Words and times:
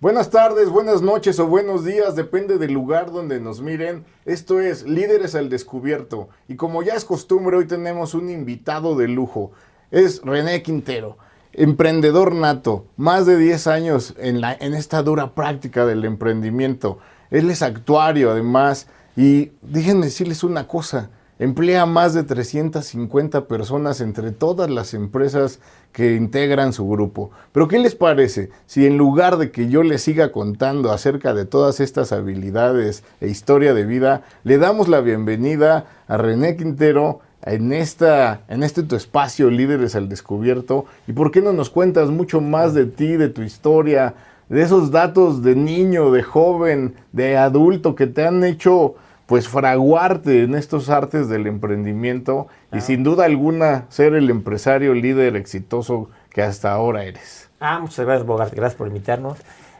Buenas 0.00 0.30
tardes, 0.30 0.68
buenas 0.70 1.02
noches 1.02 1.40
o 1.40 1.48
buenos 1.48 1.84
días, 1.84 2.14
depende 2.14 2.56
del 2.56 2.72
lugar 2.72 3.10
donde 3.10 3.40
nos 3.40 3.60
miren. 3.60 4.04
Esto 4.26 4.60
es 4.60 4.84
Líderes 4.86 5.34
al 5.34 5.48
Descubierto 5.48 6.28
y 6.46 6.54
como 6.54 6.84
ya 6.84 6.94
es 6.94 7.04
costumbre 7.04 7.56
hoy 7.56 7.66
tenemos 7.66 8.14
un 8.14 8.30
invitado 8.30 8.94
de 8.94 9.08
lujo. 9.08 9.50
Es 9.90 10.22
René 10.22 10.62
Quintero, 10.62 11.18
emprendedor 11.52 12.32
nato, 12.32 12.86
más 12.96 13.26
de 13.26 13.38
10 13.38 13.66
años 13.66 14.14
en, 14.18 14.44
esta 14.72 15.02
dura 15.02 15.34
práctica 15.34 15.84
del 15.84 16.04
emprendimiento. 16.04 17.00
Él 17.32 17.50
es 17.50 17.62
actuario 17.62 18.30
además 18.30 18.86
y 19.16 19.50
déjenme 19.62 20.06
decirles 20.06 20.44
una 20.44 20.68
cosa, 20.68 21.10
emplea 21.38 21.86
más 21.86 22.14
de 22.14 22.24
350 22.24 23.46
personas 23.46 24.00
entre 24.00 24.32
todas 24.32 24.68
las 24.70 24.94
empresas 24.94 25.60
que 25.92 26.14
integran 26.14 26.72
su 26.72 26.88
grupo. 26.88 27.30
Pero 27.52 27.68
¿qué 27.68 27.78
les 27.78 27.94
parece 27.94 28.50
si 28.66 28.86
en 28.86 28.98
lugar 28.98 29.36
de 29.36 29.50
que 29.50 29.68
yo 29.68 29.82
les 29.82 30.02
siga 30.02 30.32
contando 30.32 30.90
acerca 30.90 31.34
de 31.34 31.44
todas 31.44 31.80
estas 31.80 32.12
habilidades 32.12 33.04
e 33.20 33.28
historia 33.28 33.74
de 33.74 33.84
vida, 33.84 34.22
le 34.44 34.58
damos 34.58 34.88
la 34.88 35.00
bienvenida 35.00 35.86
a 36.08 36.16
René 36.16 36.56
Quintero 36.56 37.20
en, 37.42 37.72
esta, 37.72 38.42
en 38.48 38.62
este 38.62 38.82
tu 38.82 38.96
espacio 38.96 39.50
Líderes 39.50 39.94
al 39.94 40.08
Descubierto? 40.08 40.86
¿Y 41.06 41.12
por 41.12 41.30
qué 41.30 41.40
no 41.40 41.52
nos 41.52 41.70
cuentas 41.70 42.10
mucho 42.10 42.40
más 42.40 42.74
de 42.74 42.86
ti, 42.86 43.16
de 43.16 43.28
tu 43.28 43.42
historia, 43.42 44.14
de 44.48 44.62
esos 44.62 44.90
datos 44.90 45.42
de 45.42 45.54
niño, 45.54 46.10
de 46.10 46.22
joven, 46.22 46.94
de 47.12 47.36
adulto 47.36 47.94
que 47.94 48.06
te 48.06 48.26
han 48.26 48.42
hecho 48.44 48.94
pues 49.28 49.46
fraguarte 49.46 50.42
en 50.42 50.54
estos 50.54 50.88
artes 50.88 51.28
del 51.28 51.46
emprendimiento 51.46 52.48
y 52.72 52.80
sin 52.80 53.04
duda 53.04 53.26
alguna 53.26 53.84
ser 53.90 54.14
el 54.14 54.30
empresario 54.30 54.94
líder 54.94 55.36
exitoso 55.36 56.08
que 56.30 56.40
hasta 56.40 56.72
ahora 56.72 57.04
eres. 57.04 57.50
Ah, 57.60 57.78
muchas 57.78 58.06
gracias 58.06 58.26
Bogart, 58.26 58.54
gracias 58.54 58.78
por 58.78 58.88
invitarnos. 58.88 59.36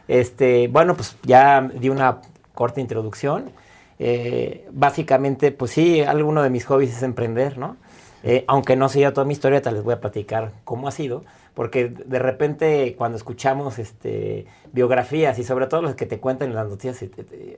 Este, 0.07 0.67
bueno, 0.67 0.95
pues 0.95 1.17
ya 1.23 1.61
di 1.61 1.89
una 1.89 2.19
corta 2.53 2.79
introducción. 2.79 3.49
Eh, 3.97 4.67
básicamente, 4.71 5.51
pues 5.51 5.71
sí, 5.71 6.01
alguno 6.01 6.43
de 6.43 6.51
mis 6.51 6.65
hobbies 6.65 6.95
es 6.95 7.01
emprender, 7.01 7.57
¿no? 7.57 7.75
Eh, 8.21 8.45
aunque 8.47 8.75
no 8.75 8.87
sea 8.87 9.13
toda 9.13 9.25
mi 9.25 9.33
historia, 9.33 9.63
tal 9.63 9.73
les 9.73 9.83
voy 9.83 9.95
a 9.95 9.99
platicar 9.99 10.51
cómo 10.63 10.87
ha 10.87 10.91
sido, 10.91 11.23
porque 11.59 11.89
de 11.89 12.19
repente 12.19 12.95
cuando 12.97 13.17
escuchamos 13.17 13.79
este, 13.79 14.45
biografías 14.71 15.37
y 15.39 15.43
sobre 15.43 15.67
todo 15.67 15.81
las 15.81 15.95
que 15.95 16.05
te 16.05 16.17
cuentan 16.17 16.47
en 16.47 16.55
las 16.55 16.69
noticias 16.69 17.03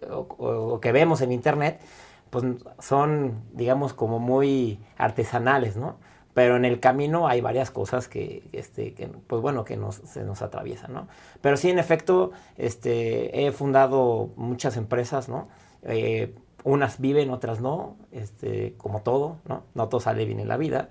o, 0.10 0.80
que 0.82 0.92
vemos 0.92 1.22
en 1.22 1.32
internet, 1.32 1.80
pues 2.32 2.44
son, 2.80 3.44
digamos, 3.54 3.94
como 3.94 4.18
muy 4.18 4.80
artesanales, 4.98 5.78
¿no? 5.78 5.98
Pero 6.34 6.56
en 6.56 6.66
el 6.66 6.80
camino 6.80 7.28
hay 7.28 7.42
varias 7.42 7.70
cosas 7.70 8.08
que, 8.08 8.50
este, 8.54 8.96
que 8.96 9.08
pues 9.28 9.40
bueno, 9.40 9.66
que 9.66 9.78
nos, 9.78 9.98
se 9.98 10.24
nos 10.24 10.42
atraviesan, 10.42 10.94
¿no? 10.94 11.08
Pero 11.42 11.56
sí, 11.56 11.70
en 11.70 11.78
efecto, 11.78 12.32
este, 12.58 13.46
he 13.46 13.52
fundado 13.52 14.32
muchas 14.36 14.78
empresas, 14.78 15.30
¿no? 15.30 15.48
Eh, 15.84 16.34
unas 16.64 17.00
viven, 17.00 17.30
otras 17.30 17.62
no, 17.62 17.98
este, 18.12 18.74
como 18.80 19.04
todo, 19.04 19.38
¿no? 19.48 19.62
No 19.76 19.90
todo 19.90 20.02
sale 20.02 20.26
bien 20.26 20.40
en 20.40 20.48
la 20.48 20.58
vida. 20.58 20.90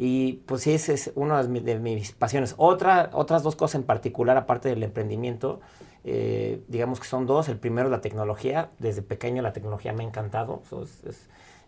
Y 0.00 0.44
pues 0.46 0.62
sí, 0.62 0.74
esa 0.74 0.92
es 0.92 1.10
una 1.16 1.42
de 1.42 1.78
mis 1.80 2.12
pasiones. 2.12 2.54
Otra, 2.56 3.10
otras 3.12 3.42
dos 3.42 3.56
cosas 3.56 3.80
en 3.80 3.82
particular, 3.82 4.36
aparte 4.36 4.68
del 4.68 4.84
emprendimiento, 4.84 5.58
eh, 6.04 6.62
digamos 6.68 7.00
que 7.00 7.06
son 7.08 7.26
dos. 7.26 7.48
El 7.48 7.56
primero, 7.56 7.88
la 7.88 8.00
tecnología. 8.00 8.70
Desde 8.78 9.02
pequeño 9.02 9.42
la 9.42 9.52
tecnología 9.52 9.92
me 9.92 10.04
ha 10.04 10.06
encantado. 10.06 10.62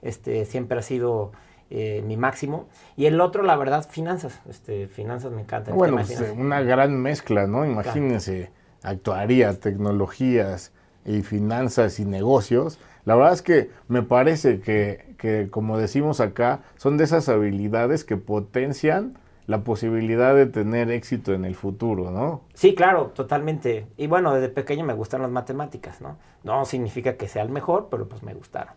este, 0.01 0.45
siempre 0.45 0.79
ha 0.79 0.83
sido 0.83 1.33
eh, 1.71 2.05
mi 2.07 2.17
máximo. 2.17 2.69
Y 2.97 3.07
el 3.07 3.21
otro, 3.21 3.43
la 3.43 3.57
verdad, 3.57 3.89
finanzas. 3.91 4.41
Este, 4.49 4.87
finanzas 4.87 5.33
me 5.33 5.41
encanta. 5.41 5.73
Bueno, 5.73 5.97
pues, 5.97 6.33
una 6.37 6.63
gran 6.63 7.03
mezcla, 7.03 7.49
¿no? 7.49 7.67
Imagínense, 7.67 8.53
actuaría, 8.85 9.59
tecnologías 9.59 10.71
y 11.05 11.23
finanzas 11.23 11.99
y 11.99 12.05
negocios 12.05 12.79
la 13.05 13.17
verdad 13.17 13.33
es 13.33 13.43
que 13.43 13.71
me 13.89 14.03
parece 14.03 14.61
que, 14.61 15.10
como 15.51 15.79
decimos 15.79 16.21
acá, 16.21 16.61
son 16.77 16.97
de 16.97 17.05
esas 17.05 17.29
habilidades 17.29 18.05
que 18.05 18.17
potencian 18.17 19.19
la 19.47 19.65
posibilidad 19.65 20.35
de 20.35 20.47
tener 20.47 20.91
éxito 20.91 21.33
en 21.33 21.45
el 21.45 21.57
futuro, 21.57 22.11
¿no? 22.11 22.43
Sí, 22.55 22.75
claro, 22.75 23.07
totalmente. 23.15 23.87
Y 23.97 24.07
bueno, 24.07 24.33
desde 24.33 24.49
pequeño 24.49 24.85
me 24.85 24.95
gustan 24.95 25.23
las 25.23 25.31
matemáticas, 25.31 26.01
¿no? 26.01 26.17
No 26.45 26.65
significa 26.65 27.17
que 27.17 27.27
sea 27.27 27.43
el 27.43 27.49
mejor, 27.49 27.89
pero 27.91 28.09
pues 28.09 28.23
me 28.23 28.33
gustaron. 28.33 28.75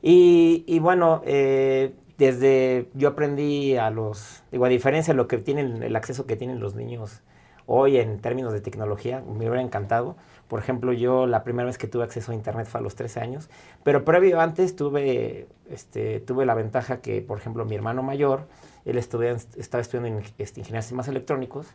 Y, 0.00 0.78
bueno, 0.80 1.22
eh, 1.24 1.92
desde 2.18 2.88
yo 2.94 3.08
aprendí 3.08 3.76
a 3.76 3.90
los, 3.90 4.42
digo, 4.50 4.64
a 4.64 4.68
diferencia 4.68 5.12
de 5.12 5.16
lo 5.16 5.28
que 5.28 5.38
tienen, 5.38 5.82
el 5.82 5.94
acceso 5.96 6.26
que 6.26 6.36
tienen 6.36 6.60
los 6.60 6.74
niños 6.74 7.22
hoy 7.66 7.96
en 7.96 8.20
términos 8.20 8.52
de 8.52 8.60
tecnología, 8.60 9.22
me 9.26 9.48
hubiera 9.48 9.62
encantado. 9.62 10.16
Por 10.52 10.60
ejemplo, 10.60 10.92
yo 10.92 11.26
la 11.26 11.44
primera 11.44 11.64
vez 11.64 11.78
que 11.78 11.88
tuve 11.88 12.04
acceso 12.04 12.30
a 12.30 12.34
Internet 12.34 12.66
fue 12.66 12.80
a 12.80 12.82
los 12.82 12.94
13 12.94 13.20
años, 13.20 13.48
pero 13.84 14.04
previo 14.04 14.38
antes 14.38 14.76
tuve, 14.76 15.46
este, 15.70 16.20
tuve 16.20 16.44
la 16.44 16.52
ventaja 16.52 17.00
que, 17.00 17.22
por 17.22 17.38
ejemplo, 17.38 17.64
mi 17.64 17.74
hermano 17.74 18.02
mayor, 18.02 18.48
él 18.84 18.98
estaba 18.98 19.24
estudiando 19.24 20.08
en 20.08 20.18
este, 20.36 20.60
ingeniería 20.60 20.80
de 20.80 20.82
sistemas 20.82 21.08
electrónicos, 21.08 21.68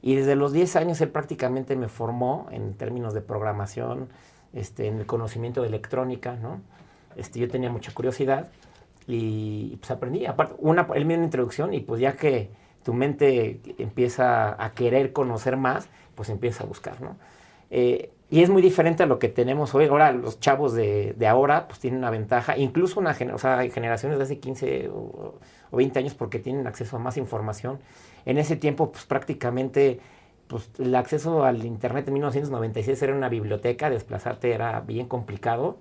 y 0.00 0.14
desde 0.14 0.36
los 0.36 0.54
10 0.54 0.74
años 0.76 1.02
él 1.02 1.10
prácticamente 1.10 1.76
me 1.76 1.88
formó 1.88 2.46
en 2.50 2.72
términos 2.72 3.12
de 3.12 3.20
programación, 3.20 4.08
este, 4.54 4.86
en 4.86 5.00
el 5.00 5.04
conocimiento 5.04 5.60
de 5.60 5.68
electrónica, 5.68 6.34
¿no? 6.34 6.62
Este, 7.16 7.40
yo 7.40 7.50
tenía 7.50 7.70
mucha 7.70 7.92
curiosidad 7.92 8.48
y 9.06 9.76
pues 9.76 9.90
aprendí. 9.90 10.24
Aparte, 10.24 10.54
una, 10.60 10.88
él 10.94 11.04
me 11.04 11.12
dio 11.12 11.18
una 11.18 11.26
introducción 11.26 11.74
y 11.74 11.80
pues 11.80 12.00
ya 12.00 12.16
que 12.16 12.48
tu 12.84 12.94
mente 12.94 13.60
empieza 13.76 14.56
a 14.64 14.72
querer 14.72 15.12
conocer 15.12 15.58
más, 15.58 15.90
pues 16.14 16.30
empieza 16.30 16.64
a 16.64 16.66
buscar, 16.66 17.02
¿no? 17.02 17.18
Eh, 17.70 18.10
y 18.30 18.42
es 18.42 18.50
muy 18.50 18.62
diferente 18.62 19.02
a 19.02 19.06
lo 19.06 19.18
que 19.18 19.28
tenemos 19.28 19.74
hoy. 19.74 19.86
Ahora 19.86 20.12
los 20.12 20.40
chavos 20.40 20.72
de, 20.74 21.14
ahora 21.28 21.68
pues 21.68 21.78
tienen 21.78 21.98
una 21.98 22.10
ventaja, 22.10 22.56
incluso 22.56 22.98
una 22.98 23.16
o 23.32 23.38
sea, 23.38 23.68
generaciones 23.70 24.18
de 24.18 24.24
hace 24.24 24.38
15 24.38 24.88
o, 24.88 25.38
20 25.72 25.98
años 25.98 26.14
porque 26.14 26.38
tienen 26.38 26.66
acceso 26.66 26.96
a 26.96 26.98
más 26.98 27.16
información. 27.16 27.78
En 28.24 28.38
ese 28.38 28.56
tiempo 28.56 28.90
pues 28.90 29.04
prácticamente 29.04 30.00
pues, 30.48 30.70
el 30.78 30.94
acceso 30.94 31.44
al 31.44 31.64
Internet 31.64 32.08
en 32.08 32.14
1996 32.14 33.02
era 33.02 33.14
una 33.14 33.28
biblioteca, 33.28 33.90
desplazarte 33.90 34.52
era 34.52 34.80
bien 34.80 35.06
complicado. 35.06 35.78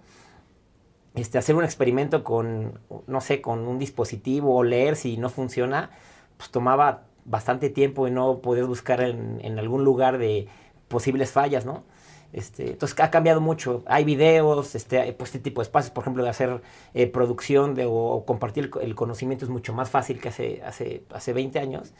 Este, 1.15 1.37
hacer 1.37 1.55
un 1.55 1.63
experimento 1.63 2.23
con, 2.23 2.79
no 3.07 3.21
sé, 3.21 3.39
con 3.41 3.67
un 3.67 3.77
dispositivo 3.77 4.55
o 4.55 4.63
leer 4.63 4.95
si 4.95 5.17
no 5.17 5.29
funciona, 5.29 5.91
pues 6.37 6.49
tomaba 6.49 7.03
bastante 7.25 7.69
tiempo 7.69 8.07
y 8.07 8.11
no 8.11 8.39
podías 8.39 8.67
buscar 8.67 9.01
en, 9.01 9.59
algún 9.59 9.83
lugar 9.83 10.17
de 10.17 10.47
posibles 10.93 11.31
fallas, 11.31 11.65
¿no? 11.65 11.83
Este, 12.31 12.71
entonces 12.71 12.99
ha 12.99 13.11
cambiado 13.11 13.41
mucho. 13.41 13.83
Hay 13.85 14.03
videos, 14.05 14.75
este, 14.75 15.13
pues, 15.13 15.29
este 15.29 15.39
tipo 15.39 15.61
de 15.61 15.63
espacios, 15.63 15.91
por 15.91 16.03
ejemplo, 16.03 16.23
de 16.23 16.29
hacer 16.29 16.61
eh, 16.93 17.07
producción 17.07 17.75
o, 17.85 18.23
compartir 18.25 18.71
el, 18.81 18.95
conocimiento 18.95 19.45
es 19.45 19.49
mucho 19.51 19.73
más 19.73 19.89
fácil 19.89 20.19
que 20.19 20.29
hace, 20.29 20.61
hace, 20.63 21.03
hace 21.11 21.33
20 21.33 21.59
años. 21.59 21.93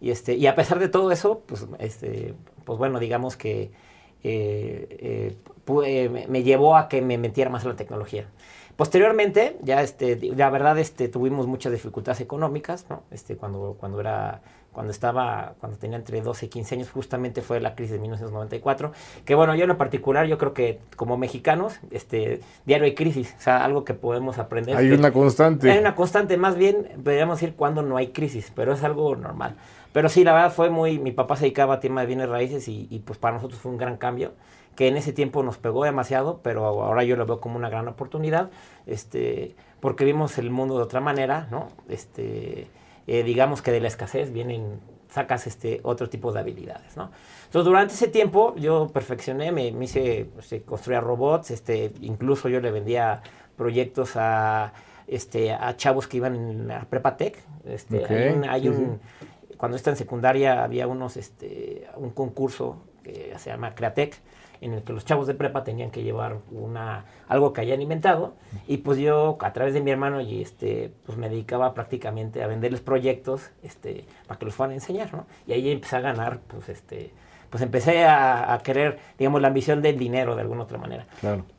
Y, 0.00 0.10
este, 0.10 0.34
y 0.34 0.46
a 0.46 0.54
pesar 0.54 0.78
de 0.78 0.88
todo 0.88 1.12
eso, 1.12 1.42
pues, 1.46 1.66
este, 1.78 2.34
pues 2.64 2.78
bueno, 2.78 2.98
digamos 2.98 3.36
que 3.36 3.70
eh, 4.22 5.36
eh, 5.66 6.26
me 6.28 6.42
llevó 6.42 6.76
a 6.76 6.88
que 6.88 7.02
me 7.02 7.18
metiera 7.18 7.50
más 7.50 7.62
en 7.62 7.70
la 7.70 7.76
tecnología. 7.76 8.28
Posteriormente, 8.78 9.56
ya 9.60 9.82
este, 9.82 10.16
la 10.36 10.50
verdad, 10.50 10.78
este, 10.78 11.08
tuvimos 11.08 11.48
muchas 11.48 11.72
dificultades 11.72 12.20
económicas, 12.20 12.86
¿no? 12.88 13.02
Este, 13.10 13.36
cuando, 13.36 13.76
cuando 13.80 13.98
era, 13.98 14.40
cuando 14.70 14.92
estaba, 14.92 15.54
cuando 15.58 15.78
tenía 15.78 15.98
entre 15.98 16.20
12 16.20 16.46
y 16.46 16.48
15 16.48 16.74
años, 16.76 16.90
justamente 16.92 17.42
fue 17.42 17.58
la 17.58 17.74
crisis 17.74 17.94
de 17.94 17.98
1994, 17.98 18.92
que 19.24 19.34
bueno, 19.34 19.56
yo 19.56 19.64
en 19.64 19.70
lo 19.70 19.78
particular, 19.78 20.28
yo 20.28 20.38
creo 20.38 20.54
que 20.54 20.78
como 20.94 21.16
mexicanos, 21.16 21.80
este, 21.90 22.38
diario 22.66 22.84
hay 22.84 22.94
crisis, 22.94 23.34
o 23.36 23.40
sea, 23.40 23.64
algo 23.64 23.82
que 23.84 23.94
podemos 23.94 24.38
aprender. 24.38 24.76
Hay 24.76 24.92
una 24.92 25.12
constante. 25.12 25.72
Hay 25.72 25.78
una 25.80 25.96
constante, 25.96 26.36
más 26.36 26.54
bien, 26.54 26.86
podríamos 27.02 27.40
decir 27.40 27.56
cuando 27.56 27.82
no 27.82 27.96
hay 27.96 28.12
crisis, 28.12 28.52
pero 28.54 28.74
es 28.74 28.84
algo 28.84 29.16
normal. 29.16 29.56
Pero 29.92 30.08
sí, 30.08 30.22
la 30.22 30.32
verdad 30.34 30.52
fue 30.52 30.70
muy, 30.70 31.00
mi 31.00 31.10
papá 31.10 31.34
se 31.34 31.46
dedicaba 31.46 31.74
a 31.74 31.80
tema 31.80 32.02
de 32.02 32.06
bienes 32.06 32.28
raíces 32.28 32.68
y, 32.68 32.86
y 32.90 33.00
pues 33.00 33.18
para 33.18 33.34
nosotros 33.34 33.60
fue 33.60 33.72
un 33.72 33.78
gran 33.78 33.96
cambio 33.96 34.34
que 34.78 34.86
en 34.86 34.96
ese 34.96 35.12
tiempo 35.12 35.42
nos 35.42 35.58
pegó 35.58 35.82
demasiado, 35.82 36.38
pero 36.40 36.64
ahora 36.64 37.02
yo 37.02 37.16
lo 37.16 37.26
veo 37.26 37.40
como 37.40 37.56
una 37.56 37.68
gran 37.68 37.88
oportunidad, 37.88 38.50
este, 38.86 39.56
porque 39.80 40.04
vimos 40.04 40.38
el 40.38 40.50
mundo 40.50 40.76
de 40.76 40.84
otra 40.84 41.00
manera, 41.00 41.48
¿no? 41.50 41.66
Este, 41.88 42.68
eh, 43.08 43.24
digamos 43.24 43.60
que 43.60 43.72
de 43.72 43.80
la 43.80 43.88
escasez 43.88 44.32
vienen, 44.32 44.78
sacas 45.08 45.48
este, 45.48 45.80
otro 45.82 46.08
tipo 46.08 46.30
de 46.30 46.38
habilidades, 46.38 46.96
¿no? 46.96 47.10
Entonces, 47.46 47.64
durante 47.64 47.94
ese 47.94 48.06
tiempo 48.06 48.54
yo 48.54 48.86
perfeccioné, 48.86 49.50
me, 49.50 49.72
me 49.72 49.86
hice, 49.86 50.30
este, 50.38 50.62
construía 50.62 51.00
robots, 51.00 51.50
este, 51.50 51.92
incluso 52.00 52.48
yo 52.48 52.60
le 52.60 52.70
vendía 52.70 53.22
proyectos 53.56 54.12
a, 54.14 54.74
este, 55.08 55.50
a 55.54 55.76
chavos 55.76 56.06
que 56.06 56.18
iban 56.18 56.68
la 56.68 56.84
prepa 56.84 57.16
tech, 57.16 57.36
este, 57.64 58.06
hay 58.48 58.68
un, 58.68 59.00
cuando 59.56 59.76
está 59.76 59.90
en 59.90 59.96
secundaria 59.96 60.62
había 60.62 60.86
unos, 60.86 61.16
este, 61.16 61.88
un 61.96 62.10
concurso 62.10 62.84
que 63.08 63.38
se 63.38 63.50
llama 63.50 63.74
Createc, 63.74 64.20
en 64.60 64.74
el 64.74 64.82
que 64.82 64.92
los 64.92 65.04
chavos 65.04 65.26
de 65.26 65.34
prepa 65.34 65.64
tenían 65.64 65.90
que 65.90 66.02
llevar 66.02 66.38
una 66.50 67.04
algo 67.28 67.52
que 67.52 67.60
hayan 67.60 67.80
inventado 67.80 68.34
y 68.66 68.78
pues 68.78 68.98
yo 68.98 69.38
a 69.40 69.52
través 69.52 69.72
de 69.72 69.80
mi 69.80 69.90
hermano 69.90 70.20
y 70.20 70.42
este 70.42 70.92
pues 71.06 71.16
me 71.16 71.28
dedicaba 71.28 71.74
prácticamente 71.74 72.42
a 72.42 72.48
venderles 72.48 72.80
proyectos 72.80 73.50
este 73.62 74.04
para 74.26 74.38
que 74.38 74.46
los 74.46 74.54
fueran 74.54 74.72
a 74.72 74.74
enseñar, 74.74 75.14
¿no? 75.14 75.26
Y 75.46 75.52
ahí 75.52 75.70
empecé 75.70 75.96
a 75.96 76.00
ganar 76.00 76.40
pues 76.48 76.68
este 76.68 77.12
pues 77.50 77.62
empecé 77.62 78.04
a, 78.04 78.60
querer, 78.62 78.98
digamos, 79.18 79.40
la 79.40 79.48
ambición 79.48 79.80
del 79.80 79.98
dinero 79.98 80.34
de 80.36 80.42
alguna 80.42 80.64
otra 80.64 80.76
manera. 80.76 81.06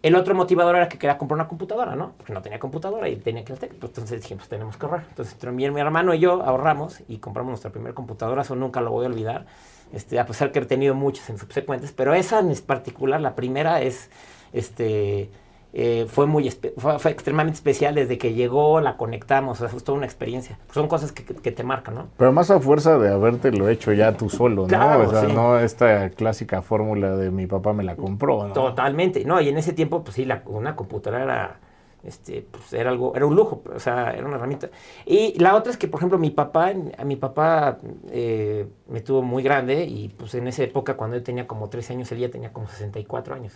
El 0.03 0.15
otro 0.15 0.35
motivador 0.35 0.75
era 0.75 0.87
que 0.87 0.99
quería 0.99 1.17
comprar 1.17 1.37
una 1.37 1.47
computadora, 1.47 1.95
¿no? 1.95 2.13
Porque 2.15 2.31
no 2.31 2.43
tenía 2.43 2.59
computadora 2.59 3.09
y 3.09 3.15
tenía 3.15 3.43
que 3.43 3.55
pues, 3.55 3.71
entonces 3.81 4.21
dije, 4.21 4.35
pues 4.35 4.47
tenemos 4.47 4.77
que 4.77 4.85
ahorrar. 4.85 5.05
Entonces 5.09 5.35
mi, 5.51 5.67
mi 5.71 5.81
hermano 5.81 6.13
y 6.13 6.19
yo 6.19 6.43
ahorramos 6.43 7.01
y 7.07 7.17
compramos 7.17 7.49
nuestra 7.49 7.71
primera 7.71 7.95
computadora, 7.95 8.43
eso 8.43 8.55
nunca 8.55 8.81
lo 8.81 8.91
voy 8.91 9.05
a 9.05 9.09
olvidar. 9.09 9.47
Este, 9.93 10.19
a 10.19 10.25
pesar 10.25 10.51
que 10.51 10.59
he 10.59 10.65
tenido 10.65 10.93
muchas 10.93 11.29
en 11.29 11.37
subsecuentes, 11.37 11.91
pero 11.91 12.13
esa 12.13 12.39
en 12.39 12.53
particular, 12.65 13.19
la 13.21 13.35
primera 13.35 13.81
es, 13.81 14.09
este, 14.53 15.31
eh, 15.71 16.07
fue 16.07 16.25
muy 16.25 16.49
fue, 16.77 17.11
extremadamente 17.11 17.57
especial 17.57 17.93
desde 17.93 18.17
que 18.17 18.33
llegó, 18.33 18.81
la 18.81 18.97
conectamos, 18.97 19.59
o 19.59 19.61
sea, 19.61 19.69
fue 19.69 19.81
toda 19.81 19.97
una 19.97 20.07
experiencia. 20.07 20.57
Son 20.73 20.87
cosas 20.87 21.11
que, 21.11 21.23
te 21.23 21.63
marcan, 21.63 21.95
¿no? 21.95 22.07
Pero 22.17 22.31
más 22.31 22.49
a 22.49 22.59
fuerza 22.59 22.97
de 22.97 23.11
haberte 23.11 23.51
lo 23.51 23.69
hecho 23.69 23.93
ya 23.93 24.17
tú 24.17 24.29
solo, 24.29 24.67
¿no? 24.67 24.99
o 24.99 25.09
sea, 25.09 25.23
no 25.23 25.59
esta 25.59 26.09
clásica 26.09 26.61
fórmula 26.61 27.15
de 27.15 27.29
mi 27.29 27.45
papá 27.45 27.73
me 27.73 27.83
la 27.83 27.95
compró, 27.95 28.47
¿no? 28.47 28.53
Totalmente, 28.53 29.25
¿no? 29.25 29.39
Y 29.41 29.49
en 29.49 29.57
ese 29.57 29.73
tiempo, 29.73 30.03
pues 30.03 30.15
sí, 30.15 30.25
la, 30.25 30.41
una 30.45 30.75
computadora 30.75 31.23
era 31.23 31.59
este, 32.03 32.45
pues 32.49 32.71
era 32.73 32.89
algo, 32.89 33.13
era 33.15 33.25
un 33.25 33.35
lujo, 33.35 33.61
o 33.73 33.79
sea, 33.79 34.11
era 34.11 34.25
una 34.25 34.37
herramienta. 34.37 34.69
Y 35.05 35.37
la 35.39 35.55
otra 35.55 35.71
es 35.71 35.77
que, 35.77 35.87
por 35.87 35.99
ejemplo, 35.99 36.17
mi 36.17 36.31
papá, 36.31 36.73
a 36.97 37.03
mi 37.03 37.15
papá 37.15 37.77
eh, 38.09 38.67
me 38.87 39.01
tuvo 39.01 39.21
muy 39.21 39.43
grande 39.43 39.83
y 39.83 40.09
pues 40.09 40.33
en 40.35 40.47
esa 40.47 40.63
época 40.63 40.95
cuando 40.95 41.17
yo 41.17 41.23
tenía 41.23 41.47
como 41.47 41.69
13 41.69 41.93
años, 41.93 42.11
él 42.11 42.19
ya 42.19 42.29
tenía 42.29 42.53
como 42.53 42.67
64 42.67 43.35
años. 43.35 43.53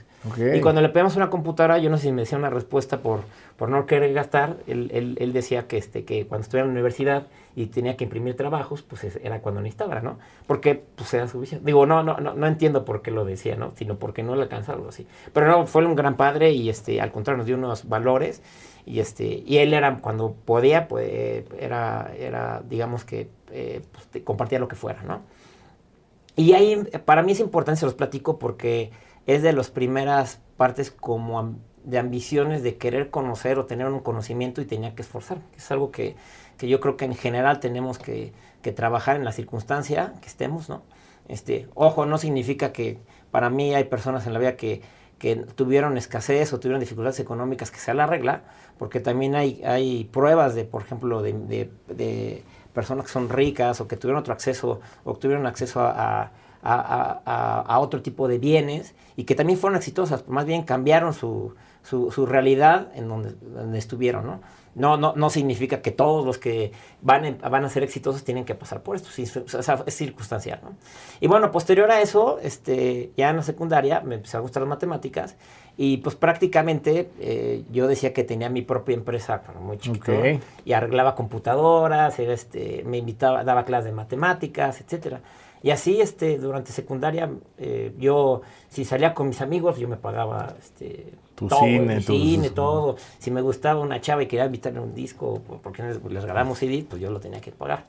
Y 0.53 0.59
cuando 0.61 0.81
le 0.81 0.89
pedimos 0.89 1.15
una 1.15 1.29
computadora, 1.29 1.77
yo 1.77 1.89
no 1.89 1.97
sé 1.97 2.03
si 2.03 2.11
me 2.11 2.23
decía 2.23 2.37
una 2.37 2.49
respuesta 2.49 3.01
por, 3.01 3.21
por 3.55 3.69
no 3.69 3.85
querer 3.85 4.13
gastar, 4.13 4.57
él, 4.67 4.89
él, 4.93 5.15
él 5.19 5.33
decía 5.33 5.67
que, 5.67 5.77
este, 5.77 6.03
que 6.03 6.27
cuando 6.27 6.43
estuviera 6.43 6.65
en 6.65 6.69
la 6.69 6.73
universidad 6.73 7.27
y 7.55 7.67
tenía 7.67 7.95
que 7.95 8.05
imprimir 8.05 8.35
trabajos, 8.35 8.81
pues 8.81 9.03
era 9.21 9.41
cuando 9.41 9.61
necesitaba, 9.61 9.99
¿no? 10.01 10.17
Porque 10.47 10.83
pues 10.95 11.13
era 11.13 11.27
su 11.27 11.39
visión. 11.39 11.63
Digo, 11.63 11.85
no, 11.85 12.03
no, 12.03 12.17
no, 12.17 12.33
no 12.33 12.47
entiendo 12.47 12.83
por 12.83 13.01
qué 13.01 13.11
lo 13.11 13.25
decía, 13.25 13.55
¿no? 13.55 13.71
Sino 13.75 13.97
porque 13.97 14.23
no 14.23 14.35
le 14.35 14.43
alcanzaba 14.43 14.77
algo 14.77 14.89
así. 14.89 15.07
Pero 15.33 15.47
no, 15.47 15.67
fue 15.67 15.85
un 15.85 15.95
gran 15.95 16.17
padre 16.17 16.51
y 16.51 16.69
este, 16.69 16.99
al 16.99 17.11
contrario 17.11 17.37
nos 17.37 17.45
dio 17.45 17.55
unos 17.55 17.87
valores 17.87 18.41
y 18.85 18.99
este, 18.99 19.43
y 19.45 19.57
él 19.57 19.73
era, 19.73 19.97
cuando 19.99 20.33
podía, 20.33 20.87
pues 20.87 21.45
era, 21.59 22.11
era 22.17 22.63
digamos 22.67 23.05
que 23.05 23.29
eh, 23.51 23.81
pues, 23.91 24.23
compartía 24.23 24.59
lo 24.59 24.67
que 24.67 24.75
fuera, 24.75 25.03
¿no? 25.03 25.21
Y 26.35 26.53
ahí, 26.53 26.83
para 27.05 27.21
mí 27.21 27.33
es 27.33 27.39
importante, 27.39 27.79
se 27.79 27.85
los 27.85 27.93
platico 27.93 28.39
porque 28.39 28.91
es 29.27 29.43
de 29.43 29.53
las 29.53 29.69
primeras 29.69 30.41
partes 30.57 30.89
como 30.89 31.55
de 31.83 31.99
ambiciones 31.99 32.63
de 32.63 32.77
querer 32.77 33.09
conocer 33.09 33.59
o 33.59 33.65
tener 33.65 33.87
un 33.87 33.99
conocimiento 33.99 34.61
y 34.61 34.65
tenía 34.65 34.95
que 34.95 35.01
esforzar. 35.01 35.39
Es 35.57 35.71
algo 35.71 35.91
que 35.91 36.15
que 36.57 36.67
yo 36.67 36.79
creo 36.79 36.97
que 36.97 37.05
en 37.05 37.15
general 37.15 37.59
tenemos 37.59 37.99
que, 37.99 38.33
trabajar 38.75 39.17
en 39.17 39.25
la 39.25 39.33
circunstancia 39.33 40.13
que 40.21 40.27
estemos, 40.27 40.69
¿no? 40.69 40.83
Este, 41.27 41.67
ojo, 41.75 42.05
no 42.05 42.17
significa 42.17 42.71
que 42.71 42.97
para 43.29 43.49
mí 43.49 43.75
hay 43.75 43.83
personas 43.83 44.25
en 44.25 44.31
la 44.31 44.39
vida 44.39 44.55
que, 44.55 44.81
tuvieron 45.55 45.97
escasez 45.97 46.51
o 46.51 46.59
tuvieron 46.59 46.81
dificultades 46.81 47.17
económicas 47.21 47.71
que 47.71 47.79
sea 47.79 47.93
la 47.93 48.07
regla, 48.07 48.43
porque 48.77 48.99
también 48.99 49.35
hay, 49.35 49.61
hay 49.63 50.03
pruebas 50.05 50.53
de, 50.53 50.65
por 50.65 50.81
ejemplo, 50.81 51.21
de, 51.21 52.43
personas 52.73 53.05
que 53.05 53.11
son 53.11 53.29
ricas 53.29 53.79
o 53.79 53.87
que 53.87 53.95
tuvieron 53.95 54.19
otro 54.19 54.33
acceso 54.33 54.81
o 55.05 55.13
tuvieron 55.13 55.45
acceso 55.45 55.79
a, 55.79 56.31
a, 56.61 57.79
otro 57.79 58.01
tipo 58.01 58.27
de 58.27 58.37
bienes 58.37 58.95
y 59.15 59.23
que 59.23 59.35
también 59.35 59.59
fueron 59.59 59.77
exitosas, 59.77 60.27
más 60.27 60.45
bien 60.45 60.63
cambiaron 60.63 61.13
su, 61.13 61.55
su, 61.83 62.11
su 62.11 62.25
realidad 62.25 62.87
en 62.95 63.07
donde, 63.07 63.33
donde 63.33 63.77
estuvieron, 63.77 64.25
¿no? 64.25 64.41
No, 64.75 64.97
no, 64.97 65.13
no 65.15 65.29
significa 65.29 65.83
que 65.83 65.91
todos 65.91 66.25
los 66.25 66.39
que 66.39 66.71
van, 67.01 67.37
van 67.39 67.63
a 67.63 67.69
ser 67.69 67.83
exitosos 67.83 68.23
tienen 68.23 68.43
que 68.43 68.55
pasar 68.55 68.81
por 68.81 68.95
esto, 68.95 69.09
es 69.21 69.95
circunstancial. 69.95 70.61
¿no? 70.63 70.75
Y 71.19 71.27
bueno, 71.27 71.51
posterior 71.51 71.91
a 71.91 72.01
eso, 72.01 72.39
este, 72.41 73.11
ya 73.15 73.29
en 73.29 73.35
la 73.35 73.43
secundaria 73.43 74.01
me 74.01 74.15
empezó 74.15 74.39
a 74.39 74.41
gustar 74.41 74.61
las 74.63 74.69
matemáticas 74.69 75.35
y 75.77 75.97
pues 75.97 76.15
prácticamente 76.15 77.11
eh, 77.19 77.63
yo 77.71 77.87
decía 77.87 78.13
que 78.13 78.23
tenía 78.23 78.49
mi 78.49 78.63
propia 78.63 78.95
empresa 78.95 79.43
muy 79.59 79.77
chiquito 79.77 80.11
y 80.65 80.73
arreglaba 80.73 81.13
computadoras, 81.13 82.17
este, 82.17 82.83
me 82.83 82.97
invitaba, 82.97 83.43
daba 83.43 83.65
clases 83.65 83.85
de 83.85 83.91
matemáticas, 83.91 84.81
etcétera. 84.81 85.21
Y 85.63 85.71
así, 85.71 86.01
este, 86.01 86.37
durante 86.37 86.73
secundaria, 86.73 87.31
eh, 87.57 87.93
yo, 87.97 88.41
si 88.67 88.83
salía 88.83 89.13
con 89.13 89.29
mis 89.29 89.39
amigos, 89.39 89.77
yo 89.77 89.87
me 89.87 89.95
pagaba, 89.95 90.53
este, 90.59 91.13
tu 91.35 91.49
cine, 91.49 92.01
cine, 92.01 92.49
todo. 92.55 92.97
Si 93.19 93.31
me 93.31 93.41
gustaba 93.41 93.79
una 93.79 94.01
chava 94.01 94.23
y 94.23 94.27
quería 94.27 94.45
invitarle 94.45 94.79
un 94.79 94.93
disco, 94.93 95.41
porque 95.61 95.83
les, 95.83 96.01
regalamos 96.01 96.59
CD, 96.59 96.85
pues 96.87 97.01
yo 97.01 97.11
lo 97.11 97.19
tenía 97.19 97.41
que 97.41 97.51
pagar. 97.51 97.85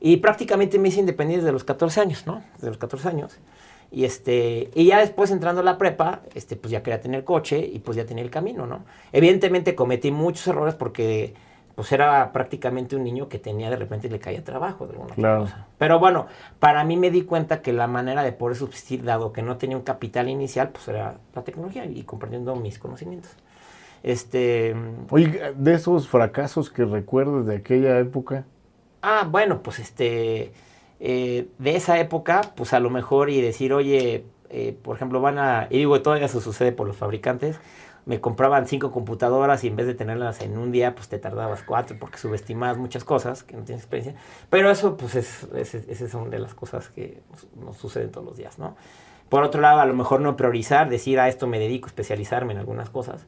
Y 0.00 0.16
prácticamente 0.16 0.78
me 0.78 0.88
hice 0.88 1.00
independiente 1.00 1.44
de 1.44 1.52
los 1.52 1.64
14 1.64 2.00
años, 2.00 2.26
¿no? 2.26 2.42
De 2.60 2.68
los 2.68 2.78
14 2.78 3.08
años. 3.08 3.38
Y, 3.92 4.04
este, 4.04 4.70
y 4.74 4.86
ya 4.86 5.00
después 5.00 5.30
entrando 5.30 5.60
a 5.60 5.64
la 5.64 5.76
prepa, 5.76 6.22
este, 6.34 6.56
pues 6.56 6.70
ya 6.70 6.82
quería 6.82 7.00
tener 7.00 7.24
coche 7.24 7.58
y 7.58 7.80
pues 7.80 7.96
ya 7.96 8.06
tenía 8.06 8.22
el 8.22 8.30
camino, 8.30 8.66
¿no? 8.66 8.84
Evidentemente 9.12 9.74
cometí 9.74 10.10
muchos 10.10 10.46
errores 10.46 10.74
porque 10.74 11.34
pues 11.74 11.92
era 11.92 12.32
prácticamente 12.32 12.96
un 12.96 13.04
niño 13.04 13.28
que 13.28 13.38
tenía 13.38 13.70
de 13.70 13.76
repente 13.76 14.08
le 14.08 14.18
caía 14.18 14.44
trabajo 14.44 14.86
de 14.86 14.92
alguna 14.92 15.14
claro. 15.14 15.42
cosa. 15.42 15.66
Pero 15.78 15.98
bueno, 15.98 16.26
para 16.58 16.84
mí 16.84 16.96
me 16.96 17.10
di 17.10 17.22
cuenta 17.22 17.62
que 17.62 17.72
la 17.72 17.86
manera 17.86 18.22
de 18.22 18.32
poder 18.32 18.56
subsistir, 18.56 19.02
dado 19.04 19.32
que 19.32 19.42
no 19.42 19.56
tenía 19.56 19.76
un 19.76 19.82
capital 19.82 20.28
inicial, 20.28 20.70
pues 20.70 20.88
era 20.88 21.16
la 21.34 21.42
tecnología 21.42 21.84
y 21.84 22.02
comprendiendo 22.02 22.54
mis 22.56 22.78
conocimientos. 22.78 23.30
Este. 24.02 24.74
Oye, 25.10 25.52
de 25.56 25.74
esos 25.74 26.08
fracasos 26.08 26.70
que 26.70 26.84
recuerdes 26.84 27.46
de 27.46 27.56
aquella 27.56 27.98
época. 27.98 28.44
Ah, 29.02 29.26
bueno, 29.30 29.62
pues 29.62 29.78
este. 29.78 30.52
Eh, 31.02 31.48
de 31.58 31.76
esa 31.76 31.98
época, 31.98 32.42
pues 32.54 32.74
a 32.74 32.80
lo 32.80 32.90
mejor 32.90 33.30
y 33.30 33.40
decir, 33.40 33.72
oye, 33.72 34.24
eh, 34.50 34.76
por 34.82 34.96
ejemplo, 34.96 35.20
van 35.20 35.38
a. 35.38 35.66
Y 35.70 35.78
digo, 35.78 36.00
todo 36.02 36.16
eso 36.16 36.40
sucede 36.40 36.72
por 36.72 36.86
los 36.86 36.96
fabricantes 36.96 37.58
me 38.10 38.20
compraban 38.20 38.66
cinco 38.66 38.90
computadoras 38.90 39.62
y 39.62 39.68
en 39.68 39.76
vez 39.76 39.86
de 39.86 39.94
tenerlas 39.94 40.40
en 40.40 40.58
un 40.58 40.72
día, 40.72 40.96
pues 40.96 41.08
te 41.08 41.20
tardabas 41.20 41.62
cuatro 41.62 41.96
porque 42.00 42.18
subestimabas 42.18 42.76
muchas 42.76 43.04
cosas 43.04 43.44
que 43.44 43.56
no 43.56 43.62
tienes 43.62 43.84
experiencia. 43.84 44.20
Pero 44.50 44.68
eso, 44.68 44.96
pues, 44.96 45.14
es, 45.14 45.46
esas 45.54 46.10
son 46.10 46.28
de 46.28 46.40
las 46.40 46.52
cosas 46.52 46.88
que 46.88 47.22
nos, 47.54 47.76
suceden 47.76 48.10
todos 48.10 48.26
los 48.26 48.36
días, 48.36 48.58
¿no? 48.58 48.74
Por 49.28 49.44
otro 49.44 49.60
lado, 49.60 49.78
a 49.78 49.86
lo 49.86 49.94
mejor 49.94 50.20
no 50.22 50.36
priorizar, 50.36 50.88
decir 50.88 51.20
a 51.20 51.28
esto 51.28 51.46
me 51.46 51.60
dedico, 51.60 51.86
especializarme 51.86 52.52
en 52.52 52.58
algunas 52.58 52.90
cosas. 52.90 53.26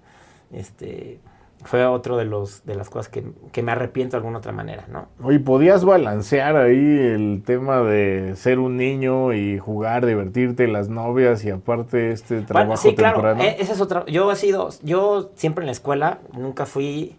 Este, 0.50 1.20
fue 1.64 1.84
otro 1.86 2.16
de 2.16 2.24
los 2.24 2.64
de 2.64 2.74
las 2.74 2.90
cosas 2.90 3.08
que, 3.08 3.62
me 3.62 3.72
arrepiento 3.72 4.16
de 4.16 4.18
alguna 4.18 4.38
otra 4.38 4.52
manera, 4.52 4.84
¿no? 4.88 5.08
Oye, 5.22 5.40
¿podías 5.40 5.84
balancear 5.84 6.56
ahí 6.56 6.76
el 6.76 7.42
tema 7.44 7.80
de 7.82 8.34
ser 8.36 8.58
un 8.58 8.76
niño 8.76 9.32
y 9.32 9.58
jugar, 9.58 10.06
divertirte, 10.06 10.68
las 10.68 10.88
novias 10.88 11.44
y 11.44 11.50
aparte 11.50 12.12
este 12.12 12.42
trabajo 12.42 12.68
bueno, 12.68 12.76
sí, 12.80 12.94
claro, 12.94 13.40
e, 13.40 13.56
esa 13.60 13.72
es 13.72 13.80
otra. 13.80 14.04
Yo 14.06 14.30
he 14.30 14.36
sido, 14.36 14.70
yo 14.82 15.30
siempre 15.34 15.62
en 15.62 15.66
la 15.66 15.72
escuela 15.72 16.18
nunca 16.32 16.66
fui 16.66 17.16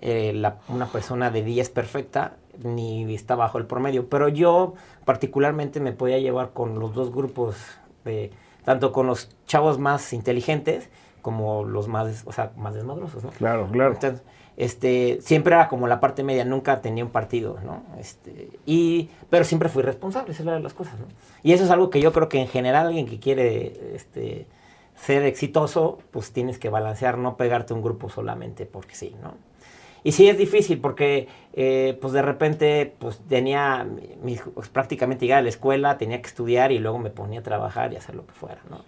eh, 0.00 0.42
una 0.68 0.86
persona 0.86 1.30
de 1.30 1.42
10 1.42 1.70
perfecta 1.70 2.34
ni 2.62 3.14
está 3.14 3.34
bajo 3.34 3.58
el 3.58 3.66
promedio, 3.66 4.08
pero 4.08 4.28
yo 4.28 4.74
particularmente 5.04 5.80
me 5.80 5.92
podía 5.92 6.18
llevar 6.18 6.50
con 6.52 6.78
los 6.78 6.94
dos 6.94 7.12
grupos 7.12 7.56
de 8.04 8.30
tanto 8.64 8.92
con 8.92 9.06
los 9.06 9.30
chavos 9.46 9.78
más 9.78 10.12
inteligentes 10.12 10.88
como 11.26 11.64
los 11.64 11.88
más, 11.88 12.22
o 12.24 12.30
sea, 12.30 12.52
más 12.56 12.72
desmadrosos, 12.72 13.24
¿no? 13.24 13.30
Claro, 13.30 13.68
claro. 13.72 13.94
Entonces, 13.94 14.22
este, 14.56 15.18
siempre 15.22 15.56
era 15.56 15.66
como 15.66 15.88
la 15.88 15.98
parte 15.98 16.22
media, 16.22 16.44
nunca 16.44 16.80
tenía 16.80 17.04
un 17.04 17.10
partido, 17.10 17.58
¿no? 17.64 17.82
Este, 17.98 18.48
y, 18.64 19.10
pero 19.28 19.42
siempre 19.42 19.68
fui 19.68 19.82
responsable, 19.82 20.30
esa 20.30 20.44
era 20.44 20.60
las 20.60 20.72
cosas, 20.72 21.00
¿no? 21.00 21.06
Y 21.42 21.52
eso 21.52 21.64
es 21.64 21.70
algo 21.72 21.90
que 21.90 22.00
yo 22.00 22.12
creo 22.12 22.28
que 22.28 22.40
en 22.40 22.46
general 22.46 22.86
alguien 22.86 23.08
que 23.08 23.18
quiere 23.18 23.96
este, 23.96 24.46
ser 24.94 25.24
exitoso, 25.24 25.98
pues 26.12 26.32
tienes 26.32 26.60
que 26.60 26.68
balancear, 26.68 27.18
no 27.18 27.36
pegarte 27.36 27.74
un 27.74 27.82
grupo 27.82 28.08
solamente 28.08 28.66
porque 28.66 28.94
sí, 28.94 29.16
¿no? 29.20 29.34
Y 30.04 30.12
sí 30.12 30.28
es 30.28 30.38
difícil 30.38 30.78
porque, 30.78 31.26
eh, 31.54 31.98
pues 32.00 32.12
de 32.12 32.22
repente, 32.22 32.94
pues 33.00 33.18
tenía, 33.28 33.84
pues, 34.54 34.68
prácticamente 34.68 35.26
llegar 35.26 35.40
a 35.40 35.42
la 35.42 35.48
escuela, 35.48 35.98
tenía 35.98 36.22
que 36.22 36.28
estudiar 36.28 36.70
y 36.70 36.78
luego 36.78 37.00
me 37.00 37.10
ponía 37.10 37.40
a 37.40 37.42
trabajar 37.42 37.92
y 37.92 37.96
hacer 37.96 38.14
lo 38.14 38.24
que 38.24 38.32
fuera, 38.32 38.60
¿no? 38.70 38.84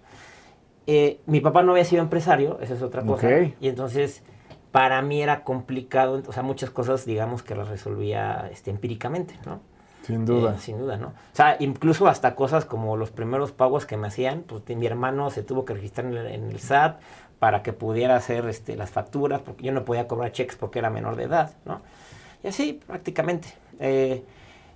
Eh, 0.91 1.19
mi 1.27 1.39
papá 1.39 1.61
no 1.61 1.73
había 1.73 1.85
sido 1.85 2.01
empresario, 2.01 2.57
esa 2.61 2.73
es 2.73 2.81
otra 2.81 3.03
cosa. 3.03 3.29
Y 3.61 3.67
entonces, 3.67 4.23
para 4.71 4.99
mí 5.03 5.21
era 5.21 5.43
complicado, 5.43 6.23
o 6.25 6.33
sea, 6.33 6.41
muchas 6.41 6.71
cosas, 6.71 7.05
digamos, 7.05 7.43
que 7.43 7.53
las 7.53 7.67
resolvía 7.67 8.49
este, 8.51 8.71
empíricamente, 8.71 9.35
¿no? 9.45 9.59
Sin 10.01 10.25
duda. 10.25 10.55
Eh, 10.55 10.59
sin 10.59 10.79
duda, 10.79 10.97
¿no? 10.97 11.09
O 11.09 11.33
sea, 11.35 11.57
incluso 11.59 12.07
hasta 12.07 12.33
cosas 12.33 12.65
como 12.65 12.97
los 12.97 13.11
primeros 13.11 13.51
pagos 13.51 13.85
que 13.85 13.97
me 13.97 14.07
hacían, 14.07 14.41
pues 14.41 14.63
mi 14.75 14.87
hermano 14.87 15.29
se 15.29 15.43
tuvo 15.43 15.63
que 15.63 15.75
registrar 15.75 16.07
en 16.07 16.49
el, 16.49 16.59
SAT 16.59 16.99
para 17.37 17.61
que 17.61 17.71
pudiera 17.71 18.15
hacer 18.15 18.47
este, 18.49 18.75
las 18.75 18.89
facturas, 18.89 19.41
porque 19.41 19.65
yo 19.65 19.71
no 19.71 19.85
podía 19.85 20.07
cobrar 20.07 20.31
cheques 20.31 20.55
porque 20.55 20.79
era 20.79 20.89
menor 20.89 21.17
de 21.17 21.25
edad, 21.25 21.53
¿no? 21.65 21.81
Y 22.43 22.47
así, 22.47 22.79
prácticamente. 22.87 23.49
Eh, 23.79 24.23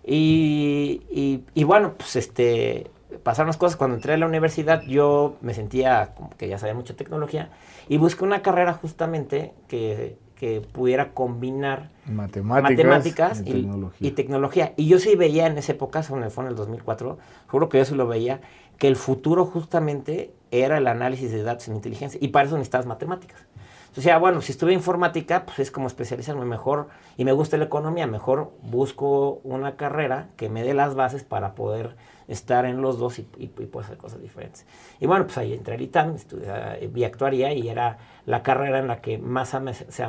y, 0.06 1.02
y, 1.10 1.44
y, 1.56 1.64
bueno, 1.64 1.96
pues 1.98 2.18
este, 2.18 2.92
pasaron 3.24 3.48
las 3.48 3.58
cosas. 3.58 3.78
Cuando 3.78 3.96
entré 3.96 4.14
a 4.14 4.18
la 4.18 4.26
universidad, 4.26 4.82
yo 4.84 5.38
me 5.42 5.54
sentía 5.54 6.14
como 6.16 6.30
que 6.32 6.48
ya 6.48 6.60
sabía 6.60 6.76
mucha 6.76 6.96
tecnología 6.96 7.50
y 7.88 7.98
busqué 7.98 8.24
una 8.24 8.42
carrera 8.42 8.74
justamente 8.74 9.54
que, 9.68 10.18
que 10.36 10.62
pudiera 10.62 11.14
combinar 11.14 11.90
matemáticas, 12.06 13.42
y, 13.46 14.12
tecnología. 14.12 14.74
y, 14.76 14.88
yo 14.88 15.00
sí 15.00 15.16
veía 15.16 15.48
en 15.48 15.58
esa 15.58 15.72
época, 15.72 16.04
fue 16.04 16.20
en 16.20 16.48
el 16.48 16.56
2004, 16.56 17.18
juro 17.48 17.70
que 17.70 17.78
yo 17.78 17.86
sí 17.86 17.96
lo 17.96 18.08
veía, 18.08 18.42
que 18.78 18.88
el 18.88 18.96
futuro 18.96 19.46
justamente 19.46 20.34
era 20.52 20.78
el 20.78 20.88
análisis 20.88 21.32
de 21.32 21.44
datos 21.44 21.68
en 21.68 21.76
inteligencia. 21.76 22.20
Y 22.22 22.28
para 22.30 22.46
eso 22.46 22.56
necesitas 22.58 22.86
matemáticas. 22.86 23.40
Entonces, 23.84 24.06
ya, 24.06 24.18
bueno, 24.18 24.42
si 24.42 24.52
estuve 24.52 24.74
informática, 24.74 25.46
pues 25.46 25.60
es 25.60 25.72
como 25.72 25.88
especializarme 25.88 26.46
mejor 26.46 26.88
y 27.16 27.26
me 27.26 27.32
gusta 27.32 27.58
la 27.58 27.66
economía, 27.66 28.08
mejor 28.08 28.52
busco 28.64 29.40
una 29.44 29.76
carrera 29.76 30.30
que 30.36 30.50
me 30.50 30.64
dé 30.64 30.74
las 30.74 30.96
bases 30.96 31.24
para 31.24 31.54
poder 31.54 31.96
estar 32.34 32.66
en 32.66 32.82
los 32.82 33.00
dos 33.00 33.20
y, 33.20 33.28
y, 33.38 33.48
puedo 33.48 33.86
hacer 33.86 33.98
cosas 33.98 34.22
diferentes. 34.22 34.66
Y 35.00 35.08
bueno, 35.08 35.26
pues 35.26 35.38
ahí 35.38 35.54
entré 35.54 35.76
al 35.76 35.82
ITAM, 35.82 36.16
estudié, 36.16 36.90
vi 36.92 37.04
actuaría 37.04 37.54
y 37.54 37.70
era 37.70 37.98
la 38.26 38.44
carrera 38.44 38.80
en 38.80 38.88
la 38.88 39.02
que 39.02 39.18
más 39.18 39.50
se 39.90 40.04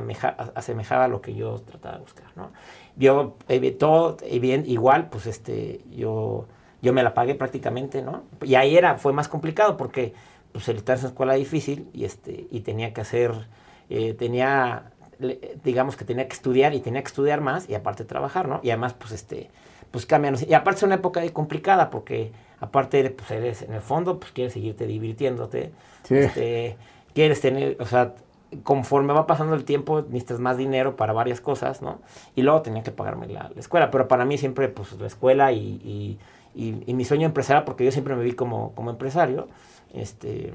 asemejaba 0.54 1.04
a 1.04 1.08
lo 1.08 1.20
que 1.20 1.34
yo 1.34 1.60
trataba 1.60 1.96
de 1.96 2.02
buscar, 2.02 2.26
¿no? 2.36 2.50
Yo, 2.96 3.36
eh, 3.48 3.70
todo, 3.72 4.16
bien, 4.40 4.64
igual, 4.66 5.08
pues 5.08 5.26
este, 5.26 5.80
yo, 5.90 6.46
yo 6.82 6.92
me 6.92 7.02
la 7.02 7.14
pagué 7.14 7.34
prácticamente, 7.34 8.02
¿no? 8.02 8.24
Y 8.42 8.54
ahí 8.54 8.76
era, 8.76 8.98
fue 8.98 9.12
más 9.12 9.28
complicado 9.28 9.76
porque 9.76 10.14
pues 10.52 10.68
el 10.68 10.78
ITAM 10.78 10.94
es 10.94 11.00
una 11.02 11.08
escuela 11.08 11.34
difícil 11.34 11.88
y, 11.92 12.04
este, 12.04 12.46
y 12.50 12.60
tenía 12.60 12.92
que 12.92 13.00
hacer 13.00 13.32
eh, 13.90 14.14
tenía, 14.14 14.92
digamos 15.62 15.96
que 15.96 16.04
tenía 16.04 16.26
que 16.26 16.34
estudiar 16.34 16.74
y 16.74 16.80
tenía 16.80 17.02
que 17.02 17.08
estudiar 17.08 17.40
más 17.40 17.68
y 17.68 17.74
aparte 17.74 18.04
trabajar, 18.04 18.48
¿no? 18.48 18.60
Y 18.62 18.70
además, 18.70 18.94
pues, 18.94 19.12
este, 19.12 19.50
pues 19.94 20.06
cambian. 20.06 20.34
Y 20.44 20.54
aparte 20.54 20.78
es 20.78 20.82
una 20.82 20.96
época 20.96 21.22
complicada 21.32 21.88
porque 21.88 22.32
aparte, 22.58 23.08
pues 23.10 23.30
eres, 23.30 23.62
en 23.62 23.74
el 23.74 23.80
fondo, 23.80 24.18
pues 24.18 24.32
quieres 24.32 24.52
seguirte 24.52 24.88
divirtiéndote. 24.88 25.70
Este, 26.10 26.76
quieres 27.14 27.40
tener, 27.40 27.76
o 27.78 27.86
sea, 27.86 28.16
conforme 28.64 29.12
va 29.12 29.28
pasando 29.28 29.54
el 29.54 29.64
tiempo, 29.64 30.02
necesitas 30.02 30.40
más 30.40 30.56
dinero 30.56 30.96
para 30.96 31.12
varias 31.12 31.40
cosas, 31.40 31.80
¿no? 31.80 32.00
Y 32.34 32.42
luego 32.42 32.60
tenía 32.62 32.82
que 32.82 32.90
pagarme 32.90 33.28
la, 33.28 33.52
escuela, 33.54 33.92
pero 33.92 34.08
para 34.08 34.24
mí 34.24 34.36
siempre, 34.36 34.68
pues, 34.68 34.94
la 34.94 35.06
escuela 35.06 35.52
y, 35.52 36.18
y, 36.56 36.82
y, 36.84 36.92
mi 36.92 37.04
sueño 37.04 37.26
empresarial, 37.26 37.62
porque 37.62 37.84
yo 37.84 37.92
siempre 37.92 38.16
me 38.16 38.24
vi 38.24 38.32
como, 38.32 38.74
como 38.74 38.90
empresario, 38.90 39.46
este, 39.92 40.52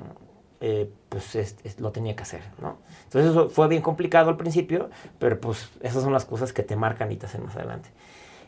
eh, 0.60 0.91
pues 1.08 1.55
lo 1.79 1.93
tenía 1.93 2.13
que 2.13 2.24
hacer, 2.24 2.41
¿no? 2.62 2.79
Entonces 3.05 3.31
eso 3.31 3.48
fue 3.48 3.69
bien 3.69 3.81
complicado 3.81 4.29
al 4.31 4.36
principio, 4.36 4.89
pero 5.17 5.39
pues 5.39 5.69
esas 5.79 6.03
son 6.03 6.12
las 6.12 6.25
cosas 6.25 6.51
que 6.51 6.62
te 6.62 6.75
marcan 6.75 7.10
y 7.13 7.15
te 7.15 7.25
hacen 7.25 7.46
más 7.46 7.55
adelante. 7.55 7.89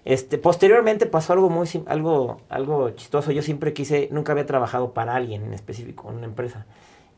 Este, 0.04 0.38
posteriormente 0.38 1.06
pasó 1.06 1.34
algo 1.34 1.50
muy 1.50 1.68
algo, 1.86 2.42
algo 2.50 2.90
chistoso. 2.92 3.32
Yo 3.32 3.42
siempre 3.42 3.74
quise, 3.74 4.10
nunca 4.12 4.32
había 4.32 4.46
trabajado 4.46 4.94
para 4.94 5.16
alguien 5.16 5.44
en 5.44 5.54
específico, 5.54 6.10
en 6.10 6.18
una 6.18 6.26
empresa. 6.26 6.66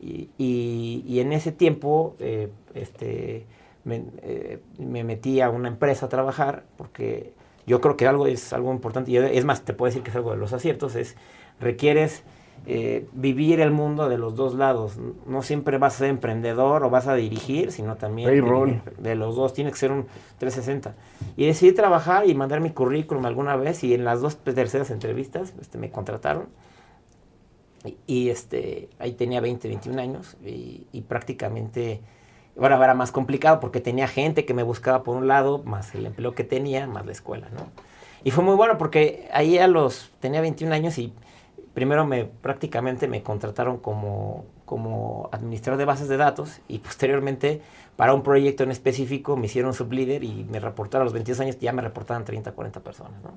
Y, 0.00 0.28
y, 0.36 1.20
en 1.20 1.32
ese 1.32 1.50
tiempo 1.50 2.14
eh, 2.18 2.50
este, 2.74 3.46
me, 3.84 4.04
eh, 4.22 4.60
me, 4.76 5.02
metí 5.02 5.40
a 5.40 5.48
una 5.48 5.68
empresa 5.68 6.06
a 6.06 6.08
trabajar 6.10 6.64
porque 6.76 7.32
yo 7.66 7.80
creo 7.80 7.96
que 7.96 8.06
algo 8.06 8.26
es 8.26 8.52
algo 8.52 8.70
importante. 8.72 9.10
Y 9.10 9.16
es 9.16 9.44
más, 9.46 9.64
te 9.64 9.72
puedo 9.72 9.88
decir 9.88 10.02
que 10.02 10.10
es 10.10 10.16
algo 10.16 10.32
de 10.32 10.36
los 10.36 10.52
aciertos, 10.52 10.94
es 10.94 11.16
requieres 11.58 12.22
eh, 12.66 13.06
vivir 13.12 13.60
el 13.60 13.70
mundo 13.70 14.08
de 14.08 14.16
los 14.16 14.36
dos 14.36 14.54
lados. 14.54 14.96
No 15.26 15.42
siempre 15.42 15.76
vas 15.76 15.96
a 15.96 15.98
ser 15.98 16.08
emprendedor 16.08 16.82
o 16.82 16.90
vas 16.90 17.06
a 17.06 17.14
dirigir, 17.14 17.70
sino 17.72 17.96
también 17.96 18.30
de, 18.98 19.14
los 19.14 19.36
dos. 19.36 19.52
Tiene 19.52 19.70
que 19.70 19.76
ser 19.76 19.92
un 19.92 20.06
360. 20.38 20.94
Y 21.36 21.44
decidí 21.44 21.72
trabajar 21.72 22.26
y 22.26 22.34
mandar 22.34 22.60
mi 22.60 22.70
currículum 22.70 23.26
alguna 23.26 23.56
vez 23.56 23.84
y 23.84 23.92
en 23.92 24.04
las 24.04 24.22
dos 24.22 24.38
terceras 24.38 24.90
entrevistas 24.90 25.52
este, 25.60 25.76
me 25.76 25.90
contrataron. 25.90 26.46
Y, 28.06 28.30
este, 28.30 28.88
ahí 28.98 29.12
tenía 29.12 29.42
20, 29.42 29.68
21 29.68 30.00
años 30.00 30.36
y, 30.42 31.04
prácticamente... 31.06 32.00
Bueno, 32.56 32.82
era 32.82 32.94
más 32.94 33.10
complicado 33.10 33.58
porque 33.58 33.80
tenía 33.80 34.06
gente 34.06 34.44
que 34.44 34.54
me 34.54 34.62
buscaba 34.62 35.02
por 35.02 35.16
un 35.16 35.26
lado, 35.26 35.64
más 35.64 35.92
el 35.96 36.06
empleo 36.06 36.36
que 36.36 36.44
tenía, 36.44 36.86
más 36.86 37.04
la 37.04 37.10
escuela, 37.10 37.48
¿no? 37.50 37.66
Y 38.22 38.30
fue 38.30 38.44
muy 38.44 38.54
bueno 38.54 38.78
porque 38.78 39.28
ahí 39.32 39.58
a 39.58 39.66
los, 39.66 40.12
tenía 40.20 40.40
21 40.40 40.72
años 40.72 40.96
y 40.98 41.12
primero 41.74 42.06
me 42.06 42.24
prácticamente 42.24 43.08
me 43.08 43.22
contrataron 43.22 43.78
como, 43.78 44.46
como 44.64 45.28
administrador 45.32 45.78
de 45.78 45.84
bases 45.84 46.08
de 46.08 46.16
datos 46.16 46.60
y 46.68 46.78
posteriormente 46.78 47.60
para 47.96 48.14
un 48.14 48.22
proyecto 48.22 48.62
en 48.62 48.70
específico 48.70 49.36
me 49.36 49.46
hicieron 49.46 49.74
sublíder 49.74 50.24
y 50.24 50.44
me 50.44 50.60
reportaron 50.60 51.02
a 51.02 51.04
los 51.04 51.12
22 51.12 51.40
años 51.40 51.58
ya 51.58 51.72
me 51.72 51.82
reportaban 51.82 52.24
30, 52.24 52.52
40 52.52 52.80
personas, 52.80 53.22
¿no? 53.22 53.32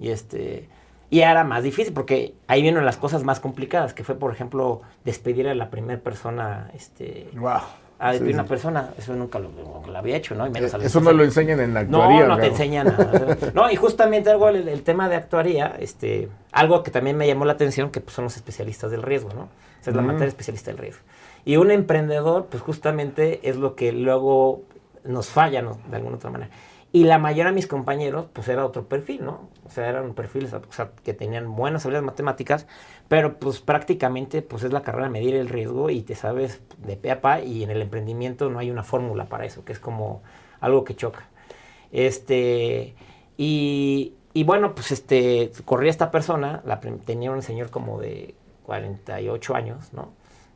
Y 0.00 0.08
este 0.08 0.68
y 1.10 1.20
era 1.20 1.44
más 1.44 1.62
difícil 1.62 1.92
porque 1.92 2.34
ahí 2.48 2.62
vienen 2.62 2.84
las 2.84 2.96
cosas 2.96 3.22
más 3.22 3.38
complicadas, 3.38 3.94
que 3.94 4.02
fue 4.02 4.16
por 4.16 4.32
ejemplo 4.32 4.80
despedir 5.04 5.46
a 5.46 5.54
la 5.54 5.70
primera 5.70 6.00
persona 6.00 6.70
este 6.74 7.28
wow 7.34 7.60
a 7.98 8.12
despedir 8.12 8.34
a 8.34 8.40
una 8.40 8.48
persona, 8.48 8.90
eso 8.98 9.14
nunca 9.14 9.38
lo, 9.38 9.50
había 9.94 10.16
hecho, 10.16 10.34
¿no? 10.34 10.46
Y 10.46 10.50
menos 10.50 10.74
eso 10.74 11.00
no 11.00 11.12
lo 11.12 11.24
enseñan 11.24 11.60
en 11.60 11.74
la 11.74 11.80
actuaría. 11.80 12.26
No, 12.26 12.28
no 12.28 12.38
te 12.38 12.46
enseñan 12.48 12.86
nada. 12.88 13.36
no, 13.54 13.70
y 13.70 13.76
justamente 13.76 14.30
algo, 14.30 14.48
el, 14.48 14.82
tema 14.82 15.08
de 15.08 15.16
actuaría, 15.16 15.76
este, 15.78 16.28
algo 16.52 16.82
que 16.82 16.90
también 16.90 17.16
me 17.16 17.26
llamó 17.26 17.44
la 17.44 17.52
atención, 17.52 17.90
que 17.90 18.00
pues, 18.00 18.14
son 18.14 18.24
los 18.24 18.36
especialistas 18.36 18.90
del 18.90 19.02
riesgo, 19.02 19.30
¿no? 19.34 19.42
O 19.42 19.84
sea, 19.84 19.90
es 19.90 19.96
la 19.96 20.02
mm. 20.02 20.06
materia 20.06 20.28
especialista 20.28 20.70
del 20.70 20.78
riesgo. 20.78 21.02
Y 21.44 21.56
un 21.56 21.70
emprendedor, 21.70 22.46
pues 22.50 22.62
justamente 22.62 23.40
es 23.48 23.56
lo 23.56 23.74
que 23.74 23.92
luego 23.92 24.62
nos 25.04 25.28
falla, 25.28 25.62
¿no? 25.62 25.78
De 25.90 25.96
alguna 25.96 26.16
otra 26.16 26.30
manera. 26.30 26.50
Y 26.94 27.02
la 27.02 27.18
mayoría 27.18 27.46
de 27.46 27.56
mis 27.56 27.66
compañeros, 27.66 28.26
pues 28.32 28.46
era 28.46 28.64
otro 28.64 28.86
perfil, 28.88 29.24
¿no? 29.24 29.48
O 29.66 29.68
sea, 29.68 29.88
eran 29.88 30.14
perfiles 30.14 30.52
o 30.52 30.62
sea, 30.70 30.92
que 31.02 31.12
tenían 31.12 31.56
buenas 31.56 31.84
habilidades 31.84 32.06
matemáticas, 32.06 32.68
pero 33.08 33.40
pues 33.40 33.58
prácticamente 33.58 34.42
pues 34.42 34.62
es 34.62 34.72
la 34.72 34.82
carrera 34.82 35.06
de 35.06 35.10
medir 35.10 35.34
el 35.34 35.48
riesgo 35.48 35.90
y 35.90 36.02
te 36.02 36.14
sabes 36.14 36.62
de 36.78 36.96
pe 36.96 37.10
a 37.10 37.20
pa 37.20 37.40
y 37.40 37.64
en 37.64 37.70
el 37.70 37.82
emprendimiento 37.82 38.48
no 38.48 38.60
hay 38.60 38.70
una 38.70 38.84
fórmula 38.84 39.24
para 39.24 39.44
eso, 39.44 39.64
que 39.64 39.72
es 39.72 39.80
como 39.80 40.22
algo 40.60 40.84
que 40.84 40.94
choca. 40.94 41.26
Este, 41.90 42.94
y, 43.36 44.14
y 44.32 44.44
bueno, 44.44 44.76
pues 44.76 44.92
este, 44.92 45.50
corría 45.64 45.90
esta 45.90 46.12
persona, 46.12 46.62
la, 46.64 46.78
tenía 46.78 47.32
un 47.32 47.42
señor 47.42 47.70
como 47.70 47.98
de 48.00 48.36
48 48.66 49.56
años, 49.56 49.92
¿no? 49.92 50.12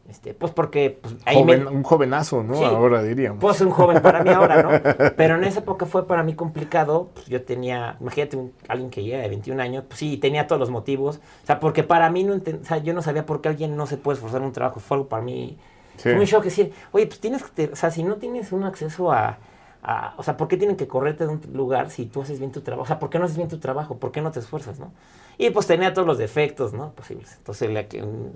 Este, 0.08 0.32
pues 0.32 0.52
porque 0.52 0.98
pues, 1.02 1.16
ahí 1.26 1.36
un 1.36 1.82
jovenazo, 1.82 2.42
¿no? 2.42 2.64
ahora 2.64 3.02
diríamos. 3.02 3.40
Pues 3.40 3.60
un 3.60 3.70
joven 3.70 4.00
para 4.00 4.24
mí 4.24 4.30
ahora, 4.30 4.62
¿no? 4.62 4.70
Pero 5.16 5.34
en 5.36 5.44
esa 5.44 5.60
época 5.60 5.84
fue 5.84 6.06
para 6.06 6.22
mí 6.22 6.34
complicado. 6.34 7.10
Pues, 7.12 7.26
yo 7.26 7.42
tenía, 7.42 7.96
imagínate 8.00 8.38
alguien 8.68 8.88
que 8.88 9.02
llega 9.02 9.18
de 9.18 9.28
21 9.28 9.60
años, 9.60 9.84
pues 9.86 9.98
sí, 9.98 10.16
tenía 10.16 10.46
todos 10.46 10.60
los 10.60 10.70
motivos. 10.70 11.20
O 11.42 11.46
sea, 11.46 11.60
porque 11.60 11.82
para 11.82 12.08
mí 12.08 12.24
no 12.24 12.36
o 12.36 12.64
sea, 12.64 12.78
yo 12.78 12.94
no 12.94 13.02
sabía 13.02 13.26
por 13.26 13.42
qué 13.42 13.50
alguien 13.50 13.76
no 13.76 13.86
se 13.86 13.98
puede 13.98 14.14
esforzar 14.14 14.40
en 14.40 14.46
un 14.46 14.52
trabajo. 14.52 14.80
Fue 14.80 14.96
algo 14.96 15.08
para 15.10 15.22
mí 15.22 15.58
sí. 15.98 16.08
un 16.08 16.24
shock 16.24 16.44
decir, 16.44 16.72
oye, 16.92 17.06
pues 17.06 17.20
tienes 17.20 17.42
que, 17.42 17.66
o 17.66 17.76
sea, 17.76 17.90
si 17.90 18.02
no 18.02 18.16
tienes 18.16 18.50
un 18.52 18.64
acceso 18.64 19.12
a, 19.12 19.36
a, 19.82 20.14
o 20.16 20.22
sea, 20.22 20.38
¿por 20.38 20.48
qué 20.48 20.56
tienen 20.56 20.76
que 20.78 20.88
correrte 20.88 21.26
de 21.26 21.32
un 21.32 21.42
lugar 21.52 21.90
si 21.90 22.06
tú 22.06 22.22
haces 22.22 22.38
bien 22.38 22.50
tu 22.50 22.62
trabajo? 22.62 22.84
O 22.84 22.86
sea, 22.86 22.98
¿por 22.98 23.10
qué 23.10 23.18
no 23.18 23.26
haces 23.26 23.36
bien 23.36 23.50
tu 23.50 23.58
trabajo? 23.58 23.98
¿Por 23.98 24.10
qué 24.10 24.22
no 24.22 24.30
te 24.30 24.40
esfuerzas, 24.40 24.78
no? 24.78 24.90
Y 25.36 25.50
pues 25.50 25.66
tenía 25.66 25.92
todos 25.92 26.08
los 26.08 26.16
defectos, 26.16 26.72
¿no? 26.72 26.92
Posibles. 26.92 27.34
Entonces, 27.36 27.68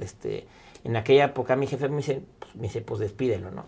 este 0.00 0.46
en 0.84 0.96
aquella 0.96 1.26
época 1.26 1.56
mi 1.56 1.66
jefe 1.66 1.88
me 1.88 1.98
dice, 1.98 2.22
pues, 2.38 2.54
me 2.56 2.62
dice, 2.62 2.80
pues 2.80 3.00
despídelo, 3.00 3.50
¿no? 3.50 3.64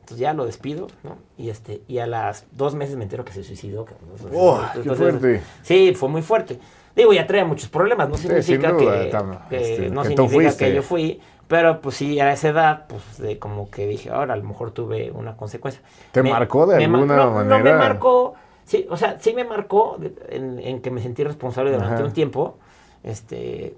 Entonces 0.00 0.18
ya 0.18 0.34
lo 0.34 0.46
despido, 0.46 0.86
¿no? 1.02 1.16
Y 1.36 1.50
este, 1.50 1.82
y 1.88 1.98
a 1.98 2.06
las 2.06 2.46
dos 2.52 2.76
meses 2.76 2.96
me 2.96 3.02
entero 3.02 3.24
que 3.24 3.32
se 3.32 3.42
suicidó. 3.42 3.86
Oh, 4.32 4.60
qué 4.80 4.94
fuerte. 4.94 5.42
Sí, 5.62 5.94
fue 5.96 6.08
muy 6.08 6.22
fuerte. 6.22 6.60
Digo, 6.94 7.12
ya 7.12 7.26
traía 7.26 7.44
muchos 7.44 7.68
problemas, 7.68 8.08
no 8.08 8.16
significa 8.16 8.74
que, 8.76 9.12
este, 9.50 9.90
no 9.90 10.04
significa 10.04 10.56
que 10.56 10.74
yo 10.74 10.82
fui, 10.82 11.20
pero 11.46 11.80
pues 11.80 11.96
sí, 11.96 12.18
a 12.20 12.32
esa 12.32 12.48
edad, 12.48 12.86
pues 12.88 13.18
de 13.18 13.38
como 13.38 13.70
que 13.70 13.86
dije, 13.86 14.10
ahora 14.10 14.34
a 14.34 14.36
lo 14.36 14.44
mejor 14.44 14.70
tuve 14.70 15.10
una 15.10 15.36
consecuencia. 15.36 15.82
¿Te 16.12 16.22
marcó 16.22 16.66
de 16.66 16.82
alguna 16.82 17.26
manera? 17.26 17.58
No 17.58 17.64
me 17.64 17.74
marcó, 17.74 18.34
sí, 18.64 18.86
o 18.88 18.96
sea, 18.96 19.18
sí 19.20 19.34
me 19.34 19.44
marcó 19.44 19.98
en, 20.30 20.80
que 20.80 20.90
me 20.90 21.02
sentí 21.02 21.22
responsable 21.22 21.72
durante 21.72 22.02
un 22.02 22.12
tiempo, 22.12 22.58
este, 23.02 23.76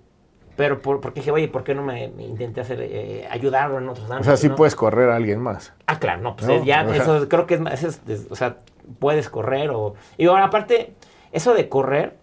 pero 0.58 0.82
por, 0.82 1.00
porque 1.00 1.20
dije, 1.20 1.30
oye, 1.30 1.46
¿por 1.46 1.62
qué 1.62 1.72
no 1.72 1.84
me, 1.84 2.06
intenté 2.18 2.60
hacer, 2.60 2.80
eh, 2.82 3.28
ayudarlo 3.30 3.78
en 3.78 3.88
otros 3.88 4.10
ámbitos? 4.10 4.26
O 4.26 4.36
sea, 4.36 4.36
sí 4.36 4.48
puedes 4.48 4.74
correr 4.74 5.08
a 5.08 5.14
alguien 5.14 5.38
más. 5.38 5.72
Ah, 5.86 6.00
claro, 6.00 6.20
no, 6.20 6.34
pues 6.34 6.64
ya, 6.64 6.82
eso 6.96 7.28
creo 7.28 7.46
que 7.46 7.54
es 7.54 7.60
más, 7.60 8.02
o 8.28 8.34
sea, 8.34 8.56
puedes 8.98 9.28
correr 9.28 9.70
o... 9.70 9.94
Y 10.16 10.26
ahora, 10.26 10.46
aparte, 10.46 10.94
eso 11.30 11.54
de 11.54 11.68
correr 11.68 12.16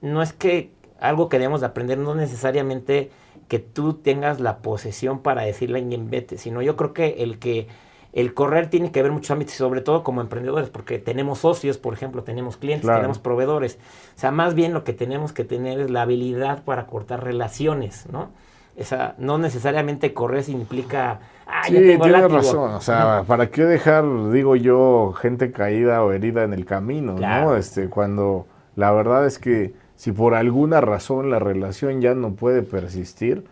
no 0.00 0.20
es 0.20 0.32
que 0.32 0.72
algo 0.98 1.28
que 1.28 1.38
debemos 1.38 1.60
de 1.60 1.68
aprender, 1.68 1.96
no 1.96 2.16
necesariamente 2.16 3.12
que 3.46 3.60
tú 3.60 3.94
tengas 3.94 4.40
la 4.40 4.58
posesión 4.58 5.20
para 5.20 5.42
decirle 5.42 5.78
a 5.78 5.82
alguien 5.82 6.10
vete, 6.10 6.38
sino 6.38 6.62
yo 6.62 6.74
creo 6.74 6.92
que 6.92 7.22
el 7.22 7.38
que 7.38 7.68
el 8.12 8.34
correr 8.34 8.70
tiene 8.70 8.92
que 8.92 9.02
ver 9.02 9.12
muchos 9.12 9.30
ámbitos, 9.30 9.54
sobre 9.54 9.80
todo 9.80 10.02
como 10.02 10.20
emprendedores, 10.20 10.70
porque 10.70 10.98
tenemos 10.98 11.40
socios, 11.40 11.78
por 11.78 11.94
ejemplo, 11.94 12.22
tenemos 12.22 12.56
clientes, 12.56 12.90
tenemos 12.90 13.18
proveedores. 13.18 13.78
O 14.16 14.18
sea, 14.18 14.30
más 14.30 14.54
bien 14.54 14.72
lo 14.72 14.84
que 14.84 14.92
tenemos 14.92 15.32
que 15.32 15.44
tener 15.44 15.80
es 15.80 15.90
la 15.90 16.02
habilidad 16.02 16.64
para 16.64 16.86
cortar 16.86 17.24
relaciones, 17.24 18.06
¿no? 18.10 18.30
Esa, 18.76 19.14
no 19.18 19.38
necesariamente 19.38 20.12
correr 20.12 20.48
implica, 20.48 21.20
ah, 21.46 21.62
sí, 21.64 21.72
tienes 21.72 22.30
razón, 22.30 22.74
o 22.74 22.80
sea, 22.80 23.24
¿para 23.26 23.46
qué 23.46 23.64
dejar, 23.64 24.04
digo 24.32 24.54
yo, 24.54 25.14
gente 25.18 25.50
caída 25.50 26.02
o 26.04 26.12
herida 26.12 26.44
en 26.44 26.52
el 26.52 26.66
camino, 26.66 27.14
¿no? 27.14 27.56
Este, 27.56 27.88
cuando 27.88 28.46
la 28.74 28.92
verdad 28.92 29.24
es 29.24 29.38
que 29.38 29.74
si 29.96 30.12
por 30.12 30.34
alguna 30.34 30.82
razón 30.82 31.30
la 31.30 31.38
relación 31.38 32.02
ya 32.02 32.14
no 32.14 32.32
puede 32.32 32.62
persistir, 32.62 33.44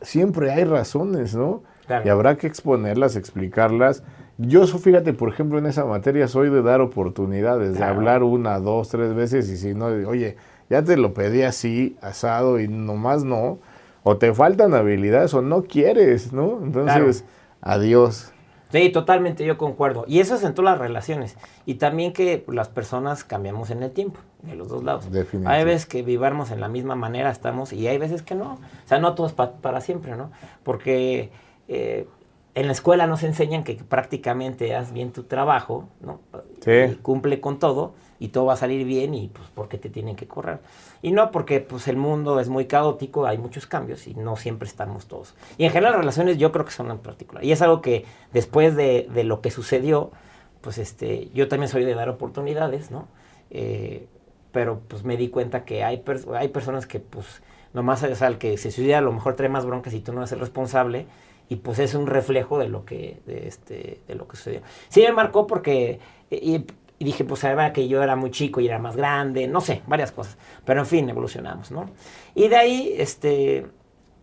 siempre 0.00 0.50
hay 0.50 0.64
razones, 0.64 1.34
¿no? 1.34 1.62
Y 2.04 2.08
habrá 2.08 2.36
que 2.36 2.46
exponerlas, 2.46 3.16
explicarlas. 3.16 4.02
Yo, 4.38 4.66
fíjate, 4.66 5.12
por 5.12 5.28
ejemplo, 5.28 5.58
en 5.58 5.66
esa 5.66 5.84
materia 5.84 6.26
soy 6.28 6.50
de 6.50 6.62
dar 6.62 6.80
oportunidades, 6.80 7.78
de 7.78 7.84
hablar 7.84 8.22
una, 8.22 8.58
dos, 8.58 8.88
tres 8.88 9.14
veces 9.14 9.48
y 9.48 9.56
si 9.56 9.74
no, 9.74 9.86
oye, 9.86 10.36
ya 10.68 10.82
te 10.82 10.96
lo 10.96 11.14
pedí 11.14 11.42
así, 11.42 11.96
asado 12.00 12.58
y 12.58 12.66
nomás 12.66 13.22
no, 13.24 13.58
o 14.02 14.16
te 14.16 14.34
faltan 14.34 14.74
habilidades 14.74 15.34
o 15.34 15.42
no 15.42 15.62
quieres, 15.64 16.32
¿no? 16.32 16.58
Entonces, 16.62 17.24
adiós. 17.60 18.32
Sí, 18.70 18.90
totalmente, 18.90 19.44
yo 19.44 19.56
concuerdo. 19.56 20.04
Y 20.08 20.18
eso 20.18 20.34
es 20.34 20.42
en 20.42 20.52
todas 20.52 20.72
las 20.72 20.80
relaciones. 20.80 21.36
Y 21.64 21.74
también 21.76 22.12
que 22.12 22.44
las 22.48 22.68
personas 22.68 23.22
cambiamos 23.22 23.70
en 23.70 23.84
el 23.84 23.92
tiempo, 23.92 24.18
de 24.42 24.56
los 24.56 24.68
dos 24.68 24.82
lados. 24.82 25.08
Hay 25.44 25.64
veces 25.64 25.86
que 25.86 26.02
vivamos 26.02 26.50
en 26.50 26.60
la 26.60 26.66
misma 26.66 26.96
manera, 26.96 27.30
estamos, 27.30 27.72
y 27.72 27.86
hay 27.86 27.98
veces 27.98 28.22
que 28.22 28.34
no. 28.34 28.54
O 28.54 28.88
sea, 28.88 28.98
no 28.98 29.14
todos 29.14 29.32
para 29.32 29.80
siempre, 29.80 30.16
¿no? 30.16 30.32
Porque 30.64 31.30
eh, 31.68 32.06
en 32.54 32.66
la 32.66 32.72
escuela 32.72 33.06
nos 33.06 33.24
enseñan 33.24 33.64
que 33.64 33.74
prácticamente 33.74 34.76
haz 34.76 34.92
bien 34.92 35.12
tu 35.12 35.24
trabajo, 35.24 35.88
¿no? 36.00 36.20
Y 36.66 36.94
cumple 36.96 37.40
con 37.40 37.58
todo, 37.58 37.94
y 38.20 38.28
todo 38.28 38.46
va 38.46 38.52
a 38.52 38.56
salir 38.56 38.86
bien, 38.86 39.12
y 39.12 39.28
pues 39.28 39.48
porque 39.52 39.76
te 39.76 39.90
tienen 39.90 40.14
que 40.14 40.28
correr. 40.28 40.60
Y 41.02 41.10
no 41.10 41.32
porque 41.32 41.60
pues 41.60 41.88
el 41.88 41.96
mundo 41.96 42.38
es 42.38 42.48
muy 42.48 42.66
caótico, 42.66 43.26
hay 43.26 43.38
muchos 43.38 43.66
cambios 43.66 44.06
y 44.06 44.14
no 44.14 44.36
siempre 44.36 44.68
estamos 44.68 45.06
todos. 45.06 45.34
Y 45.58 45.64
en 45.64 45.72
general 45.72 45.92
las 45.92 46.00
relaciones 46.00 46.38
yo 46.38 46.52
creo 46.52 46.64
que 46.64 46.70
son 46.70 46.90
en 46.90 46.98
particular. 46.98 47.44
Y 47.44 47.50
es 47.50 47.60
algo 47.60 47.82
que 47.82 48.04
después 48.32 48.76
de, 48.76 49.08
lo 49.24 49.40
que 49.40 49.50
sucedió, 49.50 50.12
pues 50.60 50.78
este, 50.78 51.30
yo 51.34 51.48
también 51.48 51.68
soy 51.68 51.84
de 51.84 51.94
dar 51.94 52.08
oportunidades, 52.08 52.90
¿no? 52.90 53.08
Eh, 53.50 54.06
pero 54.52 54.80
pues 54.86 55.02
me 55.02 55.16
di 55.16 55.28
cuenta 55.28 55.64
que 55.64 55.82
hay, 55.82 56.04
hay 56.36 56.48
personas 56.48 56.86
que 56.86 57.00
pues 57.00 57.42
nomás, 57.74 58.02
o 58.04 58.14
sea, 58.14 58.28
el 58.28 58.38
que 58.38 58.56
se 58.56 58.70
suicida 58.70 58.98
a 58.98 59.00
lo 59.00 59.12
mejor 59.12 59.34
trae 59.34 59.48
más 59.48 59.66
broncas 59.66 59.92
y 59.92 60.00
tú 60.00 60.12
no 60.12 60.20
eres 60.20 60.32
el 60.32 60.40
responsable 60.40 61.06
y 61.48 61.56
pues 61.56 61.78
es 61.78 61.94
un 61.94 62.06
reflejo 62.06 62.58
de 62.58 62.68
lo 62.68 62.84
que, 62.84 63.20
de 63.26 63.48
este, 63.48 64.00
de 64.06 64.14
lo 64.14 64.26
que 64.26 64.36
sucedió. 64.36 64.60
Sí 64.88 65.02
me 65.02 65.12
marcó 65.12 65.46
porque, 65.46 66.00
y, 66.30 66.64
y 66.98 67.04
dije, 67.04 67.24
pues 67.24 67.44
era 67.44 67.72
que 67.72 67.88
yo 67.88 68.02
era 68.02 68.16
muy 68.16 68.30
chico 68.30 68.60
y 68.60 68.66
era 68.66 68.78
más 68.78 68.96
grande, 68.96 69.46
no 69.46 69.60
sé, 69.60 69.82
varias 69.86 70.12
cosas. 70.12 70.38
Pero 70.64 70.80
en 70.80 70.86
fin, 70.86 71.08
evolucionamos, 71.08 71.70
¿no? 71.70 71.86
Y 72.34 72.48
de 72.48 72.56
ahí, 72.56 72.94
este, 72.96 73.66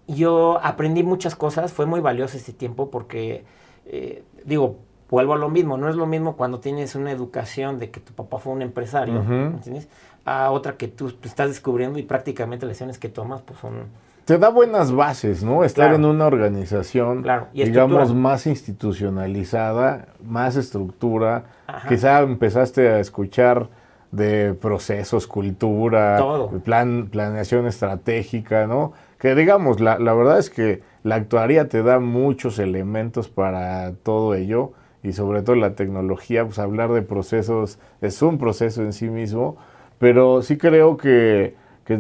yo 0.07 0.59
aprendí 0.63 1.03
muchas 1.03 1.35
cosas, 1.35 1.73
fue 1.73 1.85
muy 1.85 1.99
valioso 1.99 2.37
este 2.37 2.53
tiempo 2.53 2.89
porque, 2.89 3.45
eh, 3.85 4.23
digo, 4.45 4.77
vuelvo 5.09 5.33
a 5.33 5.37
lo 5.37 5.49
mismo, 5.49 5.77
no 5.77 5.89
es 5.89 5.95
lo 5.95 6.05
mismo 6.05 6.35
cuando 6.37 6.59
tienes 6.59 6.95
una 6.95 7.11
educación 7.11 7.77
de 7.77 7.91
que 7.91 7.99
tu 7.99 8.13
papá 8.13 8.39
fue 8.39 8.53
un 8.53 8.61
empresario, 8.61 9.21
¿entiendes? 9.21 9.89
A 10.23 10.51
otra 10.51 10.77
que 10.77 10.87
tú 10.87 11.13
estás 11.23 11.49
descubriendo 11.49 11.99
y 11.99 12.03
prácticamente 12.03 12.65
las 12.65 12.71
lecciones 12.71 12.97
que 12.97 13.09
tomas 13.09 13.41
pues 13.41 13.59
son 13.59 13.87
te 14.25 14.37
da 14.37 14.49
buenas 14.49 14.91
bases, 14.91 15.43
¿no? 15.43 15.63
Estar 15.63 15.93
en 15.93 16.05
una 16.05 16.27
organización, 16.27 17.25
digamos, 17.53 18.13
más 18.13 18.45
institucionalizada, 18.47 20.07
más 20.23 20.55
estructura. 20.55 21.45
Quizá 21.87 22.19
empezaste 22.21 22.89
a 22.89 22.99
escuchar 22.99 23.69
de 24.11 24.53
procesos, 24.53 25.25
cultura, 25.25 26.19
plan, 26.63 27.07
planeación 27.09 27.65
estratégica, 27.65 28.67
¿no? 28.67 28.93
Que 29.17 29.35
digamos, 29.35 29.79
la, 29.79 29.99
la 29.99 30.13
verdad 30.13 30.39
es 30.39 30.49
que 30.49 30.81
la 31.03 31.15
actuaría 31.15 31.69
te 31.69 31.81
da 31.83 31.99
muchos 31.99 32.59
elementos 32.59 33.29
para 33.29 33.93
todo 34.03 34.35
ello 34.35 34.73
y 35.03 35.13
sobre 35.13 35.41
todo 35.41 35.55
la 35.55 35.75
tecnología, 35.75 36.45
pues 36.45 36.59
hablar 36.59 36.91
de 36.91 37.01
procesos 37.01 37.79
es 38.01 38.21
un 38.21 38.37
proceso 38.37 38.81
en 38.81 38.93
sí 38.93 39.09
mismo, 39.09 39.57
pero 39.97 40.41
sí 40.41 40.57
creo 40.57 40.97
que 40.97 41.55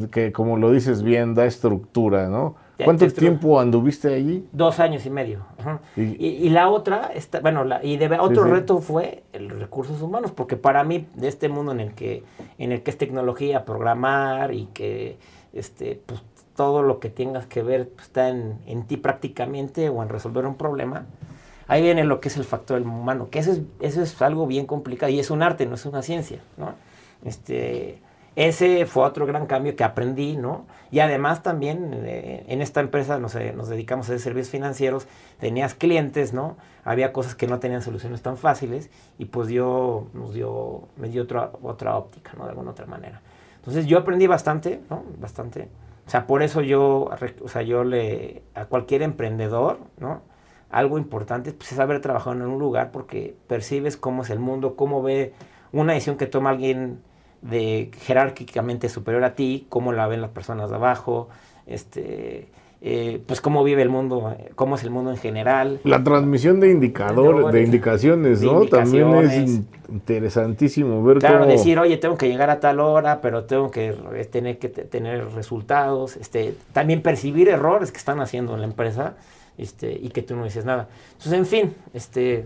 que, 0.09 0.31
como 0.31 0.57
lo 0.57 0.71
dices 0.71 1.03
bien, 1.03 1.33
da 1.35 1.45
estructura, 1.45 2.27
¿no? 2.27 2.55
¿Cuánto 2.83 3.07
tiempo 3.11 3.59
anduviste 3.59 4.13
allí? 4.13 4.47
Dos 4.51 4.79
años 4.79 5.05
y 5.05 5.09
medio. 5.09 5.45
Y, 5.95 6.49
la 6.49 6.69
otra, 6.69 7.11
está, 7.13 7.39
bueno, 7.39 7.63
la, 7.63 7.83
y 7.83 7.99
otro 8.19 8.45
reto 8.45 8.79
fue 8.79 9.23
el 9.33 9.49
recursos 9.49 10.01
humanos, 10.01 10.31
porque 10.31 10.57
para 10.57 10.83
mí, 10.83 11.07
de 11.15 11.27
este 11.27 11.49
mundo 11.49 11.71
en 11.71 11.79
el 11.79 11.93
que, 11.93 12.23
en 12.57 12.71
el 12.71 12.81
que 12.81 12.91
es 12.91 12.97
tecnología, 12.97 13.65
programar 13.65 14.53
y 14.53 14.65
que 14.73 15.17
este, 15.53 16.01
pues, 16.05 16.21
todo 16.55 16.81
lo 16.83 16.99
que 16.99 17.09
tengas 17.09 17.45
que 17.45 17.61
ver 17.61 17.89
pues, 17.89 18.07
está 18.07 18.29
en, 18.29 18.59
en, 18.65 18.83
ti 18.83 18.97
prácticamente 18.97 19.89
o 19.89 20.01
en 20.03 20.09
resolver 20.09 20.45
un 20.45 20.55
problema, 20.55 21.05
ahí 21.67 21.81
viene 21.81 22.03
lo 22.03 22.19
que 22.19 22.29
es 22.29 22.37
el 22.37 22.43
factor 22.43 22.81
humano, 22.81 23.29
que 23.29 23.39
eso 23.39 23.51
es, 23.51 23.61
eso 23.79 24.01
es 24.01 24.21
algo 24.21 24.47
bien 24.47 24.65
complicado 24.65 25.11
y 25.11 25.19
es 25.19 25.31
un 25.31 25.43
arte, 25.43 25.65
no 25.65 25.75
es 25.75 25.85
una 25.85 26.01
ciencia, 26.01 26.39
¿no? 26.57 26.73
Este, 27.23 28.01
ese 28.35 28.85
fue 28.85 29.03
otro 29.03 29.25
gran 29.25 29.45
cambio 29.45 29.75
que 29.75 29.83
aprendí, 29.83 30.37
¿no? 30.37 30.65
Y 30.89 30.99
además 30.99 31.43
también 31.43 31.91
eh, 31.93 32.45
en 32.47 32.61
esta 32.61 32.79
empresa 32.79 33.19
nos, 33.19 33.35
nos 33.55 33.67
dedicamos 33.67 34.05
a 34.05 34.13
hacer 34.13 34.19
servicios 34.19 34.49
financieros, 34.49 35.07
tenías 35.39 35.75
clientes, 35.75 36.33
¿no? 36.33 36.55
Había 36.85 37.11
cosas 37.11 37.35
que 37.35 37.47
no 37.47 37.59
tenían 37.59 37.81
soluciones 37.81 38.21
tan 38.21 38.37
fáciles 38.37 38.89
y 39.17 39.25
pues 39.25 39.49
yo, 39.49 40.07
nos 40.13 40.33
dio, 40.33 40.87
me 40.95 41.09
dio 41.09 41.23
otra, 41.23 41.51
otra 41.61 41.97
óptica, 41.97 42.31
¿no? 42.37 42.45
De 42.45 42.51
alguna 42.51 42.71
otra 42.71 42.85
manera. 42.85 43.21
Entonces 43.57 43.85
yo 43.85 43.99
aprendí 43.99 44.27
bastante, 44.27 44.79
¿no? 44.89 45.03
Bastante. 45.19 45.67
O 46.07 46.09
sea, 46.09 46.25
por 46.25 46.41
eso 46.41 46.61
yo, 46.61 47.09
o 47.43 47.47
sea, 47.47 47.61
yo 47.61 47.83
le, 47.83 48.43
a 48.55 48.65
cualquier 48.65 49.01
emprendedor, 49.01 49.79
¿no? 49.99 50.21
Algo 50.69 50.97
importante 50.97 51.51
pues, 51.51 51.73
es 51.73 51.79
haber 51.79 51.99
trabajado 51.99 52.35
en 52.35 52.43
un 52.43 52.59
lugar 52.59 52.91
porque 52.91 53.35
percibes 53.47 53.97
cómo 53.97 54.23
es 54.23 54.29
el 54.29 54.39
mundo, 54.39 54.75
cómo 54.77 55.03
ve 55.03 55.33
una 55.73 55.93
decisión 55.93 56.17
que 56.17 56.27
toma 56.27 56.49
alguien 56.49 57.01
de 57.41 57.91
jerárquicamente 58.01 58.89
superior 58.89 59.23
a 59.23 59.35
ti, 59.35 59.65
cómo 59.69 59.91
la 59.91 60.07
ven 60.07 60.21
las 60.21 60.31
personas 60.31 60.69
de 60.69 60.75
abajo, 60.75 61.29
este, 61.65 62.49
eh, 62.81 63.21
pues 63.27 63.41
cómo 63.41 63.63
vive 63.63 63.81
el 63.81 63.89
mundo, 63.89 64.35
cómo 64.55 64.75
es 64.75 64.83
el 64.83 64.89
mundo 64.89 65.11
en 65.11 65.17
general. 65.17 65.79
La 65.83 66.03
transmisión 66.03 66.59
de 66.59 66.71
indicadores, 66.71 67.53
de 67.53 67.63
indicaciones, 67.63 68.41
¿no? 68.41 68.65
También 68.65 69.13
es 69.17 69.61
interesantísimo 69.89 71.03
ver 71.03 71.19
claro, 71.19 71.45
decir, 71.45 71.77
oye, 71.77 71.97
tengo 71.97 72.17
que 72.17 72.27
llegar 72.27 72.49
a 72.49 72.59
tal 72.59 72.79
hora, 72.79 73.21
pero 73.21 73.43
tengo 73.43 73.69
que 73.69 73.93
tener 74.31 74.57
que 74.57 74.69
tener 74.69 75.31
resultados, 75.33 76.17
este, 76.17 76.55
también 76.73 77.01
percibir 77.01 77.49
errores 77.49 77.91
que 77.91 77.97
están 77.97 78.19
haciendo 78.19 78.55
en 78.55 78.61
la 78.61 78.67
empresa, 78.67 79.15
este, 79.57 79.91
y 79.91 80.09
que 80.09 80.23
tú 80.23 80.35
no 80.35 80.43
dices 80.43 80.65
nada. 80.65 80.89
Entonces, 81.11 81.33
en 81.33 81.45
fin, 81.45 81.75
este 81.93 82.45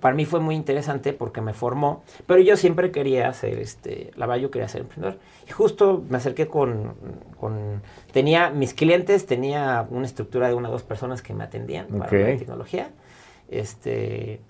para 0.00 0.14
mí 0.14 0.24
fue 0.24 0.40
muy 0.40 0.54
interesante 0.54 1.12
porque 1.12 1.40
me 1.40 1.52
formó, 1.52 2.02
pero 2.26 2.40
yo 2.40 2.56
siempre 2.56 2.90
quería 2.90 3.32
ser, 3.32 3.58
este, 3.58 4.10
la 4.16 4.26
verdad 4.26 4.42
yo 4.42 4.50
quería 4.50 4.68
ser 4.68 4.82
emprendedor. 4.82 5.18
Y 5.46 5.50
justo 5.50 6.02
me 6.08 6.16
acerqué 6.16 6.48
con, 6.48 6.94
con, 7.38 7.82
tenía 8.12 8.50
mis 8.50 8.74
clientes, 8.74 9.26
tenía 9.26 9.86
una 9.90 10.06
estructura 10.06 10.48
de 10.48 10.54
una 10.54 10.68
o 10.68 10.72
dos 10.72 10.82
personas 10.82 11.22
que 11.22 11.34
me 11.34 11.44
atendían 11.44 11.86
para 11.86 12.10
la 12.10 12.36
tecnología, 12.36 12.90
este, 13.48 14.40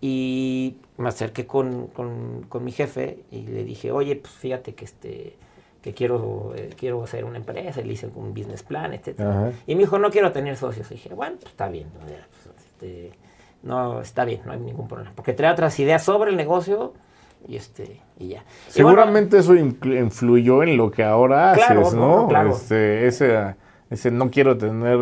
y 0.00 0.76
me 0.96 1.08
acerqué 1.08 1.46
con, 1.46 1.88
con, 1.88 2.46
con, 2.48 2.64
mi 2.64 2.72
jefe 2.72 3.18
y 3.30 3.42
le 3.42 3.64
dije, 3.64 3.92
oye, 3.92 4.16
pues 4.16 4.32
fíjate 4.34 4.74
que 4.74 4.84
este 4.84 5.36
que 5.82 5.94
quiero, 5.94 6.54
eh, 6.56 6.70
quiero 6.76 7.02
hacer 7.04 7.24
una 7.24 7.38
empresa, 7.38 7.80
y 7.80 7.84
le 7.84 7.92
hice 7.92 8.08
un 8.12 8.34
business 8.34 8.62
plan, 8.62 8.92
etc. 8.94 9.20
Y 9.66 9.74
me 9.74 9.82
dijo, 9.82 9.98
no 9.98 10.10
quiero 10.10 10.32
tener 10.32 10.56
socios. 10.56 10.90
Y 10.90 10.94
dije, 10.94 11.14
bueno, 11.14 11.36
pues 11.36 11.52
está 11.52 11.68
bien. 11.68 11.88
Pues, 12.00 12.56
este, 12.66 13.12
no, 13.62 14.00
está 14.00 14.24
bien, 14.24 14.40
no 14.44 14.52
hay 14.52 14.60
ningún 14.60 14.88
problema. 14.88 15.12
Porque 15.14 15.32
trae 15.32 15.52
otras 15.52 15.78
ideas 15.80 16.02
sobre 16.02 16.30
el 16.30 16.36
negocio 16.36 16.94
y 17.46 17.56
este 17.56 18.00
y 18.18 18.28
ya. 18.28 18.44
Seguramente 18.68 19.38
eso 19.38 19.54
influyó 19.54 20.62
en 20.62 20.76
lo 20.76 20.90
que 20.90 21.04
ahora 21.04 21.52
haces, 21.52 21.94
¿no? 21.94 22.28
Claro. 22.28 22.50
Este, 22.50 23.06
ese, 23.06 23.54
ese 23.90 24.10
no 24.10 24.30
quiero 24.30 24.56
tener 24.58 24.98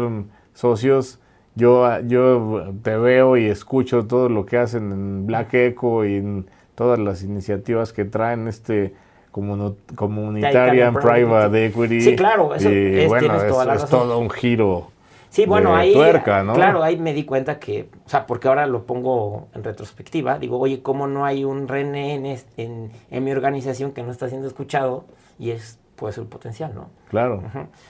socios. 0.54 1.18
Yo, 1.54 2.00
yo 2.00 2.74
te 2.82 2.96
veo 2.98 3.38
y 3.38 3.46
escucho 3.46 4.06
todo 4.06 4.28
lo 4.28 4.44
que 4.44 4.58
hacen 4.58 4.92
en 4.92 5.26
Black 5.26 5.54
Echo 5.54 6.04
y 6.04 6.16
en 6.16 6.46
todas 6.74 6.98
las 6.98 7.22
iniciativas 7.22 7.94
que 7.94 8.04
traen 8.04 8.46
este 8.46 8.94
comunitaria 9.30 10.92
private 10.92 11.66
equity. 11.66 12.00
Sí, 12.00 12.16
claro, 12.16 12.54
eso 12.54 12.68
es, 12.70 13.08
bueno, 13.08 13.34
es 13.72 13.84
todo 13.86 14.18
un 14.18 14.30
giro 14.30 14.88
Sí, 15.36 15.44
bueno, 15.44 15.76
ahí, 15.76 15.92
claro, 15.92 16.82
ahí 16.82 16.96
me 16.96 17.12
di 17.12 17.26
cuenta 17.26 17.58
que, 17.58 17.90
o 18.06 18.08
sea, 18.08 18.26
porque 18.26 18.48
ahora 18.48 18.66
lo 18.66 18.86
pongo 18.86 19.48
en 19.52 19.64
retrospectiva, 19.64 20.38
digo, 20.38 20.58
oye, 20.58 20.80
¿cómo 20.80 21.06
no 21.08 21.26
hay 21.26 21.44
un 21.44 21.68
René 21.68 22.14
en, 22.56 22.90
en, 23.10 23.24
mi 23.24 23.32
organización 23.32 23.92
que 23.92 24.02
no 24.02 24.12
está 24.12 24.30
siendo 24.30 24.48
escuchado? 24.48 25.04
Y 25.38 25.50
es, 25.50 25.78
puede 25.94 26.14
ser 26.14 26.24
potencial, 26.24 26.74
¿no? 26.74 26.88
Claro. 27.10 27.42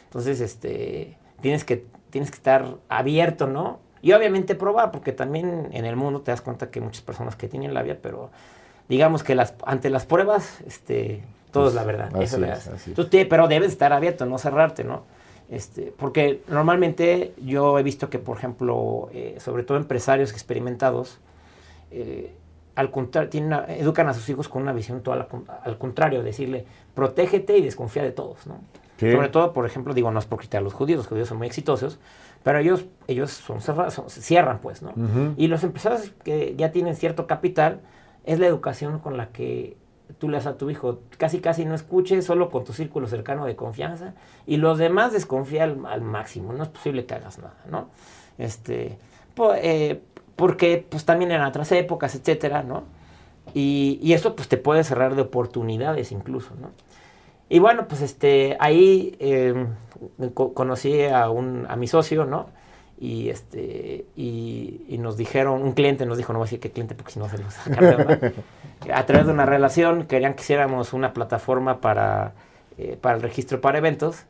Entonces, 0.07 0.41
este, 0.41 1.17
tienes 1.41 1.65
que, 1.65 1.87
tienes 2.11 2.33
que 2.33 2.37
estar 2.37 2.79
abierto, 2.89 3.47
¿no? 3.47 3.79
Y 4.03 4.11
obviamente 4.11 4.57
probar, 4.57 4.91
porque 4.91 5.13
también 5.13 5.69
en 5.71 5.85
el 5.85 5.95
mundo 5.95 6.23
te 6.23 6.33
das 6.33 6.41
cuenta 6.41 6.73
que 6.73 6.81
hay 6.81 6.85
muchas 6.85 7.03
personas 7.03 7.37
que 7.37 7.47
tienen 7.47 7.75
labia, 7.75 7.97
pero 8.03 8.31
digamos 8.89 9.23
que 9.23 9.37
las, 9.37 9.55
ante 9.65 9.89
las 9.89 10.05
pruebas, 10.05 10.63
este, 10.67 11.23
todo 11.53 11.69
es 11.69 11.75
la 11.75 11.85
verdad. 11.85 12.11
Eso 12.21 12.41
pero 13.31 13.47
debes 13.47 13.71
estar 13.71 13.93
abierto, 13.93 14.27
no 14.27 14.37
cerrarte, 14.37 14.83
¿no? 14.83 15.05
Este, 15.49 15.93
porque 15.97 16.43
normalmente 16.49 17.33
yo 17.43 17.79
he 17.79 17.83
visto 17.83 18.11
que, 18.11 18.19
por 18.19 18.37
ejemplo, 18.37 19.09
eh, 19.13 19.37
sobre 19.39 19.63
todo 19.63 19.79
empresarios 19.79 20.33
experimentados, 20.33 21.19
eh, 21.91 22.35
al 22.75 22.91
contrario, 22.91 23.31
educan 23.69 24.09
a 24.09 24.15
sus 24.15 24.29
hijos 24.29 24.49
con 24.49 24.63
una 24.63 24.73
visión 24.73 25.03
toda 25.03 25.29
al 25.65 25.79
contrario, 25.79 26.23
decirle, 26.23 26.67
protégete 26.95 27.57
y 27.57 27.63
desconfía 27.63 28.03
de 28.03 28.13
todos, 28.13 28.47
¿no? 28.47 28.61
Sobre 28.99 29.29
todo, 29.29 29.53
por 29.53 29.67
ejemplo, 29.67 29.93
digo, 29.93 30.11
no 30.11 30.19
es 30.19 30.25
por 30.25 30.41
quitar 30.41 30.61
a 30.61 30.65
los 30.65 30.73
judíos, 30.73 30.99
los 30.99 31.07
judíos 31.07 31.29
son 31.29 31.39
muy 31.39 31.47
exitosos, 31.47 31.99
pero 32.43 32.59
ellos, 32.59 32.87
ellos 33.07 33.31
son 33.31 33.61
cerrados, 33.61 34.03
cierran, 34.09 34.59
pues, 34.59 34.83
¿no? 34.83 34.93
Y 35.37 35.49
los 35.49 35.63
empresarios 35.65 36.13
que 36.25 36.55
ya 36.57 36.73
tienen 36.73 36.97
cierto 36.97 37.27
capital, 37.27 37.81
es 38.25 38.39
la 38.41 38.47
educación 38.47 38.99
con 38.99 39.17
la 39.17 39.29
que 39.29 39.77
tú 40.19 40.29
le 40.29 40.37
das 40.37 40.47
a 40.47 40.57
tu 40.57 40.71
hijo, 40.71 41.01
casi 41.19 41.41
casi 41.41 41.65
no 41.65 41.75
escuches, 41.75 42.25
solo 42.25 42.51
con 42.51 42.65
tu 42.65 42.73
círculo 42.73 43.07
cercano 43.07 43.45
de 43.47 43.57
confianza, 43.57 44.15
y 44.47 44.57
los 44.57 44.79
demás 44.79 45.13
desconfía 45.13 45.65
al, 45.65 46.01
máximo, 46.01 46.53
no 46.53 46.63
es 46.63 46.69
posible 46.69 47.07
que 47.07 47.15
hagas 47.15 47.39
nada, 47.39 47.57
¿no? 47.71 47.89
Este, 48.39 48.99
eh, 49.63 50.01
porque 50.37 50.87
pues 50.89 51.05
también 51.05 51.33
en 51.33 51.43
otras 51.43 51.73
épocas, 51.73 52.15
etcétera, 52.15 52.63
¿no? 52.63 52.85
Y, 53.55 53.99
y, 54.03 54.13
eso 54.13 54.35
pues 54.35 54.49
te 54.49 54.57
puede 54.57 54.85
cerrar 54.85 55.15
de 55.15 55.23
oportunidades 55.23 56.13
incluso, 56.13 56.55
¿no? 56.61 56.71
Y 57.49 57.61
bueno, 57.61 57.87
pues 57.87 58.03
este, 58.03 58.57
ahí 58.59 59.17
em, 59.21 59.75
conocí 60.35 61.05
a, 61.05 61.31
un, 61.31 61.67
a 61.69 61.77
mi 61.77 61.87
socio, 61.87 62.25
¿no? 62.25 62.47
Y, 62.99 63.29
este, 63.29 64.07
y, 64.17 64.97
nos 64.99 65.17
dijeron, 65.17 65.63
un 65.63 65.73
cliente 65.73 66.07
nos 66.07 66.17
dijo, 66.17 66.33
no 66.33 66.39
voy 66.39 66.45
a 66.45 66.47
decir 66.47 66.61
qué 66.61 66.71
cliente 66.71 66.95
porque 66.95 67.13
si 67.13 67.19
no 67.19 67.29
se 67.29 67.39
los 67.39 67.55
A 68.93 69.07
través 69.07 69.27
de 69.27 69.33
una 69.33 69.45
relación 69.45 70.05
querían 70.07 70.35
que 70.35 70.43
hiciéramos 70.43 70.93
una 70.93 71.13
plataforma 71.13 71.81
para, 71.81 72.33
eh, 72.79 72.97
para 73.01 73.17
el 73.17 73.23
registro 73.23 73.61
para 73.61 73.79
eventos, 73.79 74.25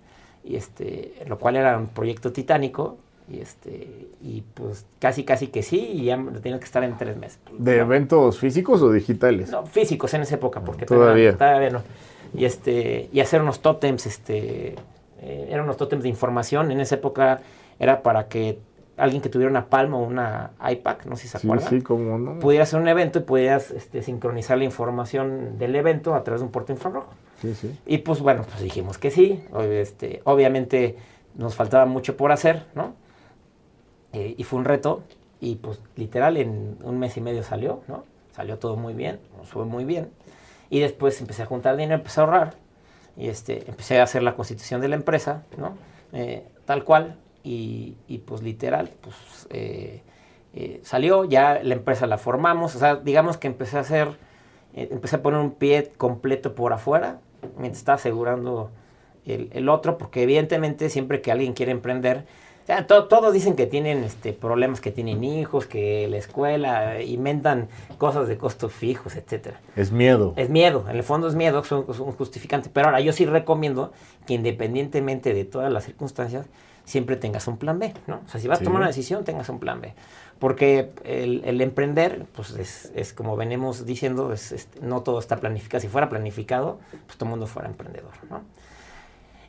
y 0.45 0.57
este, 0.57 1.15
lo 1.27 1.39
cual 1.39 1.57
era 1.57 1.79
un 1.79 1.89
proyecto 1.89 2.33
titánico, 2.33 2.99
y 3.29 3.41
este 3.41 4.09
y 4.23 4.45
pues 4.55 4.87
casi 5.01 5.25
casi 5.25 5.49
que 5.49 5.65
sí 5.65 5.81
y 5.81 6.05
ya 6.05 6.25
tenía 6.41 6.61
que 6.61 6.65
estar 6.65 6.85
en 6.85 6.97
tres 6.97 7.17
meses. 7.17 7.41
¿De 7.59 7.79
eventos 7.79 8.39
físicos 8.39 8.81
o 8.83 8.93
digitales? 8.93 9.51
No, 9.51 9.67
físicos 9.67 10.15
en 10.15 10.23
esa 10.23 10.37
época, 10.37 10.61
porque 10.61 10.87
todavía, 10.87 11.37
todavía 11.37 11.71
no 11.71 11.83
y, 12.35 12.45
este, 12.45 13.09
y 13.13 13.21
hacer 13.21 13.43
unos 13.43 13.61
tótems, 13.61 14.07
este, 14.07 14.75
eh, 15.21 15.49
eran 15.51 15.65
unos 15.65 15.77
tótems 15.77 16.03
de 16.03 16.09
información. 16.09 16.71
En 16.71 16.81
esa 16.81 16.97
época 16.97 17.41
era 17.79 18.03
para 18.03 18.29
que 18.29 18.59
alguien 18.97 19.21
que 19.21 19.29
tuviera 19.29 19.51
una 19.51 19.67
Palma 19.67 19.99
o 19.99 20.03
una 20.03 20.53
iPad, 20.69 20.99
no 21.05 21.17
sé 21.17 21.23
si 21.23 21.29
se 21.29 21.39
acuerdan, 21.39 21.69
sí, 21.69 21.83
cómo 21.83 22.19
no. 22.19 22.39
pudiera 22.39 22.63
hacer 22.63 22.81
un 22.81 22.89
evento 22.89 23.19
y 23.19 23.23
pudieras 23.23 23.71
este, 23.71 24.03
sincronizar 24.03 24.59
la 24.59 24.65
información 24.65 25.59
del 25.59 25.77
evento 25.77 26.15
a 26.15 26.25
través 26.25 26.41
de 26.41 26.47
un 26.47 26.53
puerto 26.53 26.73
infrarrojo. 26.73 27.13
Sí, 27.41 27.55
sí. 27.55 27.79
Y 27.87 27.99
pues 27.99 28.21
bueno, 28.21 28.45
pues 28.49 28.63
dijimos 28.63 28.97
que 28.99 29.11
sí. 29.11 29.45
Este, 29.71 30.23
obviamente 30.25 30.97
nos 31.35 31.55
faltaba 31.55 31.85
mucho 31.85 32.17
por 32.17 32.33
hacer, 32.33 32.65
¿no? 32.75 32.95
Eh, 34.13 34.35
y 34.39 34.45
fue 34.45 34.59
un 34.59 34.65
reto. 34.65 35.03
Y 35.39 35.57
pues 35.57 35.81
literal 35.97 36.39
en 36.39 36.79
un 36.83 36.99
mes 36.99 37.17
y 37.19 37.21
medio 37.21 37.43
salió, 37.43 37.83
¿no? 37.89 38.05
Salió 38.35 38.59
todo 38.59 38.77
muy 38.77 38.95
bien, 38.95 39.21
nos 39.37 39.49
fue 39.49 39.67
muy 39.67 39.85
bien. 39.85 40.11
Y 40.71 40.81
después 40.81 41.21
empecé 41.21 41.43
a 41.43 41.47
juntar 41.47 41.77
dinero, 41.77 41.97
empecé 41.97 42.21
a 42.21 42.25
ahorrar. 42.25 42.55
Y 43.19 43.29
este, 43.29 43.69
empecé 43.69 44.01
a 44.01 44.05
hacer 44.05 44.23
la 44.23 44.35
constitución 44.35 44.81
de 44.81 44.89
la 44.89 44.97
empresa, 44.97 45.45
¿no? 45.59 45.77
Eh, 46.13 46.45
tal 46.65 46.85
cual. 46.85 47.17
Y, 47.47 47.97
y, 48.09 48.19
pues 48.19 48.43
literal, 48.43 48.91
pues 49.01 49.15
eh, 49.51 50.03
eh, 50.55 50.81
salió, 50.83 51.25
ya 51.25 51.61
la 51.63 51.75
empresa 51.75 52.07
la 52.07 52.19
formamos. 52.19 52.75
O 52.75 52.79
sea, 52.79 52.97
digamos 52.97 53.37
que 53.37 53.47
empecé 53.47 53.77
a 53.77 53.81
hacer, 53.81 54.09
empecé 54.75 55.17
a 55.17 55.23
poner 55.23 55.39
un 55.39 55.53
pie 55.53 55.93
completo 55.97 56.55
por 56.55 56.73
afuera, 56.73 57.21
mientras 57.57 57.79
estaba 57.79 57.97
asegurando 57.97 58.71
el, 59.25 59.49
el 59.53 59.69
otro, 59.69 59.97
porque 59.97 60.25
evidentemente 60.25 60.91
siempre 60.91 61.21
que 61.21 61.31
alguien 61.31 61.53
quiere 61.53 61.71
emprender, 61.71 62.25
todos 62.87 63.33
dicen 63.33 63.55
que 63.55 63.67
tienen 63.67 64.03
este, 64.03 64.33
problemas, 64.33 64.81
que 64.81 64.91
tienen 64.91 65.23
hijos, 65.23 65.67
que 65.67 66.09
la 66.09 66.17
escuela, 66.17 67.01
inventan 67.01 67.69
cosas 67.97 68.27
de 68.27 68.37
costos 68.39 68.73
fijos, 68.73 69.15
etcétera. 69.15 69.61
Es 69.77 69.93
miedo. 69.93 70.33
Es 70.37 70.51
miedo, 70.51 70.85
en 70.89 70.97
el 70.97 71.05
fondo 71.05 71.29
es 71.29 71.37
miedo, 71.37 71.61
es 71.61 71.71
un, 71.71 71.85
justificante. 71.85 72.69
Pero 72.73 72.89
ahora 72.89 73.01
yo 73.01 73.13
sí 73.13 73.25
recomiendo 73.25 73.93
que 74.27 74.35
independientemente 74.35 75.33
de 75.33 75.45
todas 75.45 75.73
las 75.73 75.85
circunstancias, 75.85 76.47
siempre 76.87 77.17
tengas 77.17 77.47
un 77.49 77.59
plan 77.59 77.79
B, 77.79 77.93
¿no? 78.07 78.23
O 78.25 78.29
sea, 78.29 78.41
si 78.41 78.49
vas 78.49 78.63
a 78.63 78.65
tomar 78.65 78.79
una 78.79 78.87
decisión, 78.87 79.25
tengas 79.25 79.51
un 79.51 79.59
plan 79.59 79.83
B. 79.83 79.93
Porque 80.39 80.93
el, 81.05 81.61
emprender, 81.61 82.25
pues 82.35 82.51
es, 82.53 82.93
es, 82.95 83.13
como 83.13 83.37
venimos 83.37 83.85
diciendo, 83.85 84.33
es, 84.33 84.69
no 84.81 85.03
todo 85.03 85.19
está 85.19 85.37
planificado. 85.37 85.81
Si 85.81 85.89
fuera 85.89 86.09
planificado, 86.09 86.79
pues 87.07 87.19
todo 87.19 87.27
el 87.27 87.31
mundo 87.31 87.47
fuera 87.47 87.69
emprendedor, 87.69 88.13
¿no? 88.31 88.43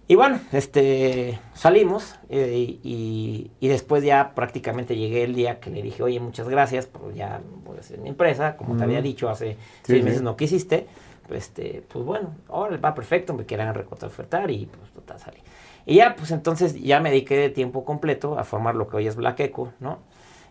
Y 0.09 0.15
bueno, 0.15 0.39
este, 0.53 1.37
salimos 1.53 2.15
eh, 2.29 2.79
y, 2.81 3.51
después 3.59 4.03
ya 4.03 4.33
prácticamente 4.33 4.95
llegué 4.95 5.23
el 5.23 5.35
día 5.35 5.59
que 5.59 5.69
le 5.69 5.81
dije, 5.81 6.01
oye, 6.01 6.21
muchas 6.21 6.47
gracias, 6.47 6.87
pues 6.87 7.13
ya 7.13 7.41
voy 7.65 7.75
a 7.75 7.81
hacer 7.81 7.99
mi 7.99 8.07
empresa, 8.07 8.55
como 8.55 8.77
te 8.77 8.85
había 8.85 9.01
dicho 9.01 9.27
hace 9.29 9.57
seis 9.83 10.05
meses 10.05 10.21
no 10.21 10.37
quisiste, 10.37 10.87
pues, 11.27 11.43
este, 11.43 11.83
pues 11.89 12.05
bueno, 12.05 12.35
ahora 12.47 12.77
va 12.77 12.95
perfecto, 12.95 13.33
me 13.33 13.45
quieran 13.45 13.75
recortar, 13.75 14.07
ofertar 14.07 14.49
y 14.49 14.67
pues 14.67 14.91
total 14.91 15.19
salí. 15.19 15.39
Y 15.87 15.95
ya, 15.95 16.17
pues 16.17 16.31
entonces 16.31 16.75
ya 16.75 16.99
me 16.99 17.09
dediqué 17.09 17.37
de 17.37 17.49
tiempo 17.49 17.85
completo 17.85 18.37
a 18.37 18.43
formar 18.43 18.75
lo 18.75 18.87
que 18.87 18.97
hoy 18.97 19.07
es 19.07 19.15
Black 19.15 19.39
Echo, 19.39 19.71
¿no? 19.79 19.99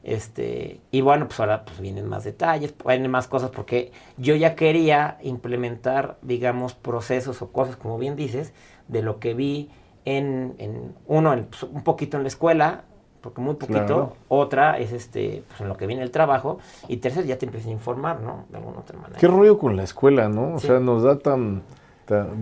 Este, 0.03 0.81
y 0.91 1.03
bueno, 1.03 1.27
pues 1.27 1.39
ahora 1.41 1.67
pues 1.67 1.79
vienen 1.79 2.09
más 2.09 2.25
detalles, 2.25 2.75
vienen 2.87 3.11
más 3.11 3.29
cosas 3.29 3.51
porque 3.51 3.93
yo 4.17 4.35
ya 4.35 4.55
quería 4.55 5.19
implementar, 5.23 6.17
digamos, 6.23 6.75
procesos 6.75 7.43
o 7.43 7.53
cosas, 7.53 7.77
como 7.77 7.99
bien 7.99 8.17
dices, 8.17 8.55
de 8.89 9.03
lo 9.03 9.19
que 9.19 9.35
vi 9.35 9.69
en, 10.07 10.55
en 10.57 10.95
uno, 11.07 11.37
pues, 11.51 11.65
un 11.65 11.85
poquito 11.85 12.17
en 12.17 12.23
la 12.23 12.29
escuela, 12.29 12.85
porque 13.21 13.43
muy 13.43 13.57
poquito, 13.57 14.17
otra 14.29 14.79
es 14.79 14.93
este, 14.93 15.43
pues 15.49 15.61
en 15.61 15.69
lo 15.69 15.77
que 15.77 15.87
viene 15.87 16.03
el 16.03 16.13
trabajo, 16.13 16.61
y 16.89 16.97
tercero 16.97 17.27
ya 17.27 17.37
te 17.37 17.45
empiezas 17.45 17.69
a 17.69 17.73
informar, 17.73 18.21
¿no? 18.21 18.47
De 18.49 18.57
alguna 18.57 18.79
otra 18.79 18.97
manera. 18.97 19.19
Qué 19.19 19.27
rollo 19.27 19.59
con 19.59 19.77
la 19.77 19.83
escuela, 19.83 20.31
¿no? 20.31 20.55
O 20.55 20.61
sea, 20.61 20.79
nos 20.79 21.03
da 21.03 21.19
tan, 21.19 21.63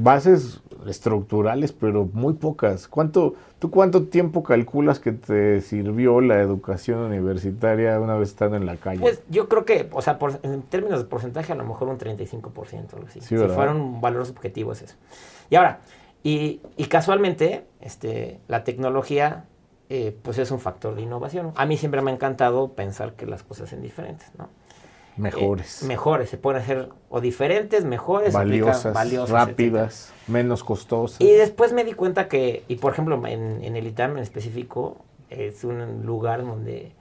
bases 0.02 0.60
estructurales, 0.86 1.72
pero 1.72 2.08
muy 2.12 2.34
pocas. 2.34 2.88
¿Cuánto, 2.88 3.34
¿Tú 3.58 3.70
cuánto 3.70 4.04
tiempo 4.04 4.42
calculas 4.42 5.00
que 5.00 5.12
te 5.12 5.60
sirvió 5.60 6.20
la 6.20 6.40
educación 6.40 6.98
universitaria 7.00 7.98
una 8.00 8.16
vez 8.16 8.30
estando 8.30 8.56
en 8.56 8.66
la 8.66 8.76
calle? 8.76 9.00
Pues 9.00 9.22
yo 9.30 9.48
creo 9.48 9.64
que, 9.64 9.88
o 9.92 10.02
sea, 10.02 10.18
en 10.42 10.62
términos 10.62 11.00
de 11.00 11.06
porcentaje, 11.06 11.52
a 11.52 11.56
lo 11.56 11.64
mejor 11.64 11.88
un 11.88 11.98
35%, 11.98 12.94
algo 12.94 13.06
así. 13.06 13.20
si 13.20 13.36
fuera 13.36 13.72
un 13.72 14.00
valor 14.00 14.26
subjetivo 14.26 14.72
es 14.72 14.82
eso. 14.82 14.96
Y 15.50 15.56
ahora, 15.56 15.80
y, 16.22 16.60
casualmente, 16.88 17.66
este, 17.82 18.40
la 18.48 18.64
tecnología, 18.64 19.44
eh, 19.90 20.16
pues 20.22 20.38
es 20.38 20.50
un 20.50 20.58
factor 20.58 20.94
de 20.94 21.02
innovación. 21.02 21.52
A 21.56 21.66
mí 21.66 21.76
siempre 21.76 22.00
me 22.00 22.10
ha 22.10 22.14
encantado 22.14 22.72
pensar 22.72 23.12
que 23.12 23.26
las 23.26 23.42
cosas 23.42 23.68
son 23.68 23.82
diferentes, 23.82 24.30
¿no? 24.38 24.48
Mejores. 25.16 25.82
Eh, 25.82 25.86
mejores, 25.86 26.28
se 26.28 26.36
pueden 26.36 26.60
hacer 26.60 26.88
o 27.08 27.20
diferentes, 27.20 27.84
mejores, 27.84 28.32
valiosas, 28.32 29.30
rápidas, 29.30 30.12
menos 30.26 30.64
costosas. 30.64 31.20
Y 31.20 31.30
después 31.30 31.72
me 31.72 31.84
di 31.84 31.92
cuenta 31.92 32.28
que, 32.28 32.64
y 32.68 32.76
por 32.76 32.92
ejemplo, 32.92 33.24
en, 33.26 33.62
en 33.62 33.76
el 33.76 33.86
ITAM 33.86 34.16
en 34.16 34.22
específico, 34.22 35.04
es 35.30 35.64
un 35.64 36.04
lugar 36.04 36.44
donde 36.44 36.92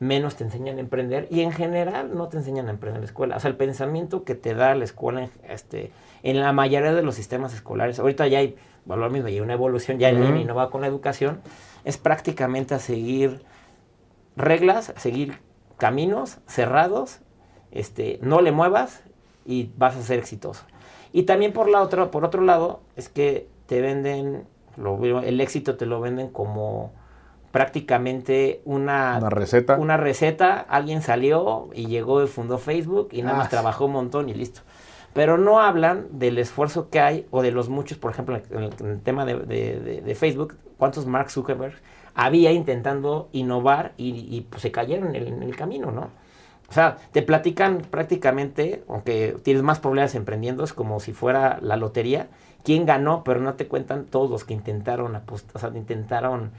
menos 0.00 0.36
te 0.36 0.44
enseñan 0.44 0.78
a 0.78 0.80
emprender 0.80 1.28
y 1.30 1.40
en 1.40 1.52
general 1.52 2.14
no 2.14 2.28
te 2.28 2.36
enseñan 2.36 2.68
a 2.68 2.70
emprender 2.70 2.96
en 2.96 3.02
la 3.02 3.06
escuela. 3.06 3.36
O 3.36 3.40
sea, 3.40 3.50
el 3.50 3.56
pensamiento 3.56 4.24
que 4.24 4.34
te 4.34 4.54
da 4.54 4.74
la 4.74 4.84
escuela 4.84 5.28
este, 5.48 5.90
en 6.22 6.40
la 6.40 6.52
mayoría 6.52 6.92
de 6.92 7.02
los 7.02 7.14
sistemas 7.14 7.54
escolares, 7.54 7.98
ahorita 7.98 8.26
ya 8.26 8.38
hay, 8.38 8.56
bueno, 8.84 9.04
lo 9.04 9.10
mismo, 9.10 9.28
hay 9.28 9.40
una 9.40 9.54
evolución, 9.54 9.98
ya 9.98 10.10
en 10.10 10.20
línea 10.20 10.44
no 10.44 10.54
va 10.54 10.70
con 10.70 10.80
la 10.80 10.86
educación, 10.86 11.40
es 11.84 11.98
prácticamente 11.98 12.74
a 12.74 12.78
seguir 12.78 13.42
reglas, 14.36 14.90
a 14.90 15.00
seguir 15.00 15.38
caminos 15.78 16.38
cerrados, 16.46 17.20
este, 17.74 18.18
no 18.22 18.40
le 18.40 18.52
muevas 18.52 19.02
y 19.44 19.70
vas 19.76 19.96
a 19.96 20.02
ser 20.02 20.18
exitoso. 20.18 20.64
Y 21.12 21.24
también 21.24 21.52
por, 21.52 21.68
la 21.68 21.82
otra, 21.82 22.10
por 22.10 22.24
otro 22.24 22.42
lado, 22.42 22.80
es 22.96 23.08
que 23.08 23.46
te 23.66 23.80
venden, 23.80 24.44
lo, 24.76 25.20
el 25.20 25.40
éxito 25.40 25.76
te 25.76 25.86
lo 25.86 26.00
venden 26.00 26.28
como 26.28 26.92
prácticamente 27.54 28.62
una, 28.64 29.20
receta. 29.30 29.76
Una 29.76 29.96
receta, 29.96 30.58
alguien 30.58 31.02
salió 31.02 31.68
y 31.72 31.86
llegó 31.86 32.20
y 32.24 32.26
fundó 32.26 32.58
Facebook 32.58 33.10
y 33.12 33.22
nada 33.22 33.36
más 33.36 33.46
ah. 33.46 33.50
trabajó 33.50 33.84
un 33.84 33.92
montón 33.92 34.28
y 34.28 34.34
listo. 34.34 34.62
Pero 35.12 35.38
no 35.38 35.60
hablan 35.60 36.08
del 36.18 36.38
esfuerzo 36.38 36.90
que 36.90 36.98
hay 36.98 37.26
o 37.30 37.42
de 37.42 37.52
los 37.52 37.68
muchos, 37.68 37.96
por 37.96 38.10
ejemplo, 38.10 38.40
en 38.50 38.62
el, 38.64 39.00
tema 39.00 39.24
de, 39.24 40.16
Facebook, 40.18 40.56
cuántos 40.76 41.06
Mark 41.06 41.30
Zuckerberg 41.30 41.74
había 42.16 42.50
intentando 42.50 43.28
innovar 43.30 43.92
y, 43.96 44.40
pues, 44.50 44.60
se 44.60 44.72
cayeron 44.72 45.14
en 45.14 45.40
el, 45.40 45.54
camino, 45.54 45.92
¿no? 45.92 46.10
O 46.68 46.72
sea, 46.72 46.96
te 47.12 47.22
platican 47.22 47.82
prácticamente, 47.90 48.82
aunque 48.88 49.36
tienes 49.42 49.62
más 49.62 49.80
problemas 49.80 50.14
emprendiendo, 50.14 50.64
es 50.64 50.72
como 50.72 50.98
si 51.00 51.12
fuera 51.12 51.58
la 51.60 51.76
lotería, 51.76 52.28
quién 52.64 52.86
ganó, 52.86 53.22
pero 53.24 53.40
no 53.40 53.54
te 53.54 53.68
cuentan 53.68 54.06
todos 54.06 54.30
los 54.30 54.44
que 54.44 54.54
intentaron 54.54 55.14
apostar, 55.14 55.56
o 55.56 55.58
sea, 55.58 55.70
intentaron 55.78 56.50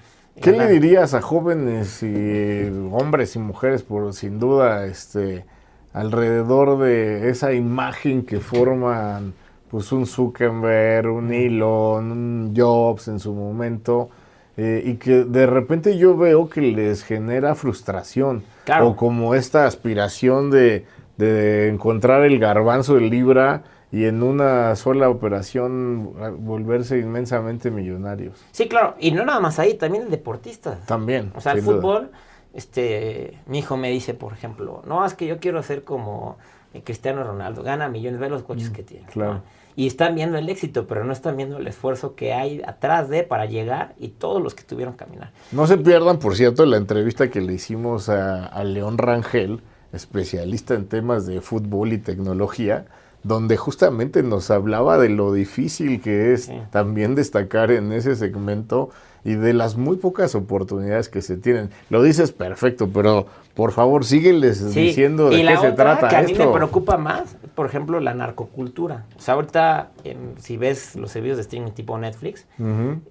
¿Qué 0.42 0.52
le 0.52 0.68
dirías 0.68 1.14
a 1.14 1.22
jóvenes 1.22 2.04
y 2.04 2.70
hombres 2.92 3.36
y 3.36 3.40
mujeres, 3.40 3.84
por 3.84 4.14
sin 4.14 4.38
duda, 4.38 4.86
este, 4.86 5.46
alrededor 5.94 6.78
de 6.80 7.30
esa 7.30 7.54
imagen 7.54 8.26
que 8.26 8.42
forman, 8.42 9.34
pues 9.72 9.94
un 9.94 10.06
Zuckerberg, 10.06 11.10
un 11.10 11.32
Elon, 11.32 12.12
un 12.12 12.54
Jobs 12.56 13.08
en 13.08 13.20
su 13.20 13.34
momento, 13.34 14.10
eh, 14.58 14.82
y 14.86 14.96
que 14.96 15.24
de 15.24 15.46
repente 15.46 15.98
yo 15.98 16.16
veo 16.16 16.50
que 16.50 16.62
les 16.62 17.04
genera 17.04 17.56
frustración 17.56 18.44
o 18.82 18.96
como 18.96 19.36
esta 19.36 19.66
aspiración 19.66 20.50
de 20.52 20.86
de 21.18 21.70
encontrar 21.70 22.24
el 22.24 22.40
garbanzo 22.40 22.96
de 22.96 23.02
libra 23.02 23.64
y 23.92 24.06
en 24.06 24.24
una 24.24 24.76
sola 24.76 25.10
operación 25.10 26.14
volverse 26.40 27.00
inmensamente 27.00 27.72
millonarios. 27.72 28.44
Sí, 28.52 28.68
claro, 28.68 28.96
y 29.00 29.12
no 29.12 29.24
nada 29.24 29.40
más 29.40 29.60
ahí, 29.60 29.76
también 29.76 30.04
el 30.04 30.12
deportista. 30.12 30.80
También. 30.86 31.32
O 31.36 31.42
sea, 31.42 31.54
el 31.54 31.62
fútbol, 31.62 32.12
este, 32.54 33.40
mi 33.46 33.60
hijo 33.60 33.78
me 33.78 33.90
dice, 33.90 34.14
por 34.14 34.34
ejemplo, 34.34 34.82
no, 34.86 35.06
es 35.06 35.14
que 35.14 35.28
yo 35.28 35.40
quiero 35.40 35.64
ser 35.64 35.84
como 35.84 36.38
Cristiano 36.84 37.24
Ronaldo, 37.24 37.64
gana 37.64 37.88
millones, 37.88 38.20
ve 38.20 38.30
los 38.30 38.44
coches 38.44 38.72
mm, 38.72 38.74
que 38.74 38.84
tiene. 38.84 39.06
Claro. 39.08 39.42
Y 39.76 39.88
están 39.88 40.16
viendo 40.16 40.38
el 40.38 40.48
éxito, 40.50 40.88
pero 40.88 41.04
no 41.04 41.12
están 41.12 41.36
viendo 41.36 41.58
el 41.58 41.68
esfuerzo 41.68 42.16
que 42.16 42.34
hay 42.34 42.62
atrás 42.66 43.10
de 43.10 43.24
para 43.24 43.46
llegar 43.46 43.94
y 44.00 44.10
todos 44.10 44.42
los 44.42 44.56
que 44.56 44.64
tuvieron 44.64 44.94
que 44.94 45.06
caminar. 45.06 45.32
No 45.52 45.68
se 45.68 45.78
pierdan, 45.78 46.20
por 46.20 46.36
cierto, 46.36 46.66
la 46.66 46.78
entrevista 46.78 47.30
que 47.30 47.42
le 47.42 47.54
hicimos 47.54 48.08
a, 48.10 48.46
a 48.46 48.64
León 48.64 48.98
Rangel, 48.98 49.62
especialista 49.92 50.76
en 50.76 50.88
temas 50.88 51.26
de 51.26 51.42
fútbol 51.42 51.94
y 51.94 51.98
tecnología, 51.98 52.86
donde 53.26 53.58
justamente 53.58 54.22
nos 54.22 54.52
hablaba 54.52 55.00
de 55.00 55.10
lo 55.10 55.34
difícil 55.34 56.00
que 56.00 56.34
es 56.34 56.52
también 56.70 57.16
destacar 57.16 57.72
en 57.72 57.92
ese 57.92 58.16
segmento 58.16 58.92
y 59.24 59.34
de 59.34 59.54
las 59.54 59.78
muy 59.78 59.98
pocas 59.98 60.36
oportunidades 60.36 61.10
que 61.10 61.24
se 61.24 61.36
tienen. 61.36 61.72
Lo 61.90 62.04
dices 62.04 62.32
perfecto, 62.32 62.88
pero 62.94 63.26
por 63.56 63.72
favor 63.72 64.06
sígueles 64.06 64.76
diciendo 64.76 65.32
de 65.32 65.42
qué 65.42 65.58
se 65.58 65.72
trata 65.72 66.08
que 66.08 66.16
a 66.16 66.22
mí 66.22 66.36
me 66.36 66.48
preocupa 66.48 66.98
más, 66.98 67.36
por 67.56 67.66
ejemplo, 67.66 68.00
la 68.00 68.14
narcocultura. 68.14 69.06
O 69.18 69.22
sea, 69.22 69.36
ahorita 69.36 69.92
si 70.38 70.58
ves 70.58 70.96
los 70.96 71.12
servicios 71.12 71.38
de 71.38 71.42
streaming 71.42 71.72
tipo 71.72 71.98
Netflix, 71.98 72.46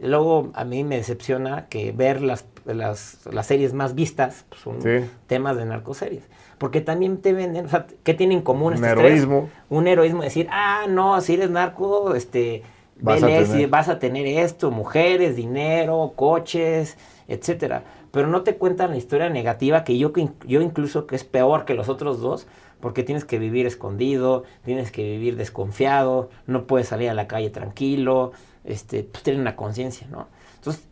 luego 0.01 0.51
a 0.55 0.65
mí 0.65 0.85
me 0.85 0.97
decepciona 0.97 1.67
que 1.69 1.93
ver 1.93 2.21
las, 2.21 2.47
las, 2.67 3.19
series 3.43 3.73
más 3.73 3.95
vistas 3.95 4.45
pues, 4.49 4.61
son 4.61 4.79
temas 5.27 5.57
de 5.57 5.65
narcoseries. 5.65 6.25
Porque 6.59 6.81
también 6.81 7.19
te 7.19 7.33
venden, 7.33 7.67
o 7.67 7.69
sea, 7.69 7.87
¿qué 8.05 8.15
tienen 8.15 8.39
en 8.39 8.45
común? 8.45 8.75
Un 8.75 8.85
heroísmo. 8.85 9.49
Un 9.71 9.89
heroísmo, 9.89 10.23
decir, 10.23 10.47
ah, 10.51 10.85
no, 10.89 11.21
si 11.21 11.35
eres 11.35 11.51
narco, 11.51 12.15
este, 12.15 12.63
vas, 13.01 13.23
a 13.23 13.27
tener. 13.27 13.69
vas 13.69 13.89
a 13.89 13.99
tener 13.99 14.27
esto, 14.27 14.71
mujeres, 14.71 15.37
dinero, 15.37 16.13
coches, 16.15 16.97
etcétera. 17.29 17.83
Pero 18.13 18.29
no 18.29 18.43
te 18.43 18.55
cuentan 18.55 18.91
la 18.91 18.97
historia 18.97 19.29
negativa 19.29 19.83
que 19.83 19.99
yo, 19.99 20.13
yo 20.47 20.61
incluso 20.61 21.07
que 21.07 21.17
es 21.17 21.25
peor 21.25 21.65
que 21.65 21.75
los 21.75 21.89
otros 21.89 22.21
dos, 22.21 22.47
porque 22.85 23.03
tienes 23.03 23.25
que 23.25 23.39
vivir 23.39 23.65
escondido, 23.65 24.45
tienes 24.63 24.93
que 24.93 25.03
vivir 25.03 25.37
desconfiado, 25.37 26.29
no 26.47 26.67
puedes 26.67 26.89
salir 26.89 27.09
a 27.09 27.15
la 27.15 27.27
calle 27.27 27.49
tranquilo, 27.49 28.33
este, 28.63 29.05
pues 29.05 29.25
tener 29.25 29.41
una 29.41 29.57
conciencia, 29.57 30.07
¿no? 30.11 30.29
Entonces, 30.57 30.87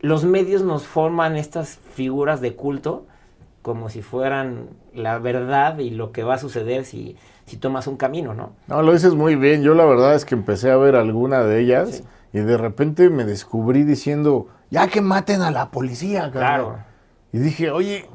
los 0.00 0.26
medios 0.26 0.60
nos 0.60 0.86
forman 0.86 1.36
estas 1.36 1.78
figuras 1.94 2.42
de 2.42 2.54
culto 2.54 3.06
como 3.62 3.88
si 3.88 4.02
fueran 4.02 4.68
la 4.92 5.18
verdad 5.18 5.78
y 5.78 5.88
lo 5.88 6.12
que 6.12 6.22
va 6.22 6.34
a 6.34 6.38
suceder 6.38 6.84
si, 6.84 7.16
si 7.46 7.56
tomas 7.56 7.86
un 7.86 7.96
camino, 7.96 8.34
¿no? 8.34 8.52
No, 8.66 8.82
lo 8.82 8.92
dices 8.92 9.14
muy 9.14 9.34
bien. 9.34 9.62
Yo 9.62 9.72
la 9.72 9.86
verdad 9.86 10.14
es 10.16 10.26
que 10.26 10.34
empecé 10.34 10.70
a 10.70 10.76
ver 10.76 10.96
alguna 10.96 11.44
de 11.44 11.62
ellas 11.62 12.02
y 12.34 12.40
de 12.40 12.58
repente 12.58 13.08
me 13.08 13.24
descubrí 13.24 13.84
diciendo, 13.84 14.48
ya 14.70 14.88
que 14.88 15.00
maten 15.00 15.40
a 15.40 15.50
la 15.50 15.70
policía, 15.70 16.30
Claro. 16.30 16.76
Y 17.32 17.38
dije, 17.38 17.70
oye, 17.70 18.06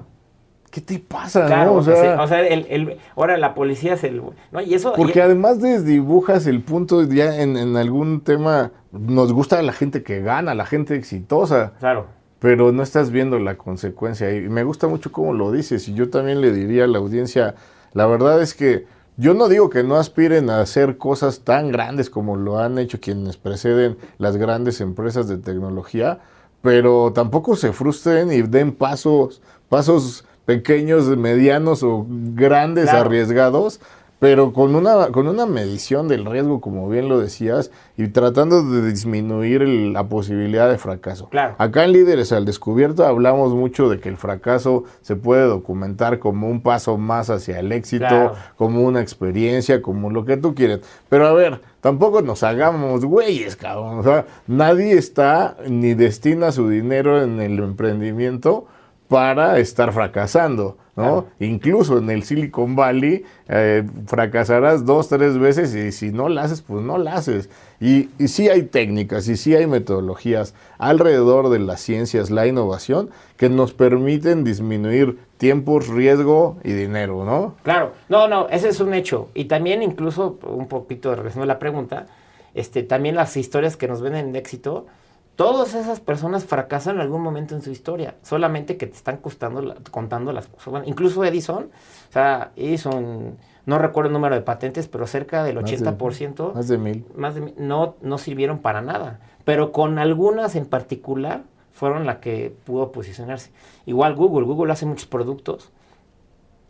¿qué 0.74 0.82
te 0.82 0.98
pasa? 0.98 1.46
Claro, 1.46 1.76
o 1.76 1.84
sea, 1.84 2.20
o 2.20 2.28
sea 2.28 2.42
el, 2.42 2.98
ahora 3.16 3.38
la 3.38 3.54
policía 3.54 3.94
es 3.94 4.04
el... 4.04 4.24
¿no? 4.52 4.62
Y 4.62 4.74
eso, 4.74 4.94
porque 4.98 5.22
además 5.22 5.62
desdibujas 5.62 6.48
el 6.48 6.62
punto 6.62 7.04
ya 7.04 7.40
en, 7.40 7.56
en 7.58 7.78
algún 7.78 8.22
tema, 8.22 8.72
nos 8.92 9.32
gusta 9.32 9.62
la 9.62 9.72
gente 9.72 10.02
que 10.02 10.22
gana, 10.22 10.56
la 10.56 10.66
gente 10.66 10.96
exitosa. 10.96 11.74
Claro 11.80 12.08
pero 12.44 12.74
no 12.74 12.84
estás 12.84 13.10
viendo 13.10 13.40
la 13.40 13.56
consecuencia. 13.56 14.36
Y 14.36 14.50
me 14.50 14.66
gusta 14.66 14.90
mucho 14.90 15.14
cómo 15.14 15.32
lo 15.32 15.54
dices. 15.54 15.88
Y 15.88 15.94
yo 15.94 16.10
también 16.10 16.42
le 16.42 16.52
diría 16.52 16.84
a 16.84 16.88
la 16.88 16.98
audiencia, 16.98 17.56
la 17.94 18.06
verdad 18.06 18.42
es 18.42 18.54
que 18.54 18.86
yo 19.16 19.34
no 19.34 19.48
digo 19.48 19.70
que 19.70 19.82
no 19.84 19.96
aspiren 19.96 20.50
a 20.50 20.60
hacer 20.60 20.98
cosas 20.98 21.46
tan 21.46 21.72
grandes 21.72 22.10
como 22.10 22.36
lo 22.36 22.60
han 22.60 22.80
hecho 22.80 23.00
quienes 23.00 23.38
preceden 23.38 23.98
las 24.18 24.36
grandes 24.36 24.82
empresas 24.82 25.30
de 25.30 25.38
tecnología, 25.38 26.20
pero 26.62 27.14
tampoco 27.14 27.56
se 27.56 27.72
frustren 27.72 28.30
y 28.30 28.42
den 28.42 28.74
pasos, 28.74 29.42
pasos 29.70 30.26
pequeños, 30.46 31.06
medianos 31.18 31.84
o 31.84 32.06
grandes 32.10 32.90
arriesgados 32.90 33.80
pero 34.24 34.54
con 34.54 34.74
una, 34.74 35.08
con 35.08 35.28
una 35.28 35.46
medición 35.46 36.08
del 36.08 36.24
riesgo, 36.24 36.62
como 36.62 36.88
bien 36.88 37.10
lo 37.10 37.20
decías, 37.20 37.72
y 37.98 38.08
tratando 38.08 38.64
de 38.64 38.90
disminuir 38.90 39.64
la 39.68 40.08
posibilidad 40.08 40.70
de 40.70 40.78
fracaso. 40.78 41.28
Claro. 41.28 41.56
Acá 41.58 41.84
en 41.84 41.92
Líderes 41.92 42.32
al 42.32 42.46
Descubierto 42.46 43.06
hablamos 43.06 43.54
mucho 43.54 43.90
de 43.90 44.00
que 44.00 44.08
el 44.08 44.16
fracaso 44.16 44.86
se 45.02 45.18
puede 45.18 45.44
documentar 45.44 46.20
como 46.20 46.50
un 46.50 46.62
paso 46.62 46.98
más 46.98 47.30
hacia 47.30 47.60
el 47.60 47.74
éxito, 47.74 48.32
como 48.56 48.84
una 48.84 49.02
experiencia, 49.02 49.82
como 49.82 50.10
lo 50.10 50.24
que 50.24 50.38
tú 50.38 50.56
quieres. 50.56 50.80
Pero 51.10 51.28
a 51.28 51.34
ver, 51.34 51.60
tampoco 51.82 52.22
nos 52.22 52.44
hagamos 52.44 53.04
güeyes, 53.04 53.58
cabrón. 53.58 54.00
O 54.00 54.04
sea, 54.04 54.26
nadie 54.48 54.94
está 54.94 55.58
ni 55.68 55.96
destina 55.96 56.54
su 56.54 56.70
dinero 56.70 57.22
en 57.22 57.42
el 57.42 57.60
emprendimiento 57.60 58.68
para 59.14 59.60
estar 59.60 59.94
fracasando. 59.94 60.76
¿no? 60.96 61.28
Incluso 61.40 62.00
en 62.00 62.10
el 62.10 62.24
Silicon 62.24 62.76
Valley 62.76 63.24
eh, 63.48 63.84
fracasarás 64.08 64.88
dos, 64.88 65.08
tres 65.08 65.38
veces 65.38 65.76
y 65.76 65.92
si 65.92 66.12
no 66.12 66.30
la 66.30 66.42
haces, 66.42 66.64
pues 66.64 66.84
no 66.84 66.98
la 66.98 67.14
haces. 67.14 67.48
Y, 67.80 68.10
y 68.18 68.28
sí 68.28 68.50
hay 68.50 68.64
técnicas 68.64 69.28
y 69.28 69.38
sí 69.38 69.56
hay 69.56 69.68
metodologías 69.68 70.56
alrededor 70.80 71.50
de 71.50 71.60
las 71.60 71.80
ciencias, 71.80 72.32
la 72.32 72.48
innovación, 72.48 73.12
que 73.38 73.50
nos 73.50 73.74
permiten 73.74 74.44
disminuir 74.44 75.20
tiempos, 75.38 75.90
riesgo 75.90 76.58
y 76.64 76.72
dinero, 76.72 77.24
¿no? 77.24 77.54
Claro, 77.62 77.92
no, 78.10 78.28
no, 78.28 78.50
ese 78.50 78.70
es 78.70 78.80
un 78.80 78.96
hecho. 78.96 79.30
Y 79.36 79.46
también 79.46 79.84
incluso, 79.84 80.40
un 80.42 80.68
poquito 80.68 81.12
de 81.12 81.18
relación 81.18 81.44
a 81.44 81.48
la 81.48 81.60
pregunta, 81.60 82.08
este, 82.56 82.82
también 82.82 83.14
las 83.14 83.38
historias 83.38 83.78
que 83.78 83.88
nos 83.88 84.02
venden 84.02 84.32
de 84.32 84.40
éxito, 84.40 84.88
Todas 85.36 85.74
esas 85.74 86.00
personas 86.00 86.46
fracasan 86.46 86.96
en 86.96 87.02
algún 87.02 87.22
momento 87.22 87.56
en 87.56 87.64
su 87.64 87.72
historia, 87.72 88.16
solamente 88.22 88.78
que 88.78 88.86
te 88.86 88.96
están 88.96 89.18
costando, 89.18 89.76
contando 89.90 90.32
las 90.32 90.48
cosas. 90.48 90.84
incluso 90.86 91.24
Edison, 91.24 91.72
o 92.10 92.14
sea, 92.14 92.52
Edison, 92.56 93.36
no 93.66 93.80
recuerdo 93.80 94.10
el 94.10 94.14
número 94.14 94.36
de 94.36 94.42
patentes, 94.42 94.88
pero 94.88 95.08
cerca 95.08 95.44
del 95.44 95.58
80%, 95.58 96.54
más 96.54 96.68
de 96.68 96.78
mil, 96.78 97.06
más 97.16 97.34
de 97.34 97.54
no, 97.58 97.96
no 98.02 98.18
sirvieron 98.20 98.60
para 98.60 98.82
nada. 98.82 99.20
Pero 99.44 99.72
con 99.72 99.98
algunas 99.98 100.56
en 100.56 100.68
particular 100.68 101.44
fueron 101.72 102.06
las 102.06 102.18
que 102.18 102.56
pudo 102.66 102.92
posicionarse. 102.92 103.52
Igual 103.88 104.16
Google, 104.16 104.46
Google 104.46 104.72
hace 104.72 104.86
muchos 104.86 105.08
productos, 105.08 105.72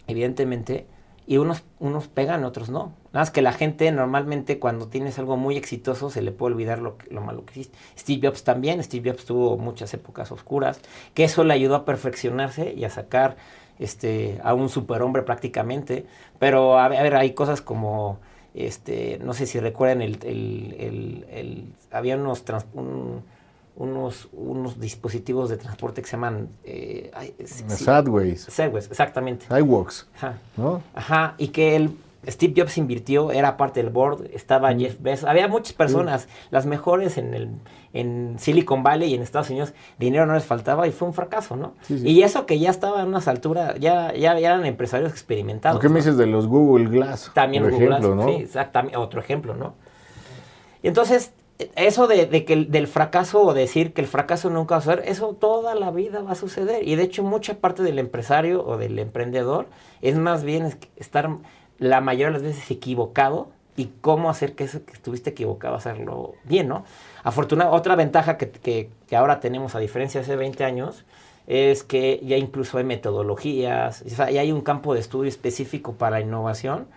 evidentemente, 0.07 0.87
y 1.25 1.37
unos, 1.37 1.63
unos 1.79 2.07
pegan, 2.07 2.43
otros 2.43 2.69
no. 2.69 2.93
Nada 3.13 3.21
más 3.21 3.31
que 3.31 3.41
la 3.41 3.53
gente 3.53 3.91
normalmente 3.91 4.59
cuando 4.59 4.87
tienes 4.87 5.17
algo 5.19 5.37
muy 5.37 5.55
exitoso 5.55 6.09
se 6.09 6.21
le 6.21 6.31
puede 6.31 6.53
olvidar 6.53 6.79
lo, 6.79 6.97
lo 7.09 7.21
malo 7.21 7.45
que 7.45 7.59
hiciste. 7.59 7.77
Steve 7.97 8.27
Jobs 8.27 8.43
también, 8.43 8.83
Steve 8.83 9.11
Jobs 9.11 9.25
tuvo 9.25 9.57
muchas 9.57 9.93
épocas 9.93 10.31
oscuras, 10.31 10.81
que 11.13 11.23
eso 11.23 11.43
le 11.43 11.53
ayudó 11.53 11.75
a 11.75 11.85
perfeccionarse 11.85 12.73
y 12.73 12.83
a 12.83 12.89
sacar 12.89 13.37
este, 13.79 14.39
a 14.43 14.53
un 14.53 14.69
superhombre 14.69 15.23
prácticamente. 15.23 16.05
Pero 16.39 16.79
a 16.79 16.87
ver, 16.87 17.15
hay 17.15 17.33
cosas 17.33 17.61
como, 17.61 18.19
este, 18.53 19.19
no 19.23 19.33
sé 19.33 19.45
si 19.45 19.59
recuerdan, 19.59 20.01
el, 20.01 20.19
el, 20.23 21.25
el, 21.29 21.73
había 21.91 22.15
unos... 22.15 22.43
Un, 22.73 23.32
unos, 23.75 24.29
unos 24.31 24.79
dispositivos 24.79 25.49
de 25.49 25.57
transporte 25.57 26.01
que 26.01 26.07
se 26.07 26.13
llaman... 26.13 26.49
Eh, 26.63 27.11
Sadways. 28.47 28.47
exactamente. 28.89 29.45
iWorks. 29.49 30.07
Ajá. 30.15 30.37
Ajá, 30.93 31.35
y 31.37 31.49
que 31.49 31.75
el 31.75 31.97
Steve 32.27 32.53
Jobs 32.55 32.77
invirtió, 32.77 33.31
era 33.31 33.57
parte 33.57 33.81
del 33.81 33.91
board, 33.91 34.29
estaba 34.33 34.73
mm. 34.73 34.79
Jeff 34.79 35.01
Bezos, 35.01 35.29
había 35.29 35.47
muchas 35.47 35.73
personas, 35.73 36.27
las 36.51 36.65
mejores 36.65 37.17
en 37.17 37.33
el 37.33 37.49
en 37.93 38.37
Silicon 38.39 38.81
Valley 38.81 39.11
y 39.11 39.15
en 39.15 39.21
Estados 39.21 39.51
Unidos, 39.51 39.73
dinero 39.99 40.25
no 40.25 40.33
les 40.33 40.45
faltaba 40.45 40.87
y 40.87 40.91
fue 40.91 41.07
un 41.07 41.13
fracaso, 41.13 41.55
¿no? 41.55 41.75
Y 41.89 42.23
eso 42.23 42.47
que 42.47 42.57
ya 42.57 42.71
estaba 42.71 43.01
en 43.01 43.07
unas 43.07 43.27
alturas, 43.27 43.75
ya, 43.79 44.13
ya, 44.15 44.37
eran 44.37 44.65
empresarios 44.65 45.11
experimentados. 45.11 45.79
¿Qué 45.79 45.89
me 45.89 45.97
dices 45.97 46.17
de 46.17 46.25
los 46.25 46.47
Google 46.47 46.89
Glass? 46.89 47.29
También 47.35 47.69
Google 47.69 47.85
Glass, 47.85 48.01
¿no? 48.01 48.25
sí, 48.25 48.33
exactamente, 48.41 48.97
otro 48.97 49.19
ejemplo, 49.19 49.53
¿no? 49.53 49.75
Y 50.81 50.87
entonces, 50.87 51.33
eso 51.75 52.07
de, 52.07 52.45
que 52.45 52.55
del 52.55 52.87
fracaso 52.87 53.43
o 53.43 53.53
decir 53.53 53.93
que 53.93 54.01
el 54.01 54.07
fracaso 54.07 54.49
nunca 54.49 54.75
va 54.75 54.79
a 54.79 54.81
suceder, 54.81 55.03
eso 55.07 55.33
toda 55.33 55.75
la 55.75 55.91
vida 55.91 56.21
va 56.21 56.31
a 56.31 56.35
suceder. 56.35 56.87
Y 56.87 56.95
de 56.95 57.03
hecho 57.03 57.23
mucha 57.23 57.55
parte 57.55 57.83
del 57.83 57.99
empresario 57.99 58.65
o 58.65 58.77
del 58.77 58.97
emprendedor 58.99 59.67
es 60.01 60.17
más 60.17 60.43
bien 60.43 60.77
estar 60.95 61.29
la 61.77 62.01
mayoría 62.01 62.27
de 62.27 62.33
las 62.33 62.43
veces 62.43 62.71
equivocado 62.71 63.49
y 63.75 63.91
cómo 64.01 64.29
hacer 64.29 64.53
que 64.55 64.65
eso 64.65 64.85
que 64.85 64.93
estuviste 64.93 65.31
equivocado 65.31 65.75
hacerlo 65.75 66.35
bien, 66.43 66.67
¿no? 66.67 66.85
Afortunadamente, 67.23 67.79
otra 67.79 67.95
ventaja 67.95 68.37
que, 68.37 68.49
que, 68.51 69.15
ahora 69.15 69.39
tenemos 69.39 69.75
a 69.75 69.79
diferencia 69.79 70.19
de 70.19 70.25
hace 70.25 70.35
20 70.35 70.63
años 70.63 71.05
es 71.47 71.83
que 71.83 72.21
ya 72.23 72.37
incluso 72.37 72.77
hay 72.77 72.83
metodologías, 72.83 74.03
ya 74.05 74.25
hay 74.25 74.51
un 74.51 74.61
campo 74.61 74.93
de 74.93 74.99
estudio 74.99 75.27
específico 75.27 75.93
para 75.93 76.21
innovación 76.21 76.87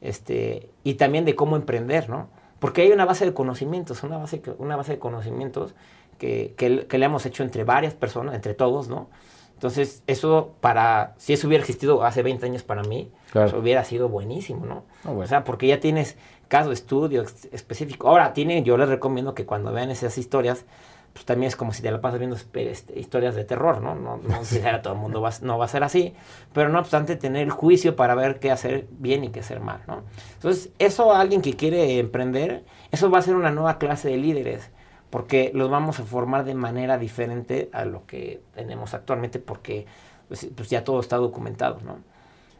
este, 0.00 0.68
y 0.84 0.94
también 0.94 1.24
de 1.24 1.34
cómo 1.34 1.56
emprender, 1.56 2.08
¿no? 2.08 2.28
Porque 2.60 2.82
hay 2.82 2.92
una 2.92 3.04
base 3.04 3.24
de 3.24 3.34
conocimientos, 3.34 4.04
una 4.04 4.18
base, 4.18 4.40
una 4.58 4.76
base 4.76 4.92
de 4.92 4.98
conocimientos 4.98 5.74
que, 6.18 6.54
que, 6.56 6.98
le 6.98 7.04
hemos 7.04 7.26
hecho 7.26 7.42
entre 7.42 7.64
varias 7.64 7.94
personas, 7.94 8.34
entre 8.34 8.54
todos, 8.54 8.88
¿no? 8.88 9.08
Entonces, 9.54 10.02
eso 10.06 10.54
para, 10.60 11.14
si 11.18 11.32
eso 11.32 11.46
hubiera 11.46 11.62
existido 11.62 12.04
hace 12.04 12.22
20 12.22 12.46
años 12.46 12.62
para 12.62 12.82
mí, 12.82 13.10
pues 13.32 13.52
hubiera 13.52 13.84
sido 13.84 14.08
buenísimo, 14.08 14.64
¿no? 14.64 14.84
Ah, 15.04 15.10
o 15.10 15.26
sea, 15.26 15.44
porque 15.44 15.66
ya 15.66 15.80
tienes 15.80 16.16
caso, 16.48 16.72
estudio 16.72 17.24
específico. 17.52 18.08
Ahora, 18.08 18.32
tiene, 18.32 18.62
yo 18.62 18.76
les 18.76 18.88
recomiendo 18.88 19.34
que 19.34 19.46
cuando 19.46 19.72
vean 19.72 19.90
esas 19.90 20.18
historias, 20.18 20.64
pues 21.12 21.24
también 21.24 21.48
es 21.48 21.56
como 21.56 21.72
si 21.72 21.82
te 21.82 21.90
la 21.90 22.00
pasas 22.00 22.18
viendo 22.18 22.36
este, 22.36 22.98
historias 22.98 23.34
de 23.34 23.44
terror, 23.44 23.80
¿no? 23.82 23.94
No, 23.94 24.18
no 24.18 24.36
a 24.72 24.82
todo 24.82 24.94
el 24.94 24.98
mundo 24.98 25.20
va, 25.20 25.30
no 25.42 25.58
va 25.58 25.64
a 25.64 25.68
ser 25.68 25.82
así, 25.82 26.14
pero 26.52 26.68
no 26.68 26.78
obstante 26.78 27.16
tener 27.16 27.42
el 27.42 27.50
juicio 27.50 27.96
para 27.96 28.14
ver 28.14 28.38
qué 28.38 28.50
hacer 28.50 28.86
bien 28.90 29.24
y 29.24 29.30
qué 29.30 29.40
hacer 29.40 29.60
mal, 29.60 29.80
¿no? 29.86 30.02
Entonces, 30.34 30.70
eso 30.78 31.12
a 31.12 31.20
alguien 31.20 31.42
que 31.42 31.56
quiere 31.56 31.98
emprender, 31.98 32.64
eso 32.92 33.10
va 33.10 33.18
a 33.18 33.22
ser 33.22 33.34
una 33.34 33.50
nueva 33.50 33.78
clase 33.78 34.08
de 34.08 34.18
líderes, 34.18 34.70
porque 35.10 35.50
los 35.52 35.68
vamos 35.68 35.98
a 35.98 36.04
formar 36.04 36.44
de 36.44 36.54
manera 36.54 36.96
diferente 36.96 37.68
a 37.72 37.84
lo 37.84 38.06
que 38.06 38.40
tenemos 38.54 38.94
actualmente, 38.94 39.40
porque 39.40 39.86
pues, 40.28 40.48
pues 40.54 40.70
ya 40.70 40.84
todo 40.84 41.00
está 41.00 41.16
documentado, 41.16 41.80
¿no? 41.84 41.98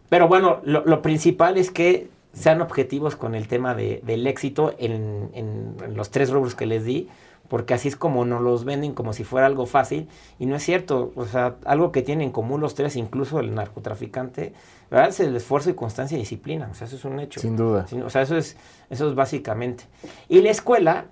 Pero 0.08 0.26
bueno, 0.26 0.60
lo, 0.64 1.02
principal 1.02 1.56
es 1.56 1.70
que 1.70 2.08
sean 2.32 2.60
objetivos 2.60 3.14
con 3.14 3.36
el 3.36 3.46
tema 3.46 3.76
de, 3.76 4.00
del 4.04 4.26
éxito 4.26 4.74
en, 4.78 5.30
en 5.34 5.96
los 5.96 6.10
tres 6.10 6.30
rubros 6.30 6.56
que 6.56 6.66
les 6.66 6.84
di, 6.84 7.08
porque 7.50 7.74
así 7.74 7.88
es 7.88 7.96
como 7.96 8.24
nos 8.24 8.40
los 8.40 8.64
venden 8.64 8.94
como 8.94 9.12
si 9.12 9.24
fuera 9.24 9.48
algo 9.48 9.66
fácil 9.66 10.08
y 10.38 10.46
no 10.46 10.54
es 10.54 10.62
cierto, 10.62 11.12
o 11.16 11.26
sea, 11.26 11.56
algo 11.64 11.90
que 11.90 12.00
tienen 12.00 12.28
en 12.28 12.30
común 12.30 12.60
los 12.60 12.76
tres, 12.76 12.94
incluso 12.94 13.40
el 13.40 13.56
narcotraficante, 13.56 14.54
¿verdad? 14.88 15.08
Es 15.08 15.18
el 15.18 15.34
esfuerzo 15.34 15.68
y 15.68 15.74
constancia 15.74 16.16
y 16.16 16.20
disciplina, 16.20 16.68
o 16.70 16.74
sea, 16.74 16.86
eso 16.86 16.94
es 16.94 17.04
un 17.04 17.18
hecho. 17.18 17.40
Sin 17.40 17.56
duda. 17.56 17.86
o 18.04 18.08
sea, 18.08 18.22
eso 18.22 18.36
es, 18.36 18.56
eso 18.88 19.08
es 19.08 19.16
básicamente. 19.16 19.84
Y 20.28 20.42
la 20.42 20.50
escuela, 20.50 21.06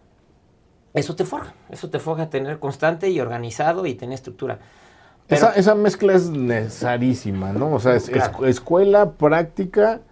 eso 0.95 1.17
te 1.17 1.25
forja, 1.25 1.55
eso 1.71 1.91
te 1.91 1.99
forja 1.99 2.23
a 2.23 2.31
tener 2.31 2.61
constante 2.61 3.11
y 3.11 3.19
organizado 3.19 3.85
y 3.85 3.95
tener 3.95 4.15
estructura. 4.15 4.61
esa, 5.27 5.55
esa, 5.57 5.75
mezcla 5.75 6.15
es 6.15 6.31
necesarísima, 6.31 7.53
¿no? 7.53 7.73
O 7.73 7.81
sea, 7.81 7.97
es, 7.97 8.13
escuela, 8.47 9.11
práctica 9.11 10.03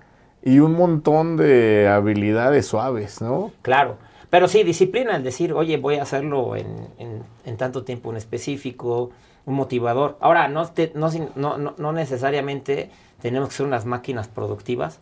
y 0.42 0.58
un 0.58 0.72
montón 0.72 1.36
de 1.36 1.86
habilidades 1.86 2.66
suaves, 2.66 3.22
¿no? 3.22 3.52
Claro. 3.62 3.98
Pero 4.30 4.48
sí, 4.48 4.64
disciplina, 4.64 5.16
el 5.16 5.22
decir, 5.22 5.52
oye, 5.52 5.76
voy 5.76 5.96
a 5.96 6.02
hacerlo 6.02 6.56
en, 6.56 6.88
en, 6.98 7.56
tanto 7.56 7.84
tiempo 7.84 8.10
en 8.10 8.16
específico, 8.16 9.10
un 9.44 9.54
motivador. 9.54 10.16
Ahora, 10.20 10.48
no, 10.48 10.68
no, 10.94 11.58
no, 11.58 11.74
no, 11.76 11.92
necesariamente 11.92 12.90
tenemos 13.20 13.50
que 13.50 13.54
ser 13.54 13.66
unas 13.66 13.86
máquinas 13.86 14.26
productivas, 14.26 14.98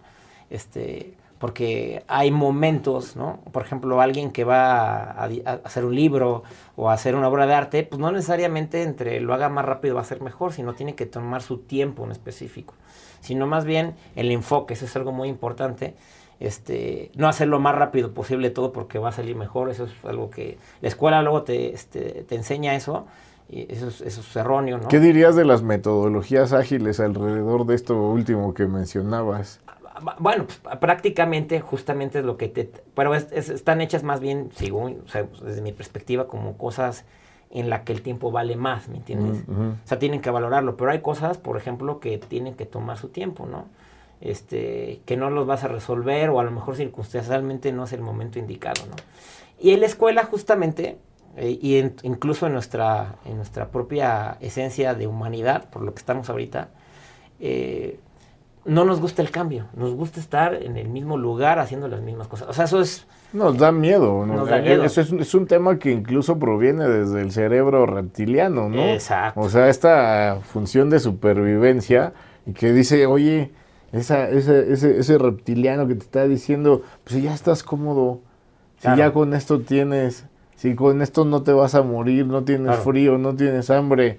este, 0.51 1.15
porque 1.39 2.05
hay 2.07 2.31
momentos, 2.31 3.17
¿no? 3.17 3.41
Por 3.51 3.63
ejemplo, 3.63 4.01
alguien 4.01 4.31
que 4.31 4.45
va 4.45 4.97
a, 4.97 5.25
hacer 5.65 5.87
un 5.87 5.95
libro 5.95 6.43
o 6.77 6.91
a 6.91 6.93
hacer 6.93 7.15
una 7.17 7.29
obra 7.29 7.47
de 7.47 7.55
arte, 7.55 7.83
pues 7.83 7.99
no 7.99 8.13
necesariamente 8.13 8.83
entre 8.83 9.21
lo 9.21 9.33
haga 9.33 9.49
más 9.49 9.65
rápido 9.65 9.95
va 9.95 10.03
a 10.03 10.05
ser 10.05 10.21
mejor, 10.21 10.53
sino 10.53 10.75
tiene 10.75 10.95
que 10.95 11.07
tomar 11.07 11.43
su 11.43 11.59
tiempo 11.59 12.05
en 12.05 12.13
específico, 12.13 12.75
sino 13.21 13.47
más 13.47 13.65
bien 13.65 13.95
el 14.17 14.31
enfoque, 14.31 14.75
eso 14.75 14.85
es 14.85 14.95
algo 14.97 15.13
muy 15.13 15.29
importante 15.29 15.95
este, 16.41 17.11
no 17.17 17.29
hacer 17.29 17.49
lo 17.49 17.61
más 17.61 17.75
rápido 17.75 18.13
posible 18.13 18.51
todo 18.51 18.73
porque 18.73 18.99
va 18.99 19.11
a 19.11 19.13
salir 19.13 19.37
mejor, 19.37 19.71
eso 19.71 19.85
es 19.85 19.93
algo 20.05 20.31
que 20.31 20.59
la 20.81 20.89
escuela 20.89 21.23
luego 21.23 21.43
te, 21.43 21.75
este, 21.75 22.25
te 22.25 22.35
enseña 22.35 22.75
eso, 22.75 23.07
y 23.49 23.71
eso 23.73 23.89
es, 23.89 24.01
eso 24.01 24.21
es 24.21 24.37
erróneo, 24.37 24.79
¿no? 24.79 24.89
¿Qué 24.89 25.01
dirías 25.01 25.37
de 25.37 25.45
las 25.45 25.63
metodologías 25.63 26.53
ágiles 26.53 26.99
alrededor 27.01 27.67
de 27.67 27.75
esto 27.75 28.01
último 28.01 28.55
que 28.55 28.67
mencionabas? 28.67 29.61
Bueno, 30.19 30.47
pues, 30.47 30.79
prácticamente 30.79 31.61
justamente 31.61 32.19
es 32.19 32.25
lo 32.25 32.37
que 32.37 32.49
te... 32.49 32.71
Pero 32.95 33.15
están 33.15 33.81
hechas 33.81 34.03
más 34.03 34.21
bien, 34.21 34.51
según, 34.55 35.03
o 35.05 35.09
sea, 35.09 35.27
desde 35.43 35.61
mi 35.63 35.73
perspectiva, 35.73 36.27
como 36.27 36.57
cosas 36.57 37.05
en 37.51 37.71
la 37.71 37.85
que 37.85 37.93
el 37.93 38.03
tiempo 38.03 38.33
vale 38.33 38.57
más, 38.57 38.89
¿me 38.89 38.97
entiendes? 38.97 39.45
O 39.49 39.87
sea, 39.87 39.99
tienen 40.01 40.21
que 40.21 40.31
valorarlo, 40.31 40.77
pero 40.77 40.91
hay 40.91 41.01
cosas, 41.01 41.39
por 41.39 41.57
ejemplo, 41.57 42.01
que 42.01 42.19
tienen 42.19 42.55
que 42.55 42.67
tomar 42.67 42.99
su 42.99 43.09
tiempo, 43.09 43.47
¿no? 43.47 43.67
Este, 44.21 45.01
que 45.05 45.17
no 45.17 45.31
los 45.31 45.47
vas 45.47 45.65
a 45.65 45.69
resolver 45.69 46.31
o 46.31 46.41
a 46.41 46.45
lo 46.45 46.51
mejor 46.51 46.77
circunstancialmente 46.77 47.73
no 47.73 47.85
es 47.85 47.93
el 47.93 48.01
momento 48.01 48.39
indicado, 48.39 48.87
¿no? 48.87 48.97
Y 49.59 49.73
en 49.73 49.81
la 49.81 49.87
escuela 49.87 50.25
justamente, 50.25 50.99
eh, 51.37 51.59
y 51.61 51.79
incluso 52.03 52.47
en 52.47 52.53
nuestra, 52.53 53.17
en 53.25 53.37
nuestra 53.37 53.69
propia 53.69 54.37
esencia 54.41 54.95
de 54.95 55.07
humanidad, 55.07 55.71
por 55.71 55.83
lo 55.83 55.95
que 55.95 56.01
estamos 56.01 56.29
ahorita, 56.29 56.69
eh, 57.41 57.99
no 58.65 58.85
nos 58.85 59.01
gusta 59.01 59.21
el 59.21 59.31
cambio, 59.31 59.67
nos 59.75 59.95
gusta 59.95 60.21
estar 60.21 60.55
en 60.55 60.77
el 60.77 60.89
mismo 60.89 61.19
lugar 61.19 61.59
haciendo 61.59 61.87
las 61.87 62.01
mismas 62.01 62.29
cosas. 62.29 62.49
O 62.49 62.53
sea, 62.53 62.65
eso 62.65 62.81
es... 62.81 63.07
Nos 63.33 63.59
da 63.59 63.73
miedo, 63.73 64.25
¿no? 64.27 64.47
Da 64.47 64.61
miedo. 64.61 64.85
Eso 64.85 65.01
es, 65.01 65.13
es, 65.13 65.35
un 65.35 65.47
tema 65.47 65.79
que 65.79 65.91
incluso 65.91 66.39
proviene 66.39 66.89
desde 66.89 67.21
el 67.21 67.33
cerebro 67.33 67.85
reptiliano, 67.85 68.69
¿no? 68.69 68.83
Exacto. 68.83 69.41
O 69.41 69.49
sea, 69.51 69.69
esta 69.69 70.39
función 70.43 70.89
de 70.89 71.01
supervivencia 71.01 72.15
que 72.55 72.73
dice, 72.73 73.07
oye, 73.07 73.53
esa, 73.95 74.29
ese, 74.29 74.73
ese, 74.73 74.99
ese, 74.99 75.19
reptiliano 75.19 75.87
que 75.87 75.95
te 75.95 76.03
está 76.03 76.27
diciendo, 76.27 76.83
pues 77.05 77.17
si 77.17 77.23
ya 77.23 77.33
estás 77.33 77.63
cómodo, 77.63 78.21
si 78.79 78.89
ya 78.97 79.13
con 79.13 79.35
esto 79.35 79.61
tienes, 79.61 80.27
si 80.57 80.75
con 80.75 81.01
esto 81.01 81.25
no 81.25 81.43
te 81.43 81.53
vas 81.53 81.75
a 81.75 81.83
morir, 81.83 82.27
no 82.27 82.43
tienes 82.43 82.77
frío, 82.79 83.19
no 83.19 83.35
tienes 83.35 83.71
hambre, 83.71 84.19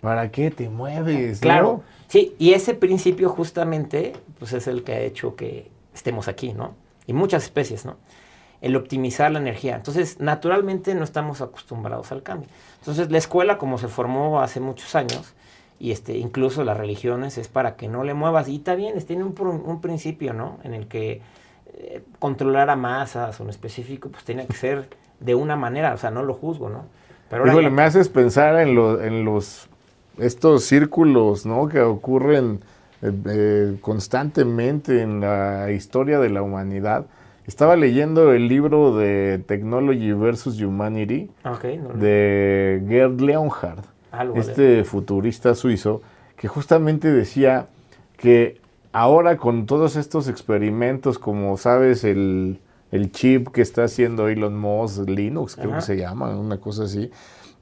¿para 0.00 0.30
qué 0.30 0.50
te 0.50 0.68
mueves? 0.68 1.40
Claro, 1.40 1.82
sí, 2.06 2.34
y 2.38 2.52
ese 2.52 2.74
principio 2.74 3.28
justamente, 3.28 4.12
pues 4.38 4.52
es 4.52 4.68
el 4.68 4.84
que 4.84 4.92
ha 4.92 5.00
hecho 5.00 5.34
que 5.34 5.70
estemos 5.92 6.28
aquí, 6.28 6.52
¿no? 6.52 6.74
Y 7.06 7.12
muchas 7.12 7.42
especies, 7.42 7.84
¿no? 7.84 7.96
El 8.60 8.76
optimizar 8.76 9.32
la 9.32 9.40
energía. 9.40 9.74
Entonces, 9.74 10.20
naturalmente 10.20 10.94
no 10.94 11.02
estamos 11.02 11.40
acostumbrados 11.40 12.12
al 12.12 12.22
cambio. 12.22 12.48
Entonces, 12.78 13.10
la 13.10 13.18
escuela, 13.18 13.58
como 13.58 13.78
se 13.78 13.88
formó 13.88 14.40
hace 14.40 14.60
muchos 14.60 14.94
años, 14.94 15.34
y 15.80 15.92
este, 15.92 16.18
incluso 16.18 16.62
las 16.62 16.76
religiones 16.76 17.38
es 17.38 17.48
para 17.48 17.74
que 17.74 17.88
no 17.88 18.04
le 18.04 18.12
muevas. 18.12 18.48
Y 18.48 18.56
está 18.56 18.74
bien, 18.74 18.96
tiene 19.06 19.24
un, 19.24 19.34
un 19.40 19.80
principio, 19.80 20.34
¿no? 20.34 20.58
En 20.62 20.74
el 20.74 20.86
que 20.86 21.22
eh, 21.74 22.02
controlar 22.18 22.68
a 22.68 22.76
masas 22.76 23.40
o 23.40 23.44
en 23.44 23.50
específico, 23.50 24.10
pues 24.10 24.22
tiene 24.22 24.46
que 24.46 24.52
ser 24.52 24.88
de 25.20 25.34
una 25.34 25.56
manera, 25.56 25.94
o 25.94 25.96
sea, 25.96 26.10
no 26.10 26.22
lo 26.22 26.34
juzgo, 26.34 26.68
¿no? 26.68 26.84
Pero 27.30 27.70
me 27.70 27.82
haces 27.82 28.10
pensar 28.10 28.60
en, 28.60 28.76
en 28.76 29.24
los, 29.24 29.68
estos 30.18 30.64
círculos, 30.64 31.46
¿no? 31.46 31.68
Que 31.68 31.80
ocurren 31.80 32.60
eh, 33.00 33.12
eh, 33.26 33.76
constantemente 33.80 35.00
en 35.00 35.20
la 35.20 35.70
historia 35.70 36.18
de 36.18 36.28
la 36.28 36.42
humanidad. 36.42 37.06
Estaba 37.46 37.76
leyendo 37.76 38.32
el 38.32 38.48
libro 38.48 38.96
de 38.96 39.42
Technology 39.46 40.12
versus 40.12 40.60
Humanity 40.60 41.30
de 41.94 42.82
Gerd 42.86 43.18
Este 44.34 44.84
futurista 44.84 45.54
suizo, 45.54 46.02
que 46.36 46.48
justamente 46.48 47.10
decía 47.10 47.66
que 48.16 48.60
ahora 48.92 49.36
con 49.36 49.66
todos 49.66 49.96
estos 49.96 50.28
experimentos, 50.28 51.18
como 51.18 51.56
sabes, 51.56 52.04
el, 52.04 52.58
chip 53.12 53.48
que 53.48 53.62
está 53.62 53.84
haciendo 53.84 54.28
Elon 54.28 54.58
Musk, 54.58 55.08
Linux, 55.08 55.56
creo 55.56 55.74
que 55.74 55.80
se 55.80 55.96
llama, 55.96 56.36
una 56.36 56.58
cosa 56.58 56.84
así, 56.84 57.10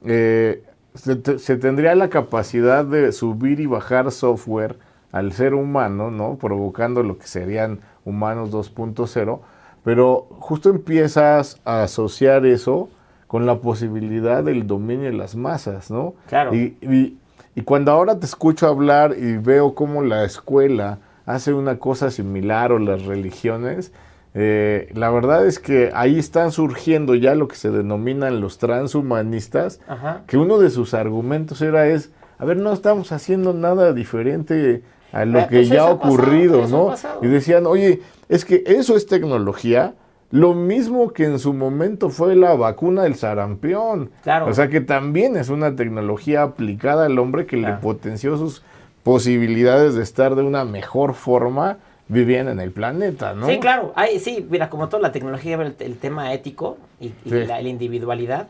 eh, 0.03 0.63
se, 0.95 1.57
tendría 1.57 1.93
la 1.95 2.09
capacidad 2.09 2.83
de 2.83 3.11
subir 3.11 3.59
y 3.59 3.67
bajar 3.67 4.11
software 4.11 4.77
al 5.11 5.33
ser 5.33 5.53
humano, 5.53 6.11
¿no? 6.11 6.37
Provocando 6.37 7.03
lo 7.03 7.17
que 7.17 7.27
serían 7.27 7.79
humanos 8.05 8.51
2.0, 8.51 9.39
pero 9.83 10.27
justo 10.39 10.69
empiezas 10.69 11.59
a 11.63 11.83
asociar 11.83 12.45
eso 12.45 12.89
con 13.29 13.45
la 13.45 13.59
posibilidad 13.59 14.43
del 14.43 14.65
dominio 14.65 15.05
de 15.05 15.15
las 15.15 15.35
masas, 15.35 15.91
¿no? 15.91 16.15
Claro. 16.27 16.51
Y, 16.55 16.75
y, 16.81 17.61
cuando 17.63 17.91
ahora 17.91 18.19
te 18.19 18.25
escucho 18.25 18.65
hablar 18.65 19.15
y 19.15 19.37
veo 19.37 19.75
cómo 19.75 20.01
la 20.01 20.23
escuela 20.23 20.97
hace 21.27 21.53
una 21.53 21.77
cosa 21.77 22.09
similar 22.09 22.71
o 22.71 22.79
las 22.79 23.05
religiones, 23.05 23.91
eh, 24.33 24.89
la 24.95 25.11
verdad 25.11 25.45
es 25.45 25.59
que 25.59 25.91
ahí 25.93 26.17
están 26.17 26.51
surgiendo 26.51 27.13
ya 27.13 27.35
lo 27.35 27.47
que 27.47 27.55
se 27.55 27.69
denominan 27.69 28.41
los 28.41 28.57
transhumanistas, 28.57 29.79
que 30.25 30.37
uno 30.37 30.57
de 30.57 30.71
sus 30.71 30.95
argumentos 30.95 31.61
era 31.61 31.85
es, 31.85 32.11
a 32.39 32.45
ver, 32.45 32.57
no 32.57 32.73
estamos 32.73 33.11
haciendo 33.11 33.53
nada 33.53 33.93
diferente 33.93 34.81
a 35.11 35.25
lo 35.25 35.37
eh, 35.37 35.47
que 35.47 35.57
pues 35.57 35.69
ya 35.69 35.83
ha 35.83 35.91
ocurrido, 35.91 36.67
¿no? 36.67 36.95
Y 37.21 37.27
decían, 37.27 37.67
oye, 37.67 38.01
es 38.27 38.43
que 38.43 38.63
eso 38.65 38.95
es 38.95 39.05
tecnología, 39.05 39.93
lo 40.31 40.53
mismo 40.53 41.11
que 41.11 41.25
en 41.25 41.39
su 41.39 41.53
momento 41.53 42.09
fue 42.09 42.35
la 42.35 42.53
vacuna 42.53 43.03
del 43.03 43.15
sarampión. 43.15 44.11
Claro. 44.23 44.47
O 44.47 44.53
sea 44.53 44.69
que 44.69 44.81
también 44.81 45.35
es 45.35 45.49
una 45.49 45.75
tecnología 45.75 46.43
aplicada 46.43 47.05
al 47.05 47.17
hombre 47.17 47.45
que 47.45 47.57
le 47.57 47.73
potenció 47.73 48.37
sus 48.37 48.63
posibilidades 49.03 49.95
de 49.95 50.03
estar 50.03 50.35
de 50.35 50.43
una 50.43 50.65
mejor 50.65 51.15
forma 51.15 51.77
viviendo 52.07 52.51
en 52.51 52.59
el 52.59 52.71
planeta, 52.71 53.33
¿no? 53.33 53.47
Sí, 53.47 53.59
claro. 53.59 53.93
Hay, 53.95 54.19
sí, 54.19 54.45
mira, 54.49 54.69
como 54.69 54.89
toda 54.89 55.01
la 55.01 55.11
tecnología, 55.11 55.55
el, 55.55 55.75
el 55.79 55.97
tema 55.97 56.33
ético 56.33 56.77
y, 56.99 57.13
la, 57.25 57.61
individualidad. 57.61 58.49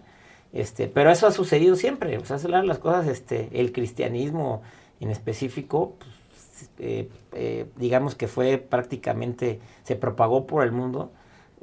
Este, 0.52 0.88
pero 0.88 1.12
eso 1.12 1.28
ha 1.28 1.32
sucedido 1.32 1.76
siempre. 1.76 2.18
O 2.18 2.26
sea, 2.26 2.38
las 2.64 2.80
cosas, 2.80 3.08
este, 3.08 3.50
el 3.54 3.72
cristianismo 3.72 4.64
en 5.00 5.12
específico, 5.12 5.94
pues, 6.00 6.70
eh, 6.80 7.10
eh, 7.34 7.66
digamos 7.78 8.16
que 8.16 8.28
fue 8.28 8.58
prácticamente, 8.58 9.60
se 9.84 9.96
propagó 9.96 10.48
por 10.48 10.64
el 10.64 10.72
mundo 10.72 11.12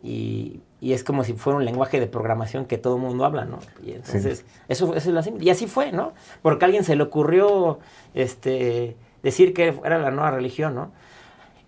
y, 0.06 0.60
y 0.80 0.92
es 0.92 1.02
como 1.02 1.24
si 1.24 1.32
fuera 1.32 1.58
un 1.58 1.64
lenguaje 1.64 1.98
de 1.98 2.06
programación 2.06 2.66
que 2.66 2.78
todo 2.78 2.96
el 2.96 3.02
mundo 3.02 3.24
habla, 3.24 3.44
¿no? 3.44 3.58
Y 3.84 3.92
entonces, 3.92 4.44
eso, 4.68 4.94
eso, 4.94 5.18
es 5.18 5.26
la 5.26 5.42
Y 5.42 5.50
así 5.50 5.66
fue, 5.66 5.90
¿no? 5.90 6.12
Porque 6.42 6.64
a 6.64 6.66
alguien 6.66 6.84
se 6.84 6.94
le 6.94 7.02
ocurrió 7.02 7.80
este, 8.14 8.96
decir 9.22 9.52
que 9.52 9.74
era 9.84 9.98
la 9.98 10.12
nueva 10.12 10.30
religión, 10.30 10.74
¿no? 10.76 10.92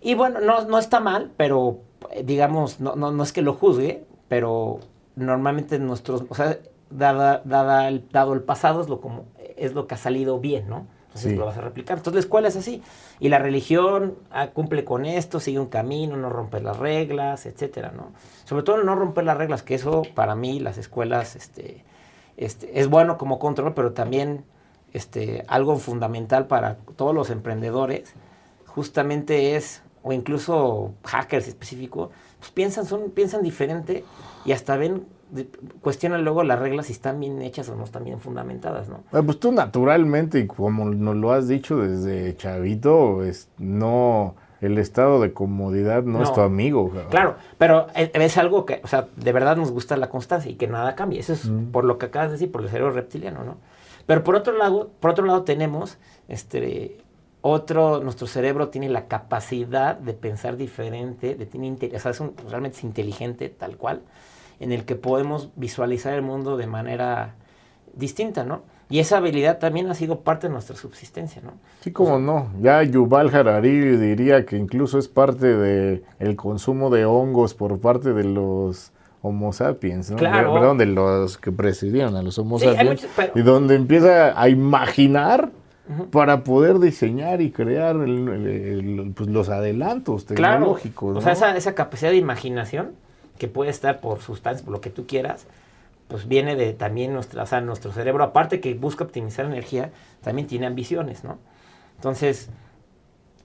Y 0.01 0.15
bueno, 0.15 0.39
no, 0.39 0.63
no 0.65 0.79
está 0.79 1.01
mal, 1.01 1.31
pero 1.35 1.79
digamos, 2.23 2.79
no, 2.79 2.95
no, 2.95 3.11
no 3.11 3.23
es 3.23 3.33
que 3.33 3.41
lo 3.41 3.53
juzgue, 3.53 4.05
pero 4.29 4.79
normalmente 5.17 5.79
nuestros, 5.79 6.23
o 6.29 6.35
sea, 6.35 6.57
dada, 6.89 7.41
dada 7.43 7.89
el, 7.89 8.07
dado 8.09 8.33
el 8.33 8.41
pasado 8.41 8.79
es 8.79 8.87
lo, 8.87 9.01
como, 9.01 9.25
es 9.57 9.73
lo 9.73 9.85
que 9.85 9.95
ha 9.95 9.97
salido 9.97 10.39
bien, 10.39 10.69
¿no? 10.69 10.87
Entonces 11.09 11.37
lo 11.37 11.45
vas 11.45 11.57
a 11.57 11.61
replicar. 11.61 11.97
Entonces 11.97 12.13
la 12.13 12.19
escuela 12.19 12.47
es 12.47 12.55
así. 12.55 12.83
Y 13.19 13.29
la 13.29 13.39
religión 13.39 14.15
ah, 14.31 14.49
cumple 14.51 14.85
con 14.85 15.05
esto, 15.05 15.39
sigue 15.39 15.59
un 15.59 15.67
camino, 15.67 16.15
no 16.17 16.29
rompe 16.29 16.61
las 16.61 16.77
reglas, 16.77 17.47
etcétera, 17.47 17.91
¿no? 17.95 18.11
Sobre 18.45 18.63
todo 18.63 18.83
no 18.83 18.95
romper 18.95 19.23
las 19.23 19.37
reglas, 19.37 19.63
que 19.63 19.75
eso 19.75 20.03
para 20.13 20.35
mí 20.35 20.59
las 20.59 20.77
escuelas 20.77 21.35
este, 21.35 21.83
este, 22.37 22.79
es 22.79 22.87
bueno 22.87 23.17
como 23.17 23.39
control, 23.39 23.73
pero 23.73 23.93
también 23.93 24.45
este, 24.93 25.45
algo 25.47 25.77
fundamental 25.77 26.45
para 26.45 26.77
todos 26.95 27.15
los 27.15 27.31
emprendedores 27.31 28.13
justamente 28.67 29.55
es, 29.55 29.81
o 30.03 30.13
incluso 30.13 30.93
hackers 31.03 31.47
específicos, 31.47 32.11
pues 32.37 32.51
piensan, 32.51 32.85
son, 32.85 33.09
piensan 33.09 33.41
diferente 33.41 34.05
y 34.45 34.51
hasta 34.51 34.77
ven 34.77 35.07
cuestionan 35.81 36.23
luego 36.23 36.43
las 36.43 36.59
reglas 36.59 36.87
si 36.87 36.93
están 36.93 37.19
bien 37.19 37.41
hechas 37.41 37.69
o 37.69 37.75
no 37.75 37.83
están 37.83 38.03
bien 38.03 38.19
fundamentadas, 38.19 38.89
¿no? 38.89 39.03
Pues 39.11 39.39
tú 39.39 39.51
naturalmente, 39.51 40.39
y 40.39 40.47
como 40.47 40.85
nos 40.85 41.15
lo 41.15 41.31
has 41.31 41.47
dicho 41.47 41.77
desde 41.77 42.35
chavito, 42.35 43.23
es, 43.23 43.49
no, 43.57 44.35
el 44.61 44.77
estado 44.77 45.21
de 45.21 45.33
comodidad 45.33 46.03
no, 46.03 46.21
es 46.23 46.33
tu 46.33 46.41
amigo. 46.41 46.91
Claro, 47.09 47.35
pero 47.57 47.87
es, 47.95 48.37
algo 48.37 48.65
que, 48.65 48.81
o 48.83 48.87
sea, 48.87 49.07
de 49.15 49.31
verdad 49.31 49.55
nos 49.55 49.71
gusta 49.71 49.95
la 49.97 50.09
constancia 50.09 50.51
y 50.51 50.55
que 50.55 50.67
nada 50.67 50.95
cambie. 50.95 51.19
Eso 51.19 51.33
es 51.33 51.49
por 51.71 51.85
lo 51.85 51.97
que 51.97 52.07
acabas 52.07 52.29
de 52.29 52.33
decir, 52.33 52.51
por 52.51 52.61
el 52.61 52.69
cerebro 52.69 52.91
reptiliano, 52.91 53.43
¿no? 53.43 53.57
Pero 54.05 54.23
por 54.23 54.35
otro 54.35 54.57
lado, 54.57 54.89
por 54.99 55.11
otro 55.11 55.25
lado 55.25 55.43
tenemos, 55.43 55.97
este, 56.27 56.97
otro, 57.41 58.01
nuestro 58.01 58.27
cerebro 58.27 58.69
tiene 58.69 58.89
la 58.89 59.07
capacidad 59.07 59.95
de 59.95 60.13
pensar 60.13 60.57
diferente, 60.57 61.35
de 61.35 61.45
tiene, 61.45 61.77
o 61.95 61.99
sea, 61.99 62.11
es 62.11 62.21
realmente 62.49 62.77
es 62.77 62.83
inteligente 62.83 63.49
tal 63.49 63.77
cual 63.77 64.01
en 64.59 64.71
el 64.71 64.85
que 64.85 64.95
podemos 64.95 65.49
visualizar 65.55 66.13
el 66.13 66.21
mundo 66.21 66.57
de 66.57 66.67
manera 66.67 67.35
distinta, 67.93 68.43
¿no? 68.43 68.61
Y 68.91 68.99
esa 68.99 69.17
habilidad 69.17 69.59
también 69.59 69.87
ha 69.89 69.93
sido 69.93 70.21
parte 70.21 70.47
de 70.47 70.53
nuestra 70.53 70.75
subsistencia, 70.75 71.43
¿no? 71.43 71.53
Sí, 71.81 71.91
como 71.91 72.17
no. 72.17 72.49
Ya 72.59 72.81
Yuval 72.81 73.33
Harari 73.33 73.97
diría 73.97 74.45
que 74.45 74.57
incluso 74.57 74.97
es 74.97 75.07
parte 75.07 75.45
del 75.55 76.03
el 76.17 76.35
consumo 76.35 76.89
de 76.89 77.05
hongos 77.05 77.53
por 77.53 77.79
parte 77.79 78.13
de 78.13 78.23
los 78.23 78.91
Homo 79.21 79.53
sapiens, 79.53 80.09
¿no? 80.09 80.17
Claro. 80.17 80.53
Perdón, 80.53 80.77
de 80.79 80.87
los 80.87 81.37
que 81.37 81.51
presidieron 81.51 82.15
a 82.15 82.23
los 82.23 82.39
Homo 82.39 82.57
sapiens. 82.57 83.07
Y 83.35 83.41
donde 83.41 83.75
empieza 83.75 84.39
a 84.41 84.49
imaginar 84.49 85.51
para 86.11 86.43
poder 86.43 86.79
diseñar 86.79 87.41
y 87.41 87.51
crear 87.51 87.95
pues, 87.95 89.27
los 89.27 89.49
adelantos 89.49 90.25
tecnológicos. 90.25 91.17
O 91.17 91.21
sea, 91.21 91.33
esa, 91.33 91.55
esa 91.55 91.75
capacidad 91.75 92.11
de 92.11 92.17
imaginación 92.17 92.91
que 93.39 93.47
puede 93.47 93.71
estar 93.71 94.01
por 94.01 94.21
sustancias, 94.21 94.63
por 94.63 94.73
lo 94.73 94.81
que 94.81 94.91
tú 94.91 95.07
quieras, 95.07 95.47
pues 96.07 96.27
viene 96.27 96.55
de 96.55 96.73
también 96.73 97.13
nuestra, 97.13 97.43
o 97.43 97.45
sea, 97.47 97.61
nuestro 97.61 97.91
cerebro, 97.91 98.23
aparte 98.23 98.59
que 98.59 98.73
busca 98.75 99.03
optimizar 99.03 99.45
energía, 99.45 99.91
también 100.21 100.47
tiene 100.47 100.67
ambiciones, 100.67 101.23
¿no? 101.23 101.39
Entonces, 101.95 102.49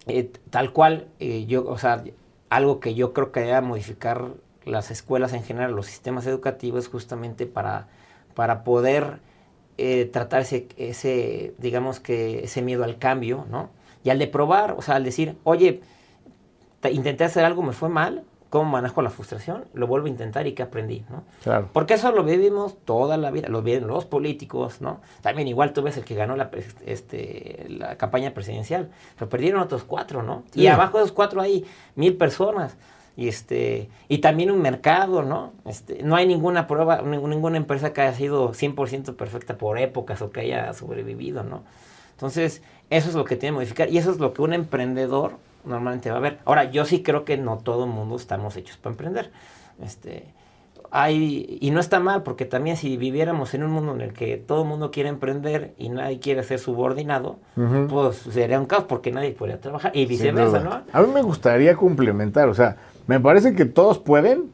eh, 0.06 0.30
tal 0.50 0.72
cual, 0.72 1.08
eh, 1.20 1.46
yo, 1.46 1.66
o 1.66 1.78
sea, 1.78 2.04
algo 2.50 2.80
que 2.80 2.94
yo 2.94 3.12
creo 3.12 3.32
que 3.32 3.40
debe 3.40 3.60
modificar 3.60 4.32
las 4.64 4.90
escuelas 4.90 5.32
en 5.32 5.42
general, 5.42 5.72
los 5.72 5.86
sistemas 5.86 6.26
educativos, 6.26 6.88
justamente 6.88 7.46
para, 7.46 7.88
para 8.34 8.64
poder 8.64 9.20
eh, 9.76 10.06
tratar 10.06 10.42
ese, 10.42 10.68
ese, 10.76 11.54
digamos 11.58 12.00
que 12.00 12.44
ese 12.44 12.62
miedo 12.62 12.84
al 12.84 12.98
cambio, 12.98 13.46
¿no? 13.50 13.70
Y 14.04 14.10
al 14.10 14.18
de 14.18 14.26
probar, 14.26 14.72
o 14.72 14.82
sea, 14.82 14.96
al 14.96 15.04
decir, 15.04 15.36
oye, 15.44 15.80
intenté 16.90 17.24
hacer 17.24 17.44
algo, 17.44 17.62
me 17.62 17.72
fue 17.72 17.88
mal, 17.88 18.24
cómo 18.54 18.70
manejo 18.70 19.02
la 19.02 19.10
frustración, 19.10 19.64
lo 19.74 19.88
vuelvo 19.88 20.06
a 20.06 20.10
intentar 20.10 20.46
y 20.46 20.52
qué 20.52 20.62
aprendí, 20.62 21.04
¿no? 21.10 21.24
Claro. 21.42 21.70
Porque 21.72 21.94
eso 21.94 22.12
lo 22.12 22.22
vivimos 22.22 22.76
toda 22.84 23.16
la 23.16 23.32
vida, 23.32 23.48
lo 23.48 23.62
viven 23.62 23.88
los 23.88 24.04
políticos, 24.04 24.80
¿no? 24.80 25.00
También 25.22 25.48
igual 25.48 25.72
tú 25.72 25.82
ves 25.82 25.96
el 25.96 26.04
que 26.04 26.14
ganó 26.14 26.36
la, 26.36 26.52
este, 26.86 27.66
la 27.68 27.96
campaña 27.96 28.32
presidencial, 28.32 28.90
pero 29.18 29.28
perdieron 29.28 29.60
otros 29.60 29.82
cuatro, 29.82 30.22
¿no? 30.22 30.44
Y 30.54 30.68
abajo 30.68 30.98
de 30.98 31.02
esos 31.02 31.16
cuatro 31.16 31.40
hay 31.40 31.64
mil 31.96 32.16
personas. 32.16 32.76
Y, 33.16 33.26
este, 33.26 33.88
y 34.06 34.18
también 34.18 34.52
un 34.52 34.62
mercado, 34.62 35.24
¿no? 35.24 35.52
Este, 35.64 36.04
no 36.04 36.14
hay 36.14 36.24
ninguna 36.24 36.68
prueba, 36.68 37.02
ninguna 37.02 37.56
empresa 37.56 37.92
que 37.92 38.02
haya 38.02 38.14
sido 38.14 38.52
100% 38.52 39.16
perfecta 39.16 39.58
por 39.58 39.80
épocas 39.80 40.22
o 40.22 40.30
que 40.30 40.42
haya 40.42 40.72
sobrevivido, 40.74 41.42
¿no? 41.42 41.64
Entonces, 42.12 42.62
eso 42.90 43.08
es 43.08 43.16
lo 43.16 43.24
que 43.24 43.34
tiene 43.34 43.50
que 43.50 43.56
modificar 43.56 43.90
y 43.90 43.98
eso 43.98 44.12
es 44.12 44.18
lo 44.18 44.32
que 44.32 44.42
un 44.42 44.52
emprendedor 44.52 45.38
normalmente 45.64 46.10
va 46.10 46.16
a 46.16 46.18
haber. 46.18 46.38
Ahora, 46.44 46.70
yo 46.70 46.84
sí 46.84 47.02
creo 47.02 47.24
que 47.24 47.36
no 47.36 47.58
todo 47.58 47.84
el 47.84 47.90
mundo 47.90 48.16
estamos 48.16 48.56
hechos 48.56 48.76
para 48.76 48.92
emprender. 48.92 49.30
Este, 49.82 50.24
hay, 50.90 51.58
y 51.60 51.72
no 51.72 51.80
está 51.80 51.98
mal, 51.98 52.22
porque 52.22 52.44
también 52.44 52.76
si 52.76 52.96
viviéramos 52.96 53.52
en 53.54 53.64
un 53.64 53.72
mundo 53.72 53.94
en 53.94 54.00
el 54.00 54.12
que 54.12 54.36
todo 54.36 54.62
el 54.62 54.68
mundo 54.68 54.92
quiere 54.92 55.08
emprender 55.08 55.74
y 55.76 55.88
nadie 55.88 56.20
quiere 56.20 56.44
ser 56.44 56.60
subordinado, 56.60 57.38
pues 57.88 58.16
sería 58.18 58.60
un 58.60 58.66
caos 58.66 58.84
porque 58.84 59.10
nadie 59.10 59.32
podría 59.32 59.60
trabajar 59.60 59.90
y 59.92 60.06
viceversa, 60.06 60.60
¿no? 60.60 60.82
A 60.92 61.02
mí 61.02 61.12
me 61.12 61.22
gustaría 61.22 61.74
complementar, 61.74 62.48
o 62.48 62.54
sea, 62.54 62.76
me 63.08 63.18
parece 63.18 63.56
que 63.56 63.64
todos 63.64 63.98
pueden, 63.98 64.52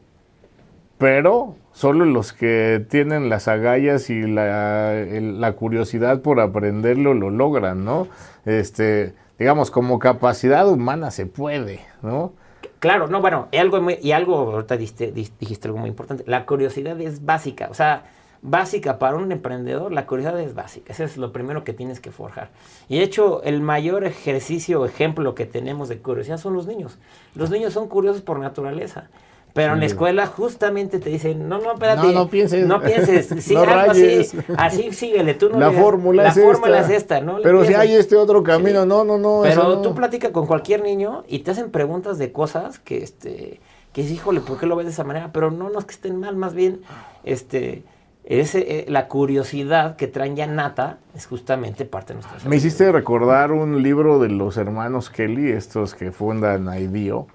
pero 0.97 1.55
solo 1.73 2.05
los 2.05 2.33
que 2.33 2.83
tienen 2.89 3.29
las 3.29 3.47
agallas 3.47 4.09
y 4.09 4.23
la, 4.23 4.93
la 4.95 5.53
curiosidad 5.53 6.21
por 6.21 6.39
aprenderlo 6.39 7.13
lo 7.13 7.29
logran, 7.29 7.85
¿no? 7.85 8.07
Este, 8.45 9.13
digamos, 9.39 9.71
como 9.71 9.99
capacidad 9.99 10.67
humana 10.67 11.11
se 11.11 11.25
puede, 11.25 11.81
¿no? 12.01 12.33
Claro, 12.79 13.07
no, 13.07 13.21
bueno, 13.21 13.47
y 13.51 13.57
algo, 13.57 13.79
y 13.89 14.11
algo 14.11 14.35
ahorita 14.37 14.77
dijiste, 14.77 15.67
algo 15.67 15.77
muy 15.77 15.89
importante, 15.89 16.23
la 16.25 16.45
curiosidad 16.45 16.99
es 16.99 17.23
básica, 17.23 17.67
o 17.69 17.75
sea, 17.75 18.05
básica 18.41 18.97
para 18.97 19.17
un 19.17 19.31
emprendedor, 19.31 19.91
la 19.91 20.07
curiosidad 20.07 20.39
es 20.39 20.55
básica, 20.55 20.91
ese 20.91 21.03
es 21.03 21.17
lo 21.17 21.31
primero 21.31 21.63
que 21.63 21.73
tienes 21.73 21.99
que 21.99 22.11
forjar. 22.11 22.49
Y 22.89 22.97
de 22.97 23.03
hecho, 23.03 23.43
el 23.43 23.61
mayor 23.61 24.03
ejercicio 24.03 24.83
ejemplo 24.85 25.35
que 25.35 25.45
tenemos 25.45 25.89
de 25.89 25.99
curiosidad 25.99 26.37
son 26.37 26.53
los 26.53 26.65
niños. 26.65 26.97
Los 27.35 27.51
niños 27.51 27.73
son 27.73 27.87
curiosos 27.87 28.21
por 28.23 28.39
naturaleza. 28.39 29.09
Pero 29.53 29.73
en 29.73 29.79
la 29.81 29.85
escuela 29.85 30.27
justamente 30.27 30.99
te 30.99 31.09
dicen, 31.09 31.49
no, 31.49 31.59
no, 31.59 31.73
espérate. 31.73 32.07
No, 32.07 32.11
no 32.13 32.29
pienses. 32.29 32.65
No 32.65 32.81
pienses. 32.81 33.29
Sí, 33.41 33.55
no 33.55 33.63
así, 33.63 34.27
así 34.57 34.91
síguele. 34.93 35.33
Tú 35.33 35.49
no 35.49 35.59
la 35.59 35.71
fórmula, 35.71 36.27
es, 36.27 36.35
fórmula 36.35 36.79
esta. 36.79 36.93
es 36.93 36.97
esta. 37.01 37.21
¿no? 37.21 37.39
Pero 37.41 37.65
si 37.65 37.73
hay 37.73 37.93
este 37.93 38.15
otro 38.15 38.43
camino, 38.43 38.85
no, 38.85 39.03
no, 39.03 39.17
no. 39.17 39.41
Pero 39.43 39.81
tú 39.81 39.93
platicas 39.95 40.31
con 40.31 40.45
cualquier 40.47 40.83
niño 40.83 41.23
y 41.27 41.39
te 41.39 41.51
hacen 41.51 41.71
preguntas 41.71 42.17
de 42.17 42.31
cosas 42.31 42.79
que, 42.79 43.03
este, 43.03 43.59
que 43.93 44.01
es, 44.01 44.11
híjole, 44.11 44.41
¿por 44.41 44.59
qué 44.59 44.65
lo 44.65 44.75
ves 44.75 44.85
de 44.85 44.91
esa 44.91 45.03
manera? 45.03 45.31
Pero 45.33 45.51
no, 45.51 45.69
no 45.69 45.79
es 45.79 45.85
que 45.85 45.91
estén 45.91 46.19
mal, 46.19 46.35
más 46.35 46.53
bien, 46.53 46.81
este, 47.23 47.83
ese, 48.23 48.59
eh, 48.59 48.85
la 48.87 49.07
curiosidad 49.07 49.95
que 49.95 50.07
traen 50.07 50.35
ya 50.35 50.47
nata 50.47 50.99
es 51.15 51.25
justamente 51.25 51.85
parte 51.85 52.13
de 52.13 52.21
nuestra 52.21 52.49
Me 52.49 52.55
hiciste 52.55 52.91
recordar 52.91 53.51
un 53.51 53.81
libro 53.81 54.19
de 54.19 54.29
los 54.29 54.57
hermanos 54.57 55.09
Kelly, 55.09 55.51
estos 55.51 55.95
que 55.95 56.11
fundan 56.11 56.67
IDEO. 56.67 57.27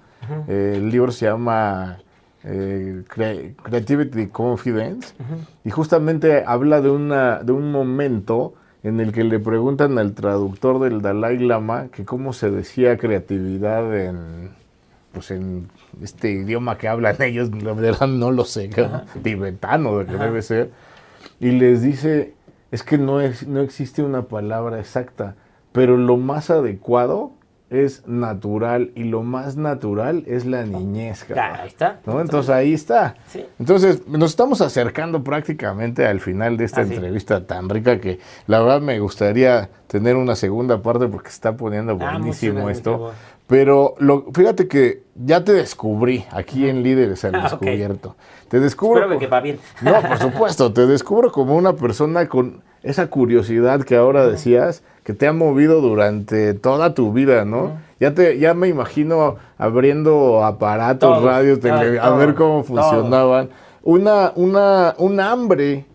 el 0.47 0.89
libro 0.89 1.11
se 1.11 1.25
llama 1.25 1.99
eh, 2.43 3.03
Creativity 3.07 4.27
Confidence, 4.27 5.13
y 5.65 5.69
justamente 5.69 6.43
habla 6.45 6.81
de, 6.81 6.89
una, 6.89 7.43
de 7.43 7.51
un 7.51 7.71
momento 7.71 8.53
en 8.83 8.99
el 8.99 9.11
que 9.11 9.23
le 9.23 9.39
preguntan 9.39 9.97
al 9.97 10.13
traductor 10.13 10.79
del 10.79 11.01
Dalai 11.01 11.39
Lama 11.39 11.87
que 11.91 12.05
cómo 12.05 12.31
se 12.31 12.51
decía 12.51 12.97
creatividad 12.97 13.93
en, 13.99 14.49
pues 15.11 15.31
en 15.31 15.67
este 16.01 16.31
idioma 16.31 16.77
que 16.77 16.87
hablan 16.87 17.21
ellos, 17.21 17.51
la 17.63 17.73
verdad 17.73 18.07
no 18.07 18.31
lo 18.31 18.45
sé, 18.45 18.69
tibetano 19.23 20.05
que 20.05 20.15
debe 20.17 20.41
ser, 20.41 20.71
y 21.39 21.51
les 21.51 21.81
dice, 21.81 22.33
es 22.71 22.83
que 22.83 22.97
no, 22.97 23.19
es, 23.19 23.47
no 23.47 23.61
existe 23.61 24.03
una 24.03 24.23
palabra 24.23 24.79
exacta, 24.79 25.35
pero 25.71 25.97
lo 25.97 26.17
más 26.17 26.49
adecuado 26.49 27.31
es 27.69 28.07
natural 28.07 28.91
y 28.95 29.03
lo 29.03 29.23
más 29.23 29.57
natural 29.57 30.23
es 30.25 30.45
la 30.45 30.65
niñez. 30.65 31.25
ahí 31.31 31.67
está. 31.67 31.99
Entonces 32.05 32.49
ahí 32.49 32.73
está. 32.73 33.15
Entonces 33.59 34.07
nos 34.07 34.31
estamos 34.31 34.61
acercando 34.61 35.23
prácticamente 35.23 36.05
al 36.05 36.19
final 36.19 36.57
de 36.57 36.65
esta 36.65 36.81
entrevista 36.81 37.45
tan 37.45 37.69
rica 37.69 37.99
que 37.99 38.19
la 38.47 38.59
verdad 38.61 38.81
me 38.81 38.99
gustaría 38.99 39.69
tener 39.87 40.15
una 40.15 40.35
segunda 40.35 40.81
parte 40.81 41.07
porque 41.07 41.29
está 41.29 41.57
poniendo 41.57 41.97
ah, 42.01 42.17
buenísimo 42.17 42.69
esto. 42.69 43.11
Pero 43.47 43.95
lo, 43.99 44.25
fíjate 44.33 44.67
que 44.67 45.03
ya 45.15 45.43
te 45.43 45.53
descubrí 45.53 46.25
aquí 46.31 46.67
en 46.67 46.83
Líderes 46.83 47.23
al 47.23 47.41
Descubierto. 47.41 48.15
Te 48.49 48.59
descubro. 48.59 49.01
Espero 49.01 49.19
que 49.19 49.27
va 49.27 49.39
bien. 49.39 49.59
No, 49.81 50.01
por 50.01 50.17
supuesto, 50.19 50.73
te 50.73 50.85
descubro 50.85 51.31
como 51.31 51.55
una 51.55 51.73
persona 51.73 52.27
con 52.27 52.61
esa 52.83 53.07
curiosidad 53.07 53.83
que 53.83 53.95
ahora 53.95 54.27
decías 54.27 54.83
que 55.07 55.13
te 55.13 55.25
ha 55.25 55.31
movido 55.31 55.79
durante 55.79 56.53
toda 56.53 56.93
tu 56.93 57.13
vida, 57.13 57.45
¿no? 57.45 57.79
Ya 57.97 58.13
te, 58.13 58.39
ya 58.39 58.53
me 58.53 58.67
imagino 58.67 59.37
abriendo 59.57 60.43
aparatos, 60.43 61.23
radios, 61.23 61.63
a 61.63 62.09
ver 62.17 62.35
cómo 62.35 62.61
funcionaban. 62.65 63.47
Una, 63.83 64.33
una, 64.35 64.95
un 64.97 65.21
hambre 65.21 65.85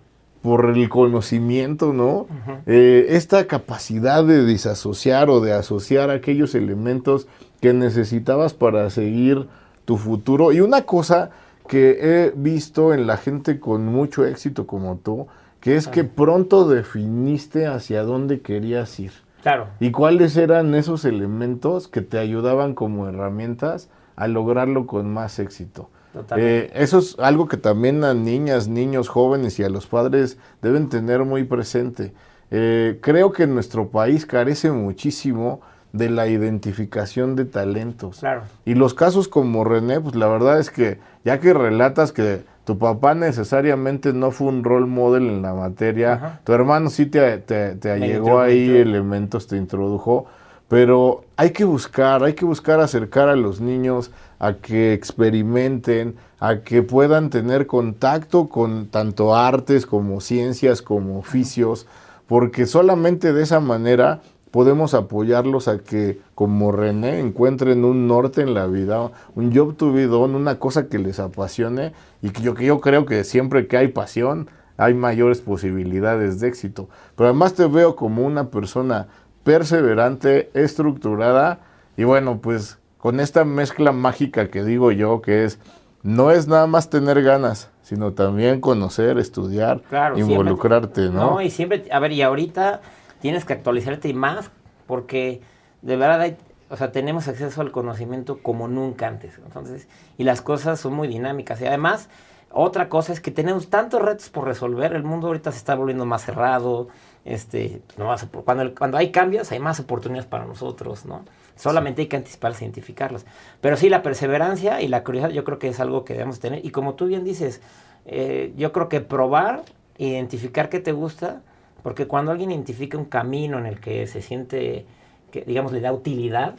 por 0.40 0.64
el 0.74 0.88
conocimiento, 0.88 1.92
¿no? 1.92 2.26
Eh, 2.64 3.04
esta 3.10 3.46
capacidad 3.46 4.24
de 4.24 4.46
disasociar 4.46 5.28
o 5.28 5.42
de 5.42 5.52
asociar 5.52 6.08
aquellos 6.08 6.54
elementos 6.54 7.28
que 7.60 7.74
necesitabas 7.74 8.54
para 8.54 8.88
seguir 8.88 9.46
tu 9.84 9.98
futuro. 9.98 10.52
Y 10.52 10.62
una 10.62 10.86
cosa 10.86 11.28
que 11.68 11.98
he 12.00 12.32
visto 12.34 12.94
en 12.94 13.06
la 13.06 13.18
gente 13.18 13.60
con 13.60 13.84
mucho 13.84 14.24
éxito 14.24 14.66
como 14.66 14.96
tú, 14.96 15.26
que 15.62 15.76
es 15.76 15.86
que 15.86 16.02
pronto 16.02 16.68
definiste 16.68 17.68
hacia 17.68 18.02
dónde 18.02 18.40
querías 18.40 18.98
ir. 18.98 19.12
Claro. 19.42 19.68
¿Y 19.78 19.92
cuáles 19.92 20.36
eran 20.36 20.74
esos 20.74 21.04
elementos 21.04 21.86
que 21.86 22.02
te 22.02 22.18
ayudaban 22.18 22.74
como 22.74 23.08
herramientas 23.08 23.88
a 24.16 24.26
lograrlo 24.26 24.88
con 24.88 25.12
más 25.12 25.38
éxito? 25.38 25.88
Eh, 26.36 26.70
eso 26.74 26.98
es 26.98 27.16
algo 27.20 27.46
que 27.46 27.56
también 27.56 28.02
a 28.02 28.12
niñas, 28.12 28.66
niños, 28.66 29.08
jóvenes 29.08 29.58
y 29.60 29.62
a 29.62 29.68
los 29.68 29.86
padres 29.86 30.36
deben 30.60 30.88
tener 30.88 31.24
muy 31.24 31.44
presente. 31.44 32.12
Eh, 32.50 32.98
creo 33.00 33.30
que 33.30 33.46
nuestro 33.46 33.88
país 33.88 34.26
carece 34.26 34.72
muchísimo 34.72 35.60
de 35.92 36.10
la 36.10 36.26
identificación 36.26 37.36
de 37.36 37.44
talentos. 37.44 38.18
Claro. 38.18 38.42
Y 38.64 38.74
los 38.74 38.94
casos 38.94 39.28
como 39.28 39.62
René, 39.62 40.00
pues 40.00 40.16
la 40.16 40.26
verdad 40.26 40.58
es 40.58 40.70
que 40.70 40.98
ya 41.24 41.38
que 41.38 41.54
relatas 41.54 42.10
que 42.10 42.42
tu 42.64 42.78
papá 42.78 43.14
necesariamente 43.14 44.12
no 44.12 44.30
fue 44.30 44.48
un 44.48 44.62
role 44.62 44.86
model 44.86 45.28
en 45.28 45.42
la 45.42 45.54
materia, 45.54 46.40
tu 46.44 46.52
hermano 46.52 46.90
sí 46.90 47.06
te, 47.06 47.38
te, 47.38 47.74
te 47.74 47.90
allegó 47.90 48.40
ahí 48.40 48.70
elementos, 48.70 49.46
te 49.48 49.56
introdujo, 49.56 50.26
pero 50.68 51.24
hay 51.36 51.50
que 51.50 51.64
buscar, 51.64 52.22
hay 52.22 52.34
que 52.34 52.44
buscar 52.44 52.80
acercar 52.80 53.28
a 53.28 53.36
los 53.36 53.60
niños 53.60 54.10
a 54.38 54.54
que 54.54 54.92
experimenten, 54.92 56.16
a 56.40 56.60
que 56.60 56.82
puedan 56.82 57.30
tener 57.30 57.66
contacto 57.66 58.48
con 58.48 58.86
tanto 58.86 59.34
artes 59.34 59.84
como 59.84 60.20
ciencias 60.20 60.82
como 60.82 61.18
oficios, 61.18 61.86
porque 62.26 62.66
solamente 62.66 63.32
de 63.32 63.42
esa 63.42 63.60
manera 63.60 64.20
podemos 64.52 64.94
apoyarlos 64.94 65.66
a 65.66 65.78
que, 65.78 66.20
como 66.36 66.70
René, 66.70 67.18
encuentren 67.18 67.84
un 67.84 68.06
norte 68.06 68.42
en 68.42 68.54
la 68.54 68.66
vida, 68.66 69.10
un 69.34 69.52
job 69.52 69.74
to 69.76 69.92
be 69.92 70.06
done, 70.06 70.36
una 70.36 70.60
cosa 70.60 70.88
que 70.88 70.98
les 70.98 71.18
apasione 71.18 71.94
y 72.20 72.30
que 72.30 72.42
yo, 72.42 72.54
que 72.54 72.66
yo 72.66 72.80
creo 72.80 73.04
que 73.06 73.24
siempre 73.24 73.66
que 73.66 73.78
hay 73.78 73.88
pasión 73.88 74.48
hay 74.76 74.94
mayores 74.94 75.40
posibilidades 75.40 76.38
de 76.38 76.48
éxito. 76.48 76.88
Pero 77.16 77.30
además 77.30 77.54
te 77.54 77.66
veo 77.66 77.96
como 77.96 78.26
una 78.26 78.50
persona 78.50 79.08
perseverante, 79.42 80.50
estructurada 80.54 81.60
y 81.96 82.04
bueno, 82.04 82.40
pues 82.40 82.78
con 82.98 83.20
esta 83.20 83.44
mezcla 83.44 83.90
mágica 83.92 84.48
que 84.48 84.64
digo 84.64 84.92
yo, 84.92 85.22
que 85.22 85.44
es, 85.44 85.58
no 86.02 86.30
es 86.30 86.46
nada 86.46 86.66
más 86.66 86.90
tener 86.90 87.22
ganas, 87.22 87.70
sino 87.82 88.12
también 88.12 88.60
conocer, 88.60 89.18
estudiar, 89.18 89.82
involucrarte, 90.16 91.08
¿no? 91.08 91.32
No, 91.32 91.40
y 91.40 91.50
siempre, 91.50 91.84
a 91.90 91.98
ver, 91.98 92.12
y 92.12 92.22
ahorita 92.22 92.80
tienes 93.22 93.44
que 93.44 93.52
actualizarte 93.54 94.08
y 94.08 94.14
más, 94.14 94.50
porque 94.86 95.40
de 95.80 95.96
verdad 95.96 96.20
hay, 96.20 96.36
o 96.68 96.76
sea, 96.76 96.90
tenemos 96.90 97.28
acceso 97.28 97.60
al 97.60 97.70
conocimiento 97.70 98.42
como 98.42 98.66
nunca 98.66 99.06
antes. 99.06 99.38
Entonces, 99.38 99.88
y 100.18 100.24
las 100.24 100.42
cosas 100.42 100.80
son 100.80 100.92
muy 100.94 101.06
dinámicas. 101.06 101.60
Y 101.60 101.66
además, 101.66 102.08
otra 102.50 102.88
cosa 102.88 103.12
es 103.12 103.20
que 103.20 103.30
tenemos 103.30 103.70
tantos 103.70 104.02
retos 104.02 104.28
por 104.28 104.44
resolver. 104.44 104.92
El 104.92 105.04
mundo 105.04 105.28
ahorita 105.28 105.52
se 105.52 105.58
está 105.58 105.76
volviendo 105.76 106.04
más 106.04 106.24
cerrado. 106.24 106.88
Este, 107.24 107.80
no 107.96 108.12
cuando, 108.44 108.74
cuando 108.74 108.98
hay 108.98 109.12
cambios, 109.12 109.52
hay 109.52 109.60
más 109.60 109.78
oportunidades 109.78 110.26
para 110.26 110.44
nosotros, 110.44 111.06
¿no? 111.06 111.24
Solamente 111.54 112.02
hay 112.02 112.08
que 112.08 112.16
anticiparlas 112.16 112.60
identificarlas. 112.60 113.24
Pero 113.60 113.76
sí, 113.76 113.88
la 113.88 114.02
perseverancia 114.02 114.80
y 114.80 114.88
la 114.88 115.04
curiosidad 115.04 115.30
yo 115.30 115.44
creo 115.44 115.60
que 115.60 115.68
es 115.68 115.78
algo 115.78 116.04
que 116.04 116.14
debemos 116.14 116.40
tener. 116.40 116.66
Y 116.66 116.70
como 116.70 116.94
tú 116.94 117.06
bien 117.06 117.22
dices, 117.22 117.60
eh, 118.04 118.52
yo 118.56 118.72
creo 118.72 118.88
que 118.88 119.00
probar, 119.00 119.62
identificar 119.96 120.68
qué 120.68 120.80
te 120.80 120.90
gusta, 120.90 121.42
porque 121.82 122.06
cuando 122.06 122.30
alguien 122.30 122.50
identifica 122.50 122.98
un 122.98 123.06
camino 123.06 123.58
en 123.58 123.66
el 123.66 123.80
que 123.80 124.06
se 124.06 124.22
siente 124.22 124.86
que 125.30 125.42
digamos 125.46 125.72
le 125.72 125.80
da 125.80 125.92
utilidad, 125.92 126.56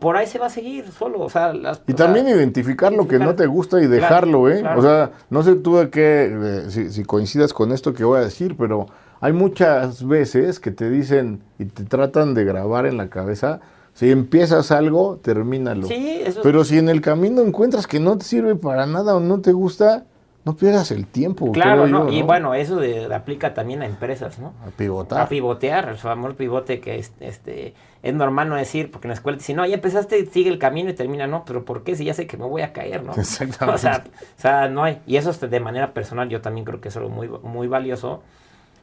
por 0.00 0.16
ahí 0.16 0.26
se 0.26 0.38
va 0.38 0.46
a 0.46 0.50
seguir 0.50 0.90
solo. 0.90 1.20
O 1.20 1.28
sea, 1.28 1.52
y 1.86 1.92
también 1.92 2.26
identificar 2.26 2.90
lo 2.92 3.06
que 3.06 3.18
no 3.18 3.34
te 3.34 3.46
gusta 3.46 3.82
y 3.82 3.86
dejarlo, 3.86 4.48
¿eh? 4.50 4.64
O 4.76 4.80
sea, 4.80 5.10
no 5.28 5.42
sé 5.42 5.56
tú 5.56 5.76
de 5.76 5.90
qué, 5.90 6.64
si, 6.68 6.90
si, 6.90 7.04
coincidas 7.04 7.52
con 7.52 7.70
esto 7.70 7.92
que 7.92 8.02
voy 8.02 8.18
a 8.18 8.22
decir, 8.22 8.56
pero 8.56 8.86
hay 9.20 9.34
muchas 9.34 10.06
veces 10.06 10.58
que 10.58 10.70
te 10.70 10.88
dicen 10.88 11.42
y 11.58 11.66
te 11.66 11.84
tratan 11.84 12.32
de 12.32 12.44
grabar 12.44 12.86
en 12.86 12.96
la 12.96 13.10
cabeza 13.10 13.60
si 13.94 14.10
empiezas 14.10 14.72
algo, 14.72 15.20
termínalo. 15.22 15.86
Sí, 15.86 16.20
eso 16.24 16.40
Pero 16.42 16.64
si 16.64 16.78
en 16.78 16.88
el 16.88 17.00
camino 17.00 17.42
encuentras 17.42 17.86
que 17.86 18.00
no 18.00 18.18
te 18.18 18.24
sirve 18.24 18.56
para 18.56 18.86
nada 18.86 19.14
o 19.14 19.20
no 19.20 19.40
te 19.40 19.52
gusta, 19.52 20.04
no 20.44 20.56
pierdas 20.56 20.90
el 20.90 21.06
tiempo. 21.06 21.50
Claro, 21.52 21.86
no. 21.86 22.12
y 22.12 22.22
bueno, 22.22 22.54
eso 22.54 22.76
de, 22.76 23.12
aplica 23.14 23.54
también 23.54 23.82
a 23.82 23.86
empresas, 23.86 24.38
¿no? 24.38 24.52
A 24.66 24.70
pivotar. 24.70 25.22
A 25.22 25.28
pivotear, 25.28 25.88
el 25.88 25.96
famoso 25.96 26.36
pivote 26.36 26.80
que 26.80 26.98
es, 26.98 27.12
este, 27.20 27.74
es 28.02 28.14
normal 28.14 28.50
no 28.50 28.56
decir, 28.56 28.90
porque 28.90 29.06
en 29.06 29.10
la 29.10 29.14
escuela 29.14 29.38
si 29.40 29.54
no, 29.54 29.64
ya 29.64 29.76
empezaste, 29.76 30.26
sigue 30.26 30.50
el 30.50 30.58
camino 30.58 30.90
y 30.90 30.92
termina, 30.92 31.26
no, 31.26 31.44
pero 31.46 31.64
¿por 31.64 31.82
qué? 31.82 31.96
Si 31.96 32.04
ya 32.04 32.12
sé 32.12 32.26
que 32.26 32.36
me 32.36 32.44
voy 32.44 32.62
a 32.62 32.72
caer, 32.72 33.02
¿no? 33.02 33.12
Exactamente. 33.14 33.64
O 33.74 33.78
sea, 33.78 34.04
o 34.06 34.40
sea 34.40 34.68
no 34.68 34.84
hay. 34.84 35.00
Y 35.06 35.16
eso 35.16 35.32
de 35.32 35.60
manera 35.60 35.92
personal 35.94 36.28
yo 36.28 36.40
también 36.40 36.64
creo 36.64 36.80
que 36.80 36.88
es 36.88 36.96
algo 36.96 37.08
muy, 37.08 37.28
muy 37.42 37.66
valioso 37.66 38.22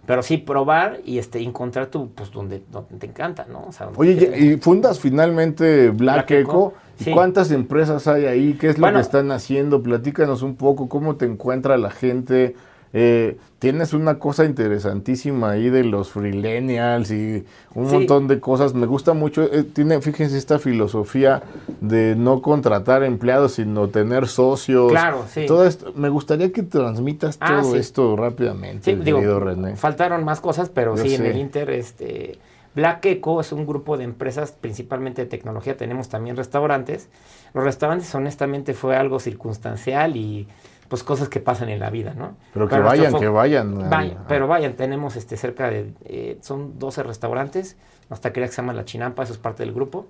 pero 0.05 0.24
sí 0.24 0.38
probar 0.38 0.99
y 1.05 1.20
este 1.20 1.41
encontrar 1.41 1.88
tu 1.88 2.09
pues 2.09 2.32
donde, 2.32 2.64
donde 2.72 2.97
te 2.97 3.05
encanta, 3.05 3.45
¿no? 3.47 3.70
Oye, 3.95 4.36
y 4.38 4.57
fundas 4.57 4.99
finalmente 4.99 5.89
Black, 5.89 6.32
Echo. 6.32 6.74
¿Cuántas 7.14 7.52
empresas 7.52 8.08
hay 8.08 8.26
ahí? 8.26 8.54
¿Qué 8.60 8.70
es 8.70 8.78
lo 8.78 8.91
que 8.91 8.99
están 8.99 9.32
haciendo? 9.32 9.82
Platícanos 9.82 10.41
un 10.41 10.56
poco 10.56 10.89
cómo 10.89 11.16
te 11.16 11.26
encuentra 11.26 11.78
la 11.78 11.91
gente. 11.91 12.56
Eh, 12.93 13.38
tienes 13.60 13.93
una 13.93 14.20
cosa 14.20 14.43
interesantísima 14.43 15.52
ahí 15.52 15.70
de 15.70 15.86
los 15.86 16.10
freelenials 16.10 17.10
y 17.12 17.45
un 17.74 17.89
montón 17.89 18.28
de 18.28 18.41
cosas. 18.41 18.74
Me 18.74 18.86
gusta 18.86 19.14
mucho, 19.14 19.43
eh, 19.43 19.64
tiene, 19.64 20.02
fíjense 20.02 20.38
esta 20.38 20.60
filosofía 20.60 21.41
de 21.80 22.16
no 22.18 22.41
contratar 22.41 23.04
empleados, 23.04 23.54
sino 23.54 23.88
tener 23.88 24.28
socios. 24.28 24.91
Claro, 24.91 25.26
sí. 25.30 25.45
Todo 25.45 25.66
esto, 25.66 25.93
me 25.95 26.10
gustaría 26.10 26.52
que 26.52 26.64
transmitas 26.64 27.38
ah, 27.39 27.62
todo 27.62 27.76
esto 27.78 28.18
rápidamente, 28.18 28.97
querido 28.97 29.39
René. 29.39 29.78
Faltaron 29.78 30.26
más 30.26 30.41
cosas, 30.41 30.70
pero 30.70 30.97
sí, 30.97 31.16
en 31.16 31.26
el 31.26 31.38
Inter, 31.38 31.70
este... 31.70 32.39
Black 32.74 33.05
Eco 33.05 33.41
es 33.41 33.51
un 33.51 33.65
grupo 33.65 33.97
de 33.97 34.05
empresas 34.05 34.53
principalmente 34.53 35.24
de 35.24 35.28
tecnología, 35.28 35.76
tenemos 35.76 36.07
también 36.09 36.38
restaurantes. 36.38 37.09
Los 37.53 37.63
restaurantes 37.63 38.13
honestamente 38.15 38.74
fue 38.74 38.95
algo 38.95 39.19
circunstancial 39.19 40.15
y 40.15 40.47
pues 40.88 41.03
cosas 41.03 41.30
que 41.30 41.39
pasan 41.39 41.69
en 41.69 41.80
la 41.80 41.89
vida, 41.89 42.13
¿no? 42.13 42.36
Pero 42.53 42.67
que 42.67 42.80
vayan, 42.80 43.17
que 43.17 43.28
vayan. 43.28 44.26
pero 44.28 44.47
vayan, 44.47 44.74
tenemos 44.76 45.15
este 45.15 45.38
cerca 45.38 45.69
de, 45.69 45.93
eh, 46.05 46.38
son 46.41 46.80
12 46.80 47.03
restaurantes, 47.03 47.78
hasta 48.09 48.34
que 48.34 48.45
se 48.47 48.55
llama 48.55 48.74
La 48.74 48.84
Chinampa, 48.84 49.24
eso 49.24 49.34
es 49.34 49.39
parte 49.39 49.63
del 49.63 49.74
grupo. 49.74 50.07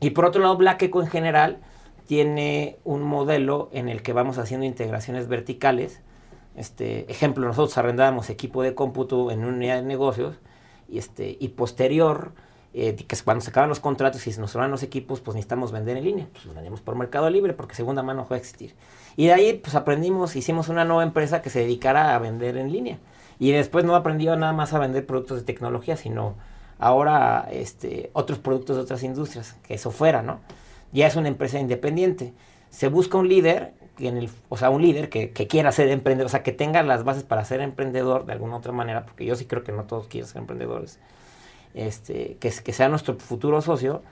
Y 0.00 0.10
por 0.10 0.24
otro 0.24 0.42
lado, 0.42 0.56
Black 0.56 0.82
Eco 0.82 1.02
en 1.02 1.08
general 1.08 1.58
tiene 2.06 2.78
un 2.84 3.02
modelo 3.02 3.68
en 3.72 3.88
el 3.88 4.02
que 4.02 4.12
vamos 4.12 4.38
haciendo 4.38 4.66
integraciones 4.66 5.28
verticales. 5.28 6.00
Este, 6.56 7.10
ejemplo, 7.10 7.46
nosotros 7.46 7.76
arrendábamos 7.78 8.28
equipo 8.30 8.62
de 8.64 8.74
cómputo 8.74 9.30
en 9.30 9.44
una 9.44 9.56
unidad 9.56 9.76
de 9.76 9.82
negocios 9.82 10.40
y, 10.90 10.98
este, 10.98 11.36
y 11.38 11.48
posterior 11.48 12.32
eh, 12.72 12.94
que 12.94 13.16
cuando 13.24 13.42
se 13.42 13.50
acaban 13.50 13.68
los 13.68 13.80
contratos 13.80 14.24
y 14.26 14.32
se 14.32 14.40
nos 14.40 14.52
sobran 14.52 14.70
los 14.70 14.84
equipos, 14.84 15.20
pues 15.20 15.34
necesitamos 15.34 15.72
vender 15.72 15.96
en 15.96 16.04
línea. 16.04 16.28
Pues 16.32 16.54
vendemos 16.54 16.80
por 16.80 16.94
Mercado 16.94 17.28
Libre 17.28 17.52
porque 17.52 17.74
segunda 17.74 18.02
mano 18.02 18.26
va 18.30 18.36
a 18.36 18.38
existir. 18.38 18.74
Y 19.16 19.26
de 19.26 19.32
ahí, 19.32 19.52
pues 19.54 19.74
aprendimos, 19.74 20.36
hicimos 20.36 20.68
una 20.68 20.84
nueva 20.84 21.02
empresa 21.02 21.42
que 21.42 21.50
se 21.50 21.60
dedicara 21.60 22.14
a 22.14 22.18
vender 22.18 22.56
en 22.56 22.70
línea. 22.70 22.98
Y 23.40 23.50
después 23.50 23.84
no 23.84 23.96
aprendió 23.96 24.36
nada 24.36 24.52
más 24.52 24.72
a 24.72 24.78
vender 24.78 25.04
productos 25.04 25.38
de 25.38 25.44
tecnología, 25.44 25.96
sino 25.96 26.36
ahora 26.78 27.48
este, 27.50 28.10
otros 28.12 28.38
productos 28.38 28.76
de 28.76 28.82
otras 28.82 29.02
industrias, 29.02 29.56
que 29.66 29.74
eso 29.74 29.90
fuera, 29.90 30.22
¿no? 30.22 30.40
Ya 30.92 31.06
es 31.06 31.16
una 31.16 31.28
empresa 31.28 31.58
independiente. 31.58 32.34
Se 32.68 32.88
busca 32.88 33.18
un 33.18 33.28
líder, 33.28 33.74
en 34.08 34.16
el, 34.16 34.30
o 34.48 34.56
sea, 34.56 34.70
un 34.70 34.82
líder 34.82 35.08
que, 35.08 35.30
que 35.30 35.46
quiera 35.46 35.72
ser 35.72 35.88
emprendedor, 35.88 36.26
o 36.26 36.30
sea, 36.30 36.42
que 36.42 36.52
tenga 36.52 36.82
las 36.82 37.04
bases 37.04 37.22
para 37.22 37.44
ser 37.44 37.60
emprendedor 37.60 38.26
de 38.26 38.32
alguna 38.32 38.56
otra 38.56 38.72
manera, 38.72 39.04
porque 39.04 39.24
yo 39.24 39.34
sí 39.34 39.46
creo 39.46 39.62
que 39.62 39.72
no 39.72 39.84
todos 39.84 40.06
quieren 40.08 40.28
ser 40.28 40.40
emprendedores 40.40 40.98
este, 41.74 42.36
que, 42.40 42.50
que 42.50 42.72
sea 42.72 42.88
nuestro 42.88 43.16
futuro 43.18 43.60
socio 43.60 44.02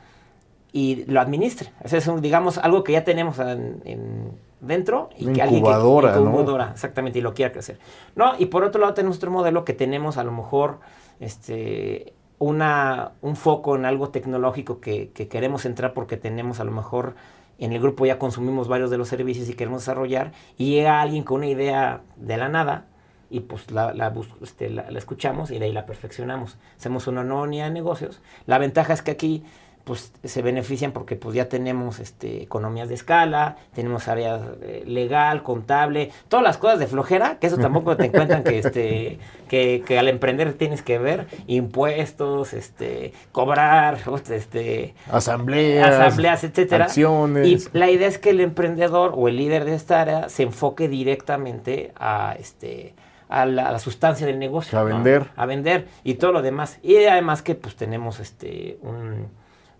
y 0.73 1.05
lo 1.07 1.21
administre. 1.21 1.71
Ese 1.83 1.99
es, 1.99 2.23
digamos, 2.23 2.59
algo 2.59 2.85
que 2.85 2.93
ya 2.93 3.05
tenemos 3.05 3.39
en, 3.39 4.33
dentro 4.61 5.09
y 5.17 5.33
que 5.33 5.43
alguien 5.43 5.63
que, 5.63 5.71
incubadora, 5.71 6.71
exactamente, 6.73 7.19
y 7.19 7.23
lo 7.23 7.35
quiera 7.35 7.53
crecer. 7.53 7.79
No, 8.17 8.33
y 8.39 8.47
por 8.47 8.65
otro 8.65 8.81
lado 8.81 8.95
tenemos 8.95 9.17
otro 9.17 9.31
modelo 9.31 9.65
que 9.65 9.73
tenemos 9.73 10.19
a 10.19 10.25
lo 10.25 10.33
mejor 10.33 10.81
este, 11.21 12.13
una, 12.39 13.13
un 13.23 13.37
foco 13.37 13.77
en 13.77 13.85
algo 13.85 14.11
tecnológico 14.11 14.81
que, 14.81 15.11
que, 15.11 15.29
queremos 15.29 15.65
entrar 15.65 15.95
porque 15.95 16.17
tenemos 16.17 16.61
a 16.61 16.65
lo 16.65 16.73
mejor 16.73 17.15
en 17.59 17.73
el 17.73 17.81
grupo 17.81 18.07
ya 18.07 18.19
consumimos 18.19 18.69
varios 18.69 18.91
de 18.91 18.99
los 18.99 19.09
servicios 19.09 19.49
y 19.49 19.55
queremos 19.55 19.83
desarrollar 19.83 20.33
y 20.57 20.71
llega 20.71 21.01
alguien 21.01 21.25
con 21.25 21.39
una 21.39 21.49
idea 21.49 22.03
de 22.17 22.37
la 22.37 22.49
nada 22.49 22.87
y 23.31 23.41
pues 23.41 23.71
la, 23.71 23.93
la, 23.93 24.13
este, 24.43 24.75
escuchamos 24.97 25.51
y 25.51 25.59
de 25.59 25.67
ahí 25.67 25.73
la 25.73 25.85
perfeccionamos. 25.85 26.57
Hacemos 26.79 27.07
una 27.07 27.25
nonia 27.25 27.65
de 27.65 27.71
negocios. 27.71 28.23
La 28.47 28.59
ventaja 28.59 28.93
es 28.93 29.03
que 29.03 29.11
aquí 29.11 29.45
pues 29.89 30.13
se 30.23 30.43
benefician 30.43 30.93
porque 30.93 31.17
pues 31.17 31.35
ya 31.35 31.49
tenemos 31.49 31.99
este, 31.99 32.43
economías 32.43 32.91
de 32.91 32.95
escala, 32.95 33.57
tenemos 33.75 34.07
área 34.07 34.39
eh, 34.61 34.83
legal, 34.87 35.43
contable, 35.43 36.11
todas 36.29 36.45
las 36.45 36.59
cosas 36.59 36.79
de 36.79 36.87
flojera, 36.87 37.39
que 37.39 37.47
eso 37.47 37.57
tampoco 37.57 37.97
te 37.97 38.05
encuentran 38.05 38.45
que 38.45 38.59
este 38.59 39.19
que, 39.49 39.83
que, 39.87 39.99
al 39.99 40.09
emprender 40.09 40.53
tienes 40.53 40.83
que 40.83 40.99
ver 40.99 41.27
impuestos, 41.47 42.53
este 42.53 43.15
cobrar, 43.33 43.97
este 44.31 44.95
asambleas, 45.11 45.95
asambleas, 45.95 46.45
etcétera. 46.45 46.85
Acciones. 46.85 47.47
Y 47.47 47.79
la 47.79 47.89
idea 47.89 48.09
es 48.09 48.19
que 48.19 48.29
el 48.29 48.43
emprendedor 48.43 49.15
o 49.17 49.27
el 49.27 49.39
líder 49.39 49.65
de 49.65 49.75
esta 49.75 50.03
área 50.03 50.29
se 50.29 50.43
enfoque 50.43 50.87
directamente 50.89 51.93
a 51.97 52.37
este 52.39 52.95
a 53.31 53.47
la, 53.47 53.71
a 53.71 53.73
la 53.73 53.79
sustancia 53.79 54.27
del 54.27 54.39
negocio. 54.39 54.79
A 54.79 54.83
vender. 54.83 55.29
A 55.35 55.47
vender 55.47 55.89
y 56.05 56.17
todo 56.17 56.33
lo 56.33 56.43
demás. 56.43 56.79
Y 56.83 56.97
además 57.07 57.41
que 57.41 57.55
pues 57.55 57.75
tenemos 57.75 58.21
este 58.21 58.79
un 58.83 59.29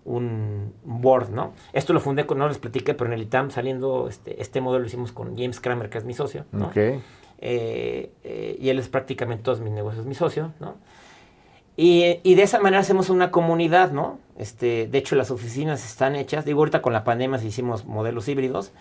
un 0.09 0.73
board, 0.83 1.29
¿no? 1.29 1.53
Esto 1.71 1.93
lo 1.93 1.99
fundé 1.99 2.25
con, 2.25 2.39
no 2.39 2.47
les 2.47 2.57
platiqué, 2.57 2.93
pero 2.95 3.07
en 3.07 3.13
el 3.13 3.21
ITAM 3.21 3.51
saliendo, 3.51 4.07
este, 4.09 4.41
este 4.41 4.59
modelo 4.59 4.81
lo 4.81 4.87
hicimos 4.87 5.11
con 5.11 5.37
James 5.37 5.59
Kramer, 5.59 5.89
que 5.89 5.99
es 5.99 6.03
mi 6.03 6.13
socio, 6.13 6.45
¿no? 6.51 6.67
Okay. 6.67 6.99
Eh, 7.39 8.11
eh, 8.23 8.57
y 8.59 8.69
él 8.69 8.79
es 8.79 8.89
prácticamente 8.89 9.43
todos 9.43 9.61
mis 9.61 9.71
negocios, 9.71 10.05
mi 10.05 10.15
socio, 10.15 10.51
¿no? 10.59 10.75
Y, 11.77 12.19
y, 12.23 12.35
de 12.35 12.43
esa 12.43 12.59
manera 12.59 12.81
hacemos 12.81 13.09
una 13.09 13.31
comunidad, 13.31 13.91
¿no? 13.91 14.19
Este, 14.37 14.87
de 14.87 14.97
hecho, 14.97 15.15
las 15.15 15.31
oficinas 15.31 15.85
están 15.85 16.15
hechas, 16.15 16.43
digo, 16.43 16.59
ahorita 16.59 16.81
con 16.81 16.91
la 16.91 17.05
pandemia 17.05 17.41
hicimos 17.41 17.85
modelos 17.85 18.27
híbridos, 18.27 18.73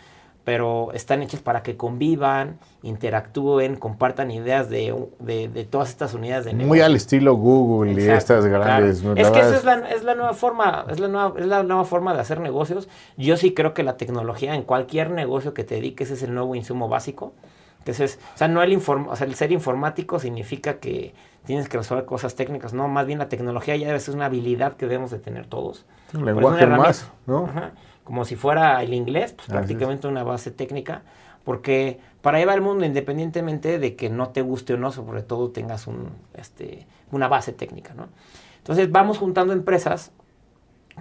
pero 0.48 0.92
están 0.94 1.20
hechas 1.20 1.42
para 1.42 1.62
que 1.62 1.76
convivan, 1.76 2.58
interactúen, 2.82 3.76
compartan 3.76 4.30
ideas 4.30 4.70
de, 4.70 4.96
de, 5.18 5.48
de 5.48 5.64
todas 5.66 5.90
estas 5.90 6.14
unidades 6.14 6.46
de 6.46 6.54
negocio. 6.54 6.68
Muy 6.68 6.80
al 6.80 6.96
estilo 6.96 7.34
Google 7.34 7.92
Exacto, 7.92 8.12
y 8.12 8.16
estas 8.16 8.46
grandes. 8.46 9.00
Claro. 9.02 9.20
Es 9.20 9.28
que 9.28 9.40
esa 9.40 9.56
es 9.56 9.64
la, 9.64 9.74
es 9.90 10.04
la, 10.04 10.14
nueva 10.14 10.32
forma, 10.32 10.86
es 10.88 11.00
la 11.00 11.08
nueva, 11.08 11.38
es 11.38 11.44
la 11.44 11.62
nueva 11.64 11.84
forma 11.84 12.14
de 12.14 12.20
hacer 12.20 12.40
negocios. 12.40 12.88
Yo 13.18 13.36
sí 13.36 13.52
creo 13.52 13.74
que 13.74 13.82
la 13.82 13.98
tecnología 13.98 14.54
en 14.54 14.62
cualquier 14.62 15.10
negocio 15.10 15.52
que 15.52 15.64
te 15.64 15.74
dediques 15.74 16.10
es 16.10 16.22
el 16.22 16.32
nuevo 16.32 16.54
insumo 16.54 16.88
básico. 16.88 17.34
Entonces, 17.80 18.18
o 18.34 18.38
sea, 18.38 18.48
no 18.48 18.62
el, 18.62 18.72
inform, 18.72 19.08
o 19.08 19.16
sea, 19.16 19.26
el 19.26 19.34
ser 19.34 19.52
informático 19.52 20.18
significa 20.18 20.78
que 20.78 21.12
tienes 21.44 21.68
que 21.68 21.76
resolver 21.76 22.06
cosas 22.06 22.36
técnicas, 22.36 22.72
no, 22.72 22.88
más 22.88 23.06
bien 23.06 23.18
la 23.18 23.28
tecnología 23.28 23.76
ya 23.76 23.94
es 23.94 24.08
una 24.08 24.24
habilidad 24.24 24.78
que 24.78 24.86
debemos 24.86 25.10
de 25.10 25.18
tener 25.18 25.44
todos. 25.44 25.84
Un 26.14 26.24
lenguaje 26.24 26.66
más, 26.66 27.12
¿no? 27.26 27.44
Ajá 27.44 27.72
como 28.08 28.24
si 28.24 28.36
fuera 28.36 28.82
el 28.82 28.94
inglés, 28.94 29.34
pues 29.34 29.48
prácticamente 29.48 30.08
una 30.08 30.24
base 30.24 30.50
técnica, 30.50 31.02
porque 31.44 32.00
para 32.22 32.38
llevar 32.38 32.54
el 32.54 32.62
mundo 32.62 32.86
independientemente 32.86 33.78
de 33.78 33.96
que 33.96 34.08
no 34.08 34.30
te 34.30 34.40
guste 34.40 34.72
o 34.72 34.76
no, 34.78 34.92
sobre 34.92 35.22
todo 35.22 35.50
tengas 35.50 35.86
un, 35.86 36.08
este, 36.32 36.86
una 37.12 37.28
base 37.28 37.52
técnica, 37.52 37.92
¿no? 37.92 38.08
Entonces 38.56 38.90
vamos 38.90 39.18
juntando 39.18 39.52
empresas 39.52 40.10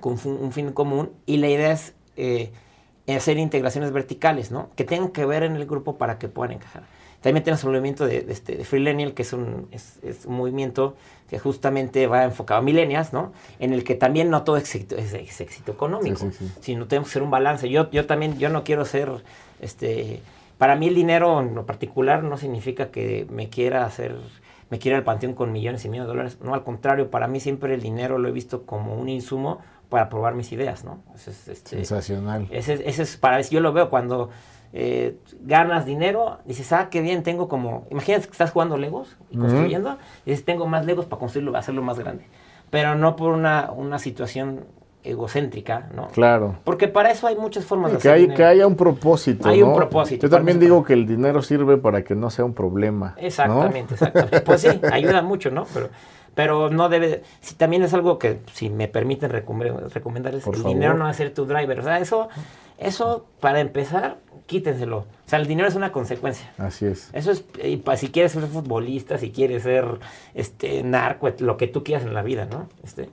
con 0.02 0.20
un 0.26 0.52
fin 0.52 0.74
común 0.74 1.12
y 1.26 1.38
la 1.38 1.48
idea 1.48 1.72
es 1.72 1.96
eh, 2.18 2.52
hacer 3.08 3.38
integraciones 3.38 3.94
verticales, 3.94 4.52
¿no? 4.52 4.70
Que 4.76 4.84
tengan 4.84 5.12
que 5.12 5.26
ver 5.26 5.44
en 5.44 5.56
el 5.56 5.66
grupo 5.66 5.98
para 5.98 6.20
que 6.20 6.28
puedan 6.28 6.58
encajar. 6.58 6.84
También 7.22 7.46
tenemos 7.46 7.64
un 7.64 7.72
movimiento 7.72 8.06
de, 8.06 8.20
de, 8.20 8.34
este, 8.34 8.58
de 8.58 8.66
Freelenial, 8.66 9.14
que 9.14 9.22
es 9.22 9.32
un, 9.32 9.70
es, 9.72 10.00
es 10.04 10.26
un 10.26 10.36
movimiento 10.36 10.98
que 11.30 11.40
justamente 11.40 12.08
va 12.08 12.24
enfocado 12.24 12.60
a 12.60 12.64
millennials, 12.64 13.14
¿no? 13.14 13.34
En 13.60 13.74
el 13.74 13.84
que 13.84 13.96
también 13.96 14.30
no 14.30 14.44
todo 14.44 14.58
es 14.58 14.64
éxito, 14.64 14.96
es, 14.96 15.14
es 15.14 15.42
éxito 15.42 15.72
económico, 15.72 16.18
sí, 16.18 16.32
sí, 16.32 16.48
sí. 16.48 16.54
sino 16.62 16.88
tenemos 16.88 17.10
que 17.10 17.14
ser 17.14 17.24
un 17.24 17.32
balance. 17.32 17.70
Yo, 17.70 17.90
yo 17.92 18.06
también, 18.06 18.38
yo 18.38 18.50
no 18.50 18.64
quiero 18.64 18.86
ser, 18.86 19.12
este, 19.60 20.22
para 20.58 20.76
mí 20.76 20.88
el 20.88 20.96
dinero 20.96 21.42
en 21.42 21.54
lo 21.54 21.66
particular 21.66 22.24
no 22.24 22.38
significa 22.38 22.92
que 22.92 23.28
me 23.30 23.50
quiera 23.50 23.86
hacer, 23.86 24.16
me 24.70 24.80
quiera 24.80 24.98
el 24.98 25.04
panteón 25.04 25.34
con 25.34 25.52
millones 25.52 25.84
y 25.86 25.90
millones 25.90 26.08
de 26.08 26.14
dólares. 26.14 26.38
No, 26.42 26.54
al 26.54 26.64
contrario, 26.64 27.10
para 27.12 27.28
mí 27.28 27.40
siempre 27.40 27.74
el 27.74 27.82
dinero 27.82 28.18
lo 28.18 28.30
he 28.30 28.32
visto 28.32 28.64
como 28.64 28.96
un 28.96 29.10
insumo 29.10 29.60
para 29.90 30.10
probar 30.10 30.36
mis 30.36 30.52
ideas, 30.52 30.84
¿no? 30.84 31.02
Ese 31.16 31.32
es, 31.32 31.48
este, 31.48 31.78
Sensacional. 31.78 32.48
Ese, 32.52 32.74
ese 32.90 33.04
es 33.04 33.18
para, 33.18 33.40
yo 33.42 33.60
lo 33.60 33.74
veo 33.74 33.90
cuando 33.90 34.30
eh, 34.80 35.18
ganas 35.42 35.88
dinero, 35.88 36.38
dices, 36.46 36.72
ah, 36.72 36.90
qué 36.92 37.02
bien, 37.02 37.24
tengo 37.24 37.48
como, 37.48 37.88
imagínate 37.90 38.28
que 38.28 38.32
estás 38.32 38.52
jugando 38.52 38.78
Legos 38.78 39.18
y 39.32 39.38
construyendo, 39.38 39.90
uh 39.90 39.94
-huh. 39.94 39.98
y 40.28 40.30
dices, 40.30 40.46
tengo 40.46 40.68
más 40.68 40.86
Legos 40.86 41.08
para 41.08 41.20
construirlo, 41.20 41.58
hacerlo 41.58 41.82
más 41.82 41.98
grande. 41.98 42.26
Pero 42.70 42.94
no 42.94 43.16
por 43.16 43.32
una, 43.32 43.72
una 43.72 43.98
situación 43.98 44.66
egocéntrica, 45.04 45.90
¿no? 45.96 46.10
Claro. 46.10 46.58
Porque 46.64 46.88
para 46.88 47.10
eso 47.10 47.26
hay 47.26 47.36
muchas 47.36 47.66
formas 47.66 47.92
de 47.92 47.98
que 47.98 48.02
hacer 48.02 48.12
hay, 48.12 48.22
dinero. 48.22 48.38
Que 48.38 48.44
haya 48.46 48.68
un 48.68 48.76
propósito, 48.76 49.50
Hay 49.50 49.62
¿no? 49.62 49.70
un 49.70 49.76
propósito. 49.76 50.28
Yo 50.28 50.30
también 50.30 50.60
digo 50.60 50.84
que 50.84 50.94
el 50.94 51.08
dinero 51.08 51.42
sirve 51.42 51.78
para 51.78 52.04
que 52.04 52.14
no 52.14 52.30
sea 52.30 52.46
un 52.46 52.54
problema. 52.54 53.16
Exactamente, 53.18 53.96
¿no? 53.96 53.96
exactamente. 53.96 54.42
Pues 54.42 54.62
sí, 54.62 54.80
ayuda 54.92 55.24
mucho, 55.24 55.50
¿no? 55.50 55.66
Pero, 55.74 55.90
pero 56.38 56.70
no 56.70 56.88
debe, 56.88 57.24
si 57.42 57.56
también 57.56 57.82
es 57.82 57.96
algo 57.96 58.20
que, 58.20 58.42
si 58.54 58.70
me 58.70 58.88
permiten 58.88 59.32
recomendarles, 59.32 60.44
Por 60.44 60.54
el 60.54 60.62
favor. 60.62 60.76
dinero 60.76 60.94
no 60.94 61.06
va 61.06 61.10
a 61.10 61.14
ser 61.16 61.34
tu 61.34 61.48
driver. 61.48 61.80
O 61.80 61.84
sea, 61.84 61.98
eso, 61.98 62.30
eso 62.78 63.26
para 63.40 63.60
empezar, 63.60 64.20
quítenselo. 64.46 65.00
O 65.00 65.06
sea, 65.26 65.40
el 65.40 65.48
dinero 65.48 65.68
es 65.68 65.74
una 65.74 65.92
consecuencia. 65.92 66.54
Así 66.60 66.86
es. 66.86 67.10
Eso 67.14 67.32
es, 67.32 67.44
y 67.64 67.78
pa, 67.78 67.98
si 67.98 68.10
quieres 68.10 68.34
ser 68.34 68.44
futbolista, 68.44 69.18
si 69.18 69.32
quieres 69.32 69.64
ser 69.64 69.86
este 70.36 70.84
narco, 70.84 71.28
lo 71.40 71.58
que 71.58 71.66
tú 71.66 71.84
quieras 71.84 72.06
en 72.06 72.14
la 72.14 72.22
vida, 72.22 72.46
¿no? 72.46 72.70
Este, 72.84 73.10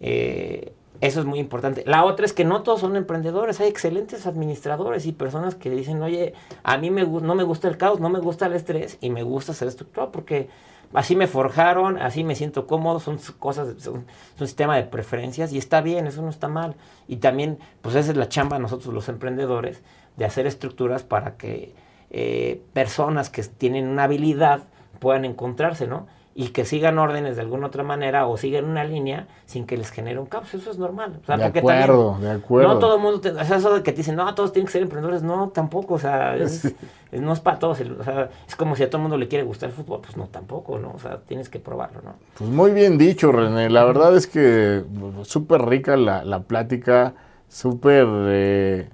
eh, 0.00 0.72
eso 1.02 1.20
es 1.20 1.26
muy 1.26 1.40
importante. 1.40 1.84
La 1.86 2.02
otra 2.06 2.24
es 2.24 2.32
que 2.32 2.46
no 2.46 2.62
todos 2.62 2.80
son 2.80 2.96
emprendedores, 2.96 3.60
hay 3.60 3.68
excelentes 3.68 4.26
administradores 4.26 5.04
y 5.04 5.12
personas 5.12 5.54
que 5.54 5.68
dicen, 5.68 6.00
oye, 6.02 6.32
a 6.62 6.78
mí 6.78 6.90
me, 6.90 7.04
no 7.04 7.34
me 7.34 7.42
gusta 7.42 7.68
el 7.68 7.76
caos, 7.76 8.00
no 8.00 8.08
me 8.08 8.20
gusta 8.20 8.46
el 8.46 8.54
estrés 8.54 8.96
y 9.02 9.10
me 9.10 9.22
gusta 9.22 9.52
ser 9.52 9.68
estructurado 9.68 10.10
porque 10.12 10.48
así 10.92 11.16
me 11.16 11.26
forjaron, 11.26 11.98
así 11.98 12.24
me 12.24 12.34
siento 12.34 12.66
cómodo, 12.66 13.00
son 13.00 13.18
cosas, 13.38 13.82
son, 13.82 14.06
es 14.34 14.40
un 14.40 14.46
sistema 14.46 14.76
de 14.76 14.84
preferencias 14.84 15.52
y 15.52 15.58
está 15.58 15.80
bien, 15.80 16.06
eso 16.06 16.22
no 16.22 16.30
está 16.30 16.48
mal. 16.48 16.76
Y 17.08 17.16
también, 17.16 17.58
pues 17.82 17.94
esa 17.94 18.10
es 18.10 18.16
la 18.16 18.28
chamba 18.28 18.58
nosotros 18.58 18.92
los 18.92 19.08
emprendedores, 19.08 19.82
de 20.16 20.24
hacer 20.24 20.46
estructuras 20.46 21.02
para 21.02 21.36
que 21.36 21.74
eh, 22.10 22.62
personas 22.72 23.30
que 23.30 23.42
tienen 23.42 23.88
una 23.88 24.04
habilidad 24.04 24.64
puedan 25.00 25.24
encontrarse, 25.24 25.86
¿no? 25.86 26.06
Y 26.36 26.48
que 26.48 26.64
sigan 26.64 26.98
órdenes 26.98 27.36
de 27.36 27.42
alguna 27.42 27.68
otra 27.68 27.84
manera 27.84 28.26
o 28.26 28.36
sigan 28.36 28.64
una 28.64 28.82
línea 28.82 29.28
sin 29.46 29.66
que 29.66 29.76
les 29.76 29.90
genere 29.90 30.18
un 30.18 30.26
caos. 30.26 30.52
Eso 30.52 30.70
es 30.70 30.78
normal. 30.78 31.20
O 31.22 31.26
sea, 31.26 31.36
de 31.36 31.44
acuerdo, 31.44 32.10
también, 32.12 32.30
de 32.30 32.36
acuerdo. 32.36 32.74
No 32.74 32.78
todo 32.80 32.96
el 32.96 33.02
mundo, 33.02 33.20
te, 33.20 33.30
o 33.30 33.44
sea, 33.44 33.56
eso 33.56 33.72
de 33.72 33.82
que 33.84 33.92
te 33.92 33.98
dicen, 33.98 34.16
no, 34.16 34.34
todos 34.34 34.52
tienen 34.52 34.66
que 34.66 34.72
ser 34.72 34.82
emprendedores. 34.82 35.22
No, 35.22 35.50
tampoco. 35.50 35.94
O 35.94 35.98
sea, 35.98 36.36
es, 36.38 36.60
sí. 36.60 36.76
es, 37.12 37.20
no 37.20 37.32
es 37.32 37.40
para 37.40 37.60
todos. 37.60 37.80
O 37.80 38.02
sea, 38.02 38.30
es 38.48 38.56
como 38.56 38.74
si 38.74 38.82
a 38.82 38.88
todo 38.88 38.98
el 38.98 39.02
mundo 39.02 39.16
le 39.16 39.28
quiere 39.28 39.44
gustar 39.44 39.68
el 39.68 39.76
fútbol. 39.76 40.00
Pues 40.02 40.16
no, 40.16 40.26
tampoco, 40.26 40.78
¿no? 40.80 40.92
O 40.94 40.98
sea, 40.98 41.18
tienes 41.18 41.48
que 41.48 41.60
probarlo, 41.60 42.00
¿no? 42.02 42.14
Pues 42.36 42.50
muy 42.50 42.72
bien 42.72 42.98
dicho, 42.98 43.30
René. 43.30 43.70
La 43.70 43.84
verdad 43.84 44.16
es 44.16 44.26
que 44.26 44.82
súper 45.22 45.62
rica 45.62 45.96
la, 45.96 46.24
la 46.24 46.40
plática, 46.40 47.14
súper... 47.48 48.08
Eh, 48.10 48.88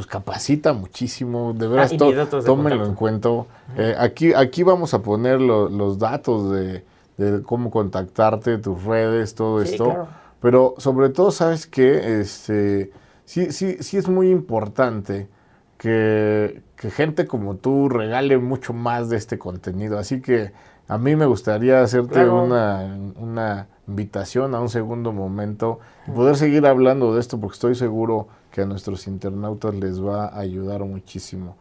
pues 0.00 0.06
capacita 0.06 0.72
muchísimo, 0.72 1.52
de 1.52 1.68
veras, 1.68 1.92
ah, 1.92 1.96
to, 1.98 2.42
tómenlo 2.42 2.86
en 2.86 2.94
cuenta. 2.94 3.28
Eh, 3.76 3.94
aquí, 3.98 4.32
aquí 4.32 4.62
vamos 4.62 4.94
a 4.94 5.02
poner 5.02 5.42
lo, 5.42 5.68
los 5.68 5.98
datos 5.98 6.50
de, 6.50 6.84
de, 7.18 7.42
cómo 7.42 7.70
contactarte, 7.70 8.56
tus 8.56 8.82
redes, 8.84 9.34
todo 9.34 9.62
sí, 9.62 9.72
esto. 9.72 9.84
Claro. 9.84 10.08
Pero 10.40 10.74
sobre 10.78 11.10
todo, 11.10 11.30
¿sabes 11.32 11.66
qué? 11.66 12.18
Este, 12.18 12.92
sí, 13.26 13.52
sí, 13.52 13.76
sí 13.80 13.98
es 13.98 14.08
muy 14.08 14.30
importante 14.30 15.28
que, 15.76 16.62
que 16.76 16.90
gente 16.90 17.26
como 17.26 17.56
tú 17.56 17.90
regale 17.90 18.38
mucho 18.38 18.72
más 18.72 19.10
de 19.10 19.18
este 19.18 19.38
contenido. 19.38 19.98
Así 19.98 20.22
que 20.22 20.52
a 20.88 20.96
mí 20.96 21.14
me 21.14 21.26
gustaría 21.26 21.82
hacerte 21.82 22.14
claro. 22.14 22.42
una, 22.42 22.98
una 23.16 23.68
invitación 23.86 24.54
a 24.54 24.60
un 24.60 24.70
segundo 24.70 25.12
momento 25.12 25.78
y 26.08 26.10
poder 26.12 26.36
seguir 26.36 26.64
hablando 26.64 27.12
de 27.12 27.20
esto 27.20 27.38
porque 27.38 27.56
estoy 27.56 27.74
seguro 27.74 28.28
que 28.50 28.62
a 28.62 28.66
nuestros 28.66 29.06
internautas 29.06 29.74
les 29.74 30.02
va 30.02 30.26
a 30.26 30.38
ayudar 30.38 30.80
muchísimo. 30.80 31.56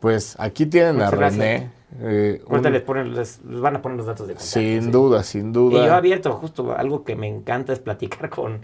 Pues 0.00 0.36
aquí 0.38 0.66
tienen 0.66 0.96
Muchas 0.96 1.12
a 1.12 1.16
René. 1.16 1.70
Eh, 2.00 2.42
Ahorita 2.48 2.68
un... 2.68 2.74
les, 2.74 2.82
ponen, 2.82 3.14
les, 3.14 3.40
les, 3.44 3.60
van 3.60 3.76
a 3.76 3.82
poner 3.82 3.98
los 3.98 4.06
datos 4.06 4.26
de 4.28 4.34
contacto. 4.34 4.60
Sin 4.60 4.84
sí. 4.84 4.90
duda, 4.90 5.22
sin 5.22 5.52
duda. 5.52 5.82
Y 5.82 5.86
yo 5.86 5.94
abierto, 5.94 6.32
justo 6.32 6.76
algo 6.76 7.02
que 7.02 7.16
me 7.16 7.26
encanta 7.26 7.72
es 7.72 7.80
platicar 7.80 8.30
con, 8.30 8.60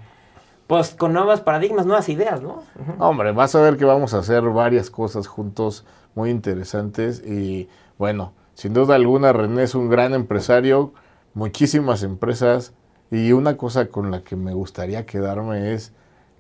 pues, 0.66 0.95
con 0.95 1.12
nuevos 1.12 1.41
paradigmas, 1.41 1.87
nuevas 1.87 2.09
ideas, 2.09 2.43
¿no? 2.43 2.62
Uh 2.77 2.93
-huh. 2.93 2.97
Hombre, 2.99 3.33
vas 3.33 3.55
a 3.55 3.61
ver 3.61 3.77
que 3.77 3.85
vamos 3.85 4.14
a 4.14 4.18
hacer 4.18 4.43
varias 4.45 4.91
cosas 4.91 5.27
juntos 5.27 5.85
muy 6.14 6.31
interesantes 6.31 7.20
y 7.27 7.68
bueno, 7.99 8.33
sin 8.55 8.72
duda 8.75 8.95
alguna 8.95 9.33
René 9.33 9.64
es 9.64 9.75
un 9.75 9.89
gran 9.89 10.14
empresario, 10.14 10.93
muchísimas 11.33 12.05
empresas 12.05 12.72
y 13.11 13.33
una 13.33 13.57
cosa 13.57 13.87
con 13.87 14.11
la 14.11 14.22
que 14.22 14.37
me 14.37 14.55
gustaría 14.55 15.07
quedarme 15.07 15.72
es, 15.72 15.93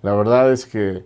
la 0.02 0.14
verdad 0.14 0.52
es 0.52 0.66
que 0.66 1.04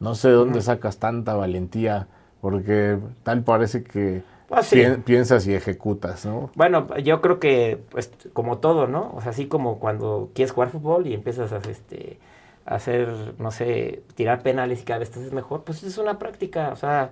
no 0.00 0.14
sé 0.14 0.28
de 0.28 0.34
dónde 0.34 0.60
sacas 0.60 0.98
tanta 0.98 1.34
valentía, 1.34 2.08
porque 2.40 2.98
tal 3.22 3.42
parece 3.42 3.82
que 3.82 4.22
pues 4.48 4.66
sí. 4.66 4.76
pi 4.76 5.02
piensas 5.02 5.46
y 5.46 5.54
ejecutas, 5.54 6.24
¿no? 6.24 6.50
Bueno, 6.54 6.96
yo 6.98 7.20
creo 7.20 7.40
que, 7.40 7.80
pues, 7.90 8.12
como 8.32 8.58
todo, 8.58 8.86
¿no? 8.86 9.12
O 9.14 9.20
sea, 9.20 9.30
así 9.30 9.46
como 9.46 9.78
cuando 9.78 10.30
quieres 10.34 10.52
jugar 10.52 10.70
fútbol 10.70 11.06
y 11.06 11.14
empiezas 11.14 11.52
a, 11.52 11.58
este, 11.68 12.18
a 12.64 12.76
hacer, 12.76 13.08
no 13.38 13.50
sé, 13.50 14.02
tirar 14.14 14.42
penales 14.42 14.82
y 14.82 14.84
cada 14.84 15.00
vez 15.00 15.10
te 15.10 15.18
haces 15.18 15.32
mejor, 15.32 15.64
pues 15.64 15.82
es 15.82 15.98
una 15.98 16.18
práctica. 16.18 16.70
O 16.72 16.76
sea, 16.76 17.10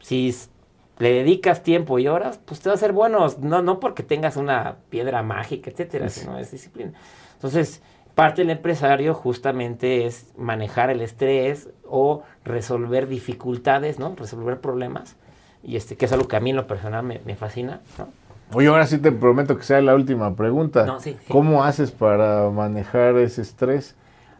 si 0.00 0.34
le 0.98 1.12
dedicas 1.12 1.62
tiempo 1.62 1.98
y 1.98 2.06
horas, 2.06 2.38
pues 2.44 2.60
te 2.60 2.68
va 2.68 2.74
a 2.74 2.78
ser 2.78 2.92
bueno, 2.92 3.26
no, 3.40 3.62
no 3.62 3.80
porque 3.80 4.02
tengas 4.02 4.36
una 4.36 4.76
piedra 4.90 5.22
mágica, 5.22 5.70
etcétera, 5.70 6.08
sino 6.08 6.38
es 6.38 6.50
disciplina. 6.52 6.92
Entonces, 7.34 7.82
parte 8.14 8.42
del 8.42 8.50
empresario 8.50 9.14
justamente 9.14 10.06
es 10.06 10.26
manejar 10.36 10.90
el 10.90 11.00
estrés 11.00 11.68
o 11.86 12.22
resolver 12.44 13.08
dificultades, 13.08 13.98
¿no? 13.98 14.14
Resolver 14.16 14.60
problemas. 14.60 15.16
Y 15.62 15.76
este, 15.76 15.96
que 15.96 16.06
es 16.06 16.12
algo 16.12 16.28
que 16.28 16.36
a 16.36 16.40
mí 16.40 16.50
en 16.50 16.56
lo 16.56 16.66
personal 16.66 17.04
me, 17.04 17.36
fascina, 17.36 17.80
¿no? 17.98 18.08
Oye, 18.52 18.66
ahora 18.68 18.86
sí 18.86 18.98
te 18.98 19.12
prometo 19.12 19.56
que 19.56 19.62
sea 19.62 19.80
la 19.80 19.94
última 19.94 20.34
pregunta. 20.34 20.98
¿Cómo 21.28 21.62
haces 21.62 21.92
para 21.92 22.50
manejar 22.50 23.16
ese 23.16 23.42
estrés? 23.42 23.94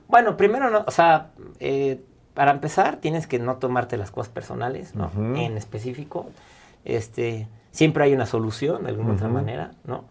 Bueno, 0.09 0.37
primero, 0.37 0.71
no, 0.71 0.85
o 0.87 0.91
sea, 0.91 1.31
eh, 1.61 2.03
para 2.35 2.51
empezar, 2.51 2.97
tienes 2.97 3.29
que 3.29 3.39
no 3.39 3.57
tomarte 3.57 3.97
las 3.97 4.11
cosas 4.11 4.33
personales, 4.33 4.95
¿no? 4.97 5.11
En 5.37 5.57
específico. 5.57 6.27
Este, 6.85 7.47
siempre 7.71 8.05
hay 8.05 8.15
una 8.15 8.27
solución, 8.27 8.83
de 8.83 8.91
alguna 8.91 9.15
otra 9.15 9.29
manera, 9.29 9.73
¿no? 9.85 10.05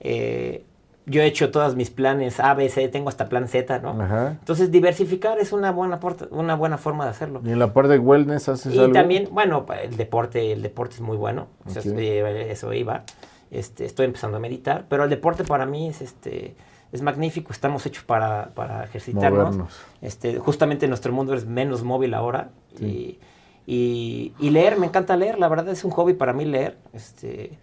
Eh, 0.00 0.64
yo 1.06 1.22
he 1.22 1.26
hecho 1.26 1.50
todos 1.50 1.76
mis 1.76 1.90
planes 1.90 2.40
A, 2.40 2.54
B, 2.54 2.68
C, 2.68 2.88
tengo 2.88 3.08
hasta 3.08 3.28
plan 3.28 3.46
Z, 3.48 3.78
¿no? 3.78 3.96
Entonces, 4.30 4.70
diversificar 4.70 5.38
es 5.38 5.52
una 5.52 5.70
buena, 5.70 6.00
una 6.30 6.56
buena 6.56 6.78
forma 6.78 7.04
de 7.04 7.10
hacerlo. 7.10 7.40
¿Y 7.44 7.50
en 7.50 7.60
la 7.60 7.72
parte 7.72 7.92
de 7.92 7.98
wellness 7.98 8.48
haces 8.48 8.74
y 8.74 8.92
también, 8.92 9.28
bueno, 9.30 9.64
el 9.82 9.96
deporte, 9.96 10.52
el 10.52 10.62
deporte 10.62 10.96
es 10.96 11.00
muy 11.00 11.16
bueno, 11.16 11.46
eh, 11.74 12.48
eso 12.50 12.72
iba. 12.72 13.04
Este, 13.50 13.84
estoy 13.84 14.06
empezando 14.06 14.36
a 14.38 14.40
meditar, 14.40 14.86
pero 14.88 15.04
el 15.04 15.10
deporte 15.10 15.44
para 15.44 15.64
mí 15.64 15.88
es 15.88 16.02
este 16.02 16.56
es 16.92 17.02
magnífico, 17.02 17.52
estamos 17.52 17.84
hechos 17.86 18.04
para, 18.04 18.50
para 18.54 18.84
ejercitarnos. 18.84 19.58
Este, 20.00 20.38
justamente 20.38 20.88
nuestro 20.88 21.12
mundo 21.12 21.34
es 21.34 21.44
menos 21.44 21.82
móvil 21.82 22.14
ahora. 22.14 22.50
Y, 22.80 23.18
y, 23.66 24.50
leer, 24.50 24.78
me 24.78 24.86
encanta 24.86 25.16
leer, 25.16 25.38
la 25.38 25.48
verdad 25.48 25.68
es 25.68 25.84
un 25.84 25.90
hobby 25.90 26.14
para 26.14 26.32
mí 26.32 26.44
leer. 26.44 26.78
Este, 26.92 27.58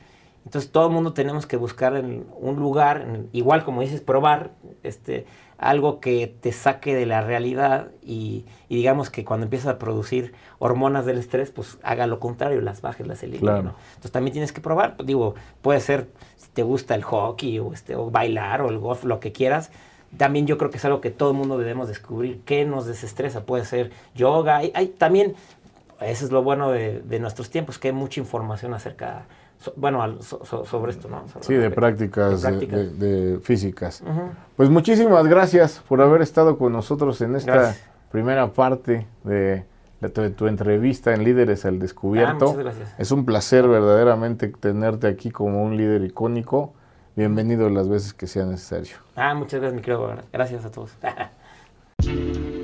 entonces 0.53 0.71
todo 0.71 0.85
el 0.85 0.93
mundo 0.93 1.13
tenemos 1.13 1.47
que 1.47 1.57
buscar 1.57 1.95
en 1.95 2.27
un 2.39 2.57
lugar, 2.57 3.07
igual 3.31 3.63
como 3.63 3.81
dices, 3.81 4.01
probar 4.01 4.51
este, 4.83 5.25
algo 5.57 5.99
que 5.99 6.27
te 6.27 6.51
saque 6.51 6.93
de 6.93 7.07
la 7.07 7.21
realidad 7.21 7.87
y, 8.03 8.45
digamos 8.69 9.09
que 9.09 9.25
cuando 9.25 9.45
empiezas 9.45 9.73
a 9.73 9.79
producir 9.79 10.35
hormonas 10.59 11.07
del 11.07 11.17
estrés, 11.17 11.49
pues 11.49 11.79
haga 11.81 12.05
lo 12.05 12.19
contrario, 12.19 12.61
las 12.61 12.81
bajes, 12.81 13.07
las 13.07 13.23
elimine. 13.23 13.51
Entonces 13.51 14.11
también 14.11 14.33
tienes 14.33 14.53
que 14.53 14.61
probar, 14.61 14.95
digo, 15.03 15.33
puede 15.63 15.79
ser 15.79 16.11
si 16.35 16.51
te 16.51 16.61
gusta 16.61 16.93
el 16.93 17.01
hockey 17.01 17.57
o, 17.57 17.73
este, 17.73 17.95
o 17.95 18.11
bailar 18.11 18.61
o 18.61 18.69
el 18.69 18.77
golf, 18.77 19.05
lo 19.05 19.19
que 19.19 19.31
quieras. 19.31 19.71
También 20.17 20.45
yo 20.45 20.59
creo 20.59 20.69
que 20.69 20.77
es 20.77 20.85
algo 20.85 21.01
que 21.01 21.09
todo 21.09 21.31
el 21.31 21.37
mundo 21.37 21.57
debemos 21.57 21.87
descubrir, 21.87 22.41
qué 22.45 22.63
nos 22.63 22.85
desestresa. 22.85 23.43
Puede 23.47 23.65
ser 23.65 23.89
yoga, 24.13 24.57
hay, 24.57 24.71
hay 24.75 24.89
también, 24.89 25.33
eso 25.99 26.25
es 26.25 26.31
lo 26.31 26.43
bueno 26.43 26.69
de, 26.69 26.99
de 26.99 27.19
nuestros 27.19 27.49
tiempos, 27.49 27.79
que 27.79 27.87
hay 27.87 27.93
mucha 27.95 28.19
información 28.19 28.75
acerca 28.75 29.25
bueno, 29.75 30.21
sobre 30.21 30.91
esto, 30.91 31.07
¿no? 31.09 31.23
sí, 31.41 31.53
de 31.53 31.69
prácticas, 31.69 32.41
de, 32.41 33.39
físicas. 33.41 34.03
Pues 34.55 34.69
muchísimas 34.69 35.25
gracias 35.27 35.81
por 35.87 36.01
haber 36.01 36.21
estado 36.21 36.57
con 36.57 36.73
nosotros 36.73 37.21
en 37.21 37.35
esta 37.35 37.75
primera 38.11 38.47
parte 38.53 39.07
de, 39.23 39.65
tu 40.35 40.47
entrevista 40.47 41.13
en 41.13 41.23
Líderes 41.23 41.65
al 41.65 41.79
Descubierto. 41.79 42.55
Ah, 42.59 42.71
es 42.97 43.11
un 43.11 43.25
placer 43.25 43.67
verdaderamente 43.67 44.47
tenerte 44.49 45.07
aquí 45.07 45.31
como 45.31 45.63
un 45.63 45.77
líder 45.77 46.03
icónico. 46.03 46.73
Bienvenido 47.15 47.69
las 47.69 47.89
veces 47.89 48.13
que 48.13 48.27
sea 48.27 48.45
necesario. 48.45 48.97
Ah, 49.15 49.33
muchas 49.33 49.61
gracias, 49.61 49.73
mi 49.75 49.81
querido. 49.81 50.15
Gracias 50.31 50.65
a 50.65 50.71
todos. 50.71 50.91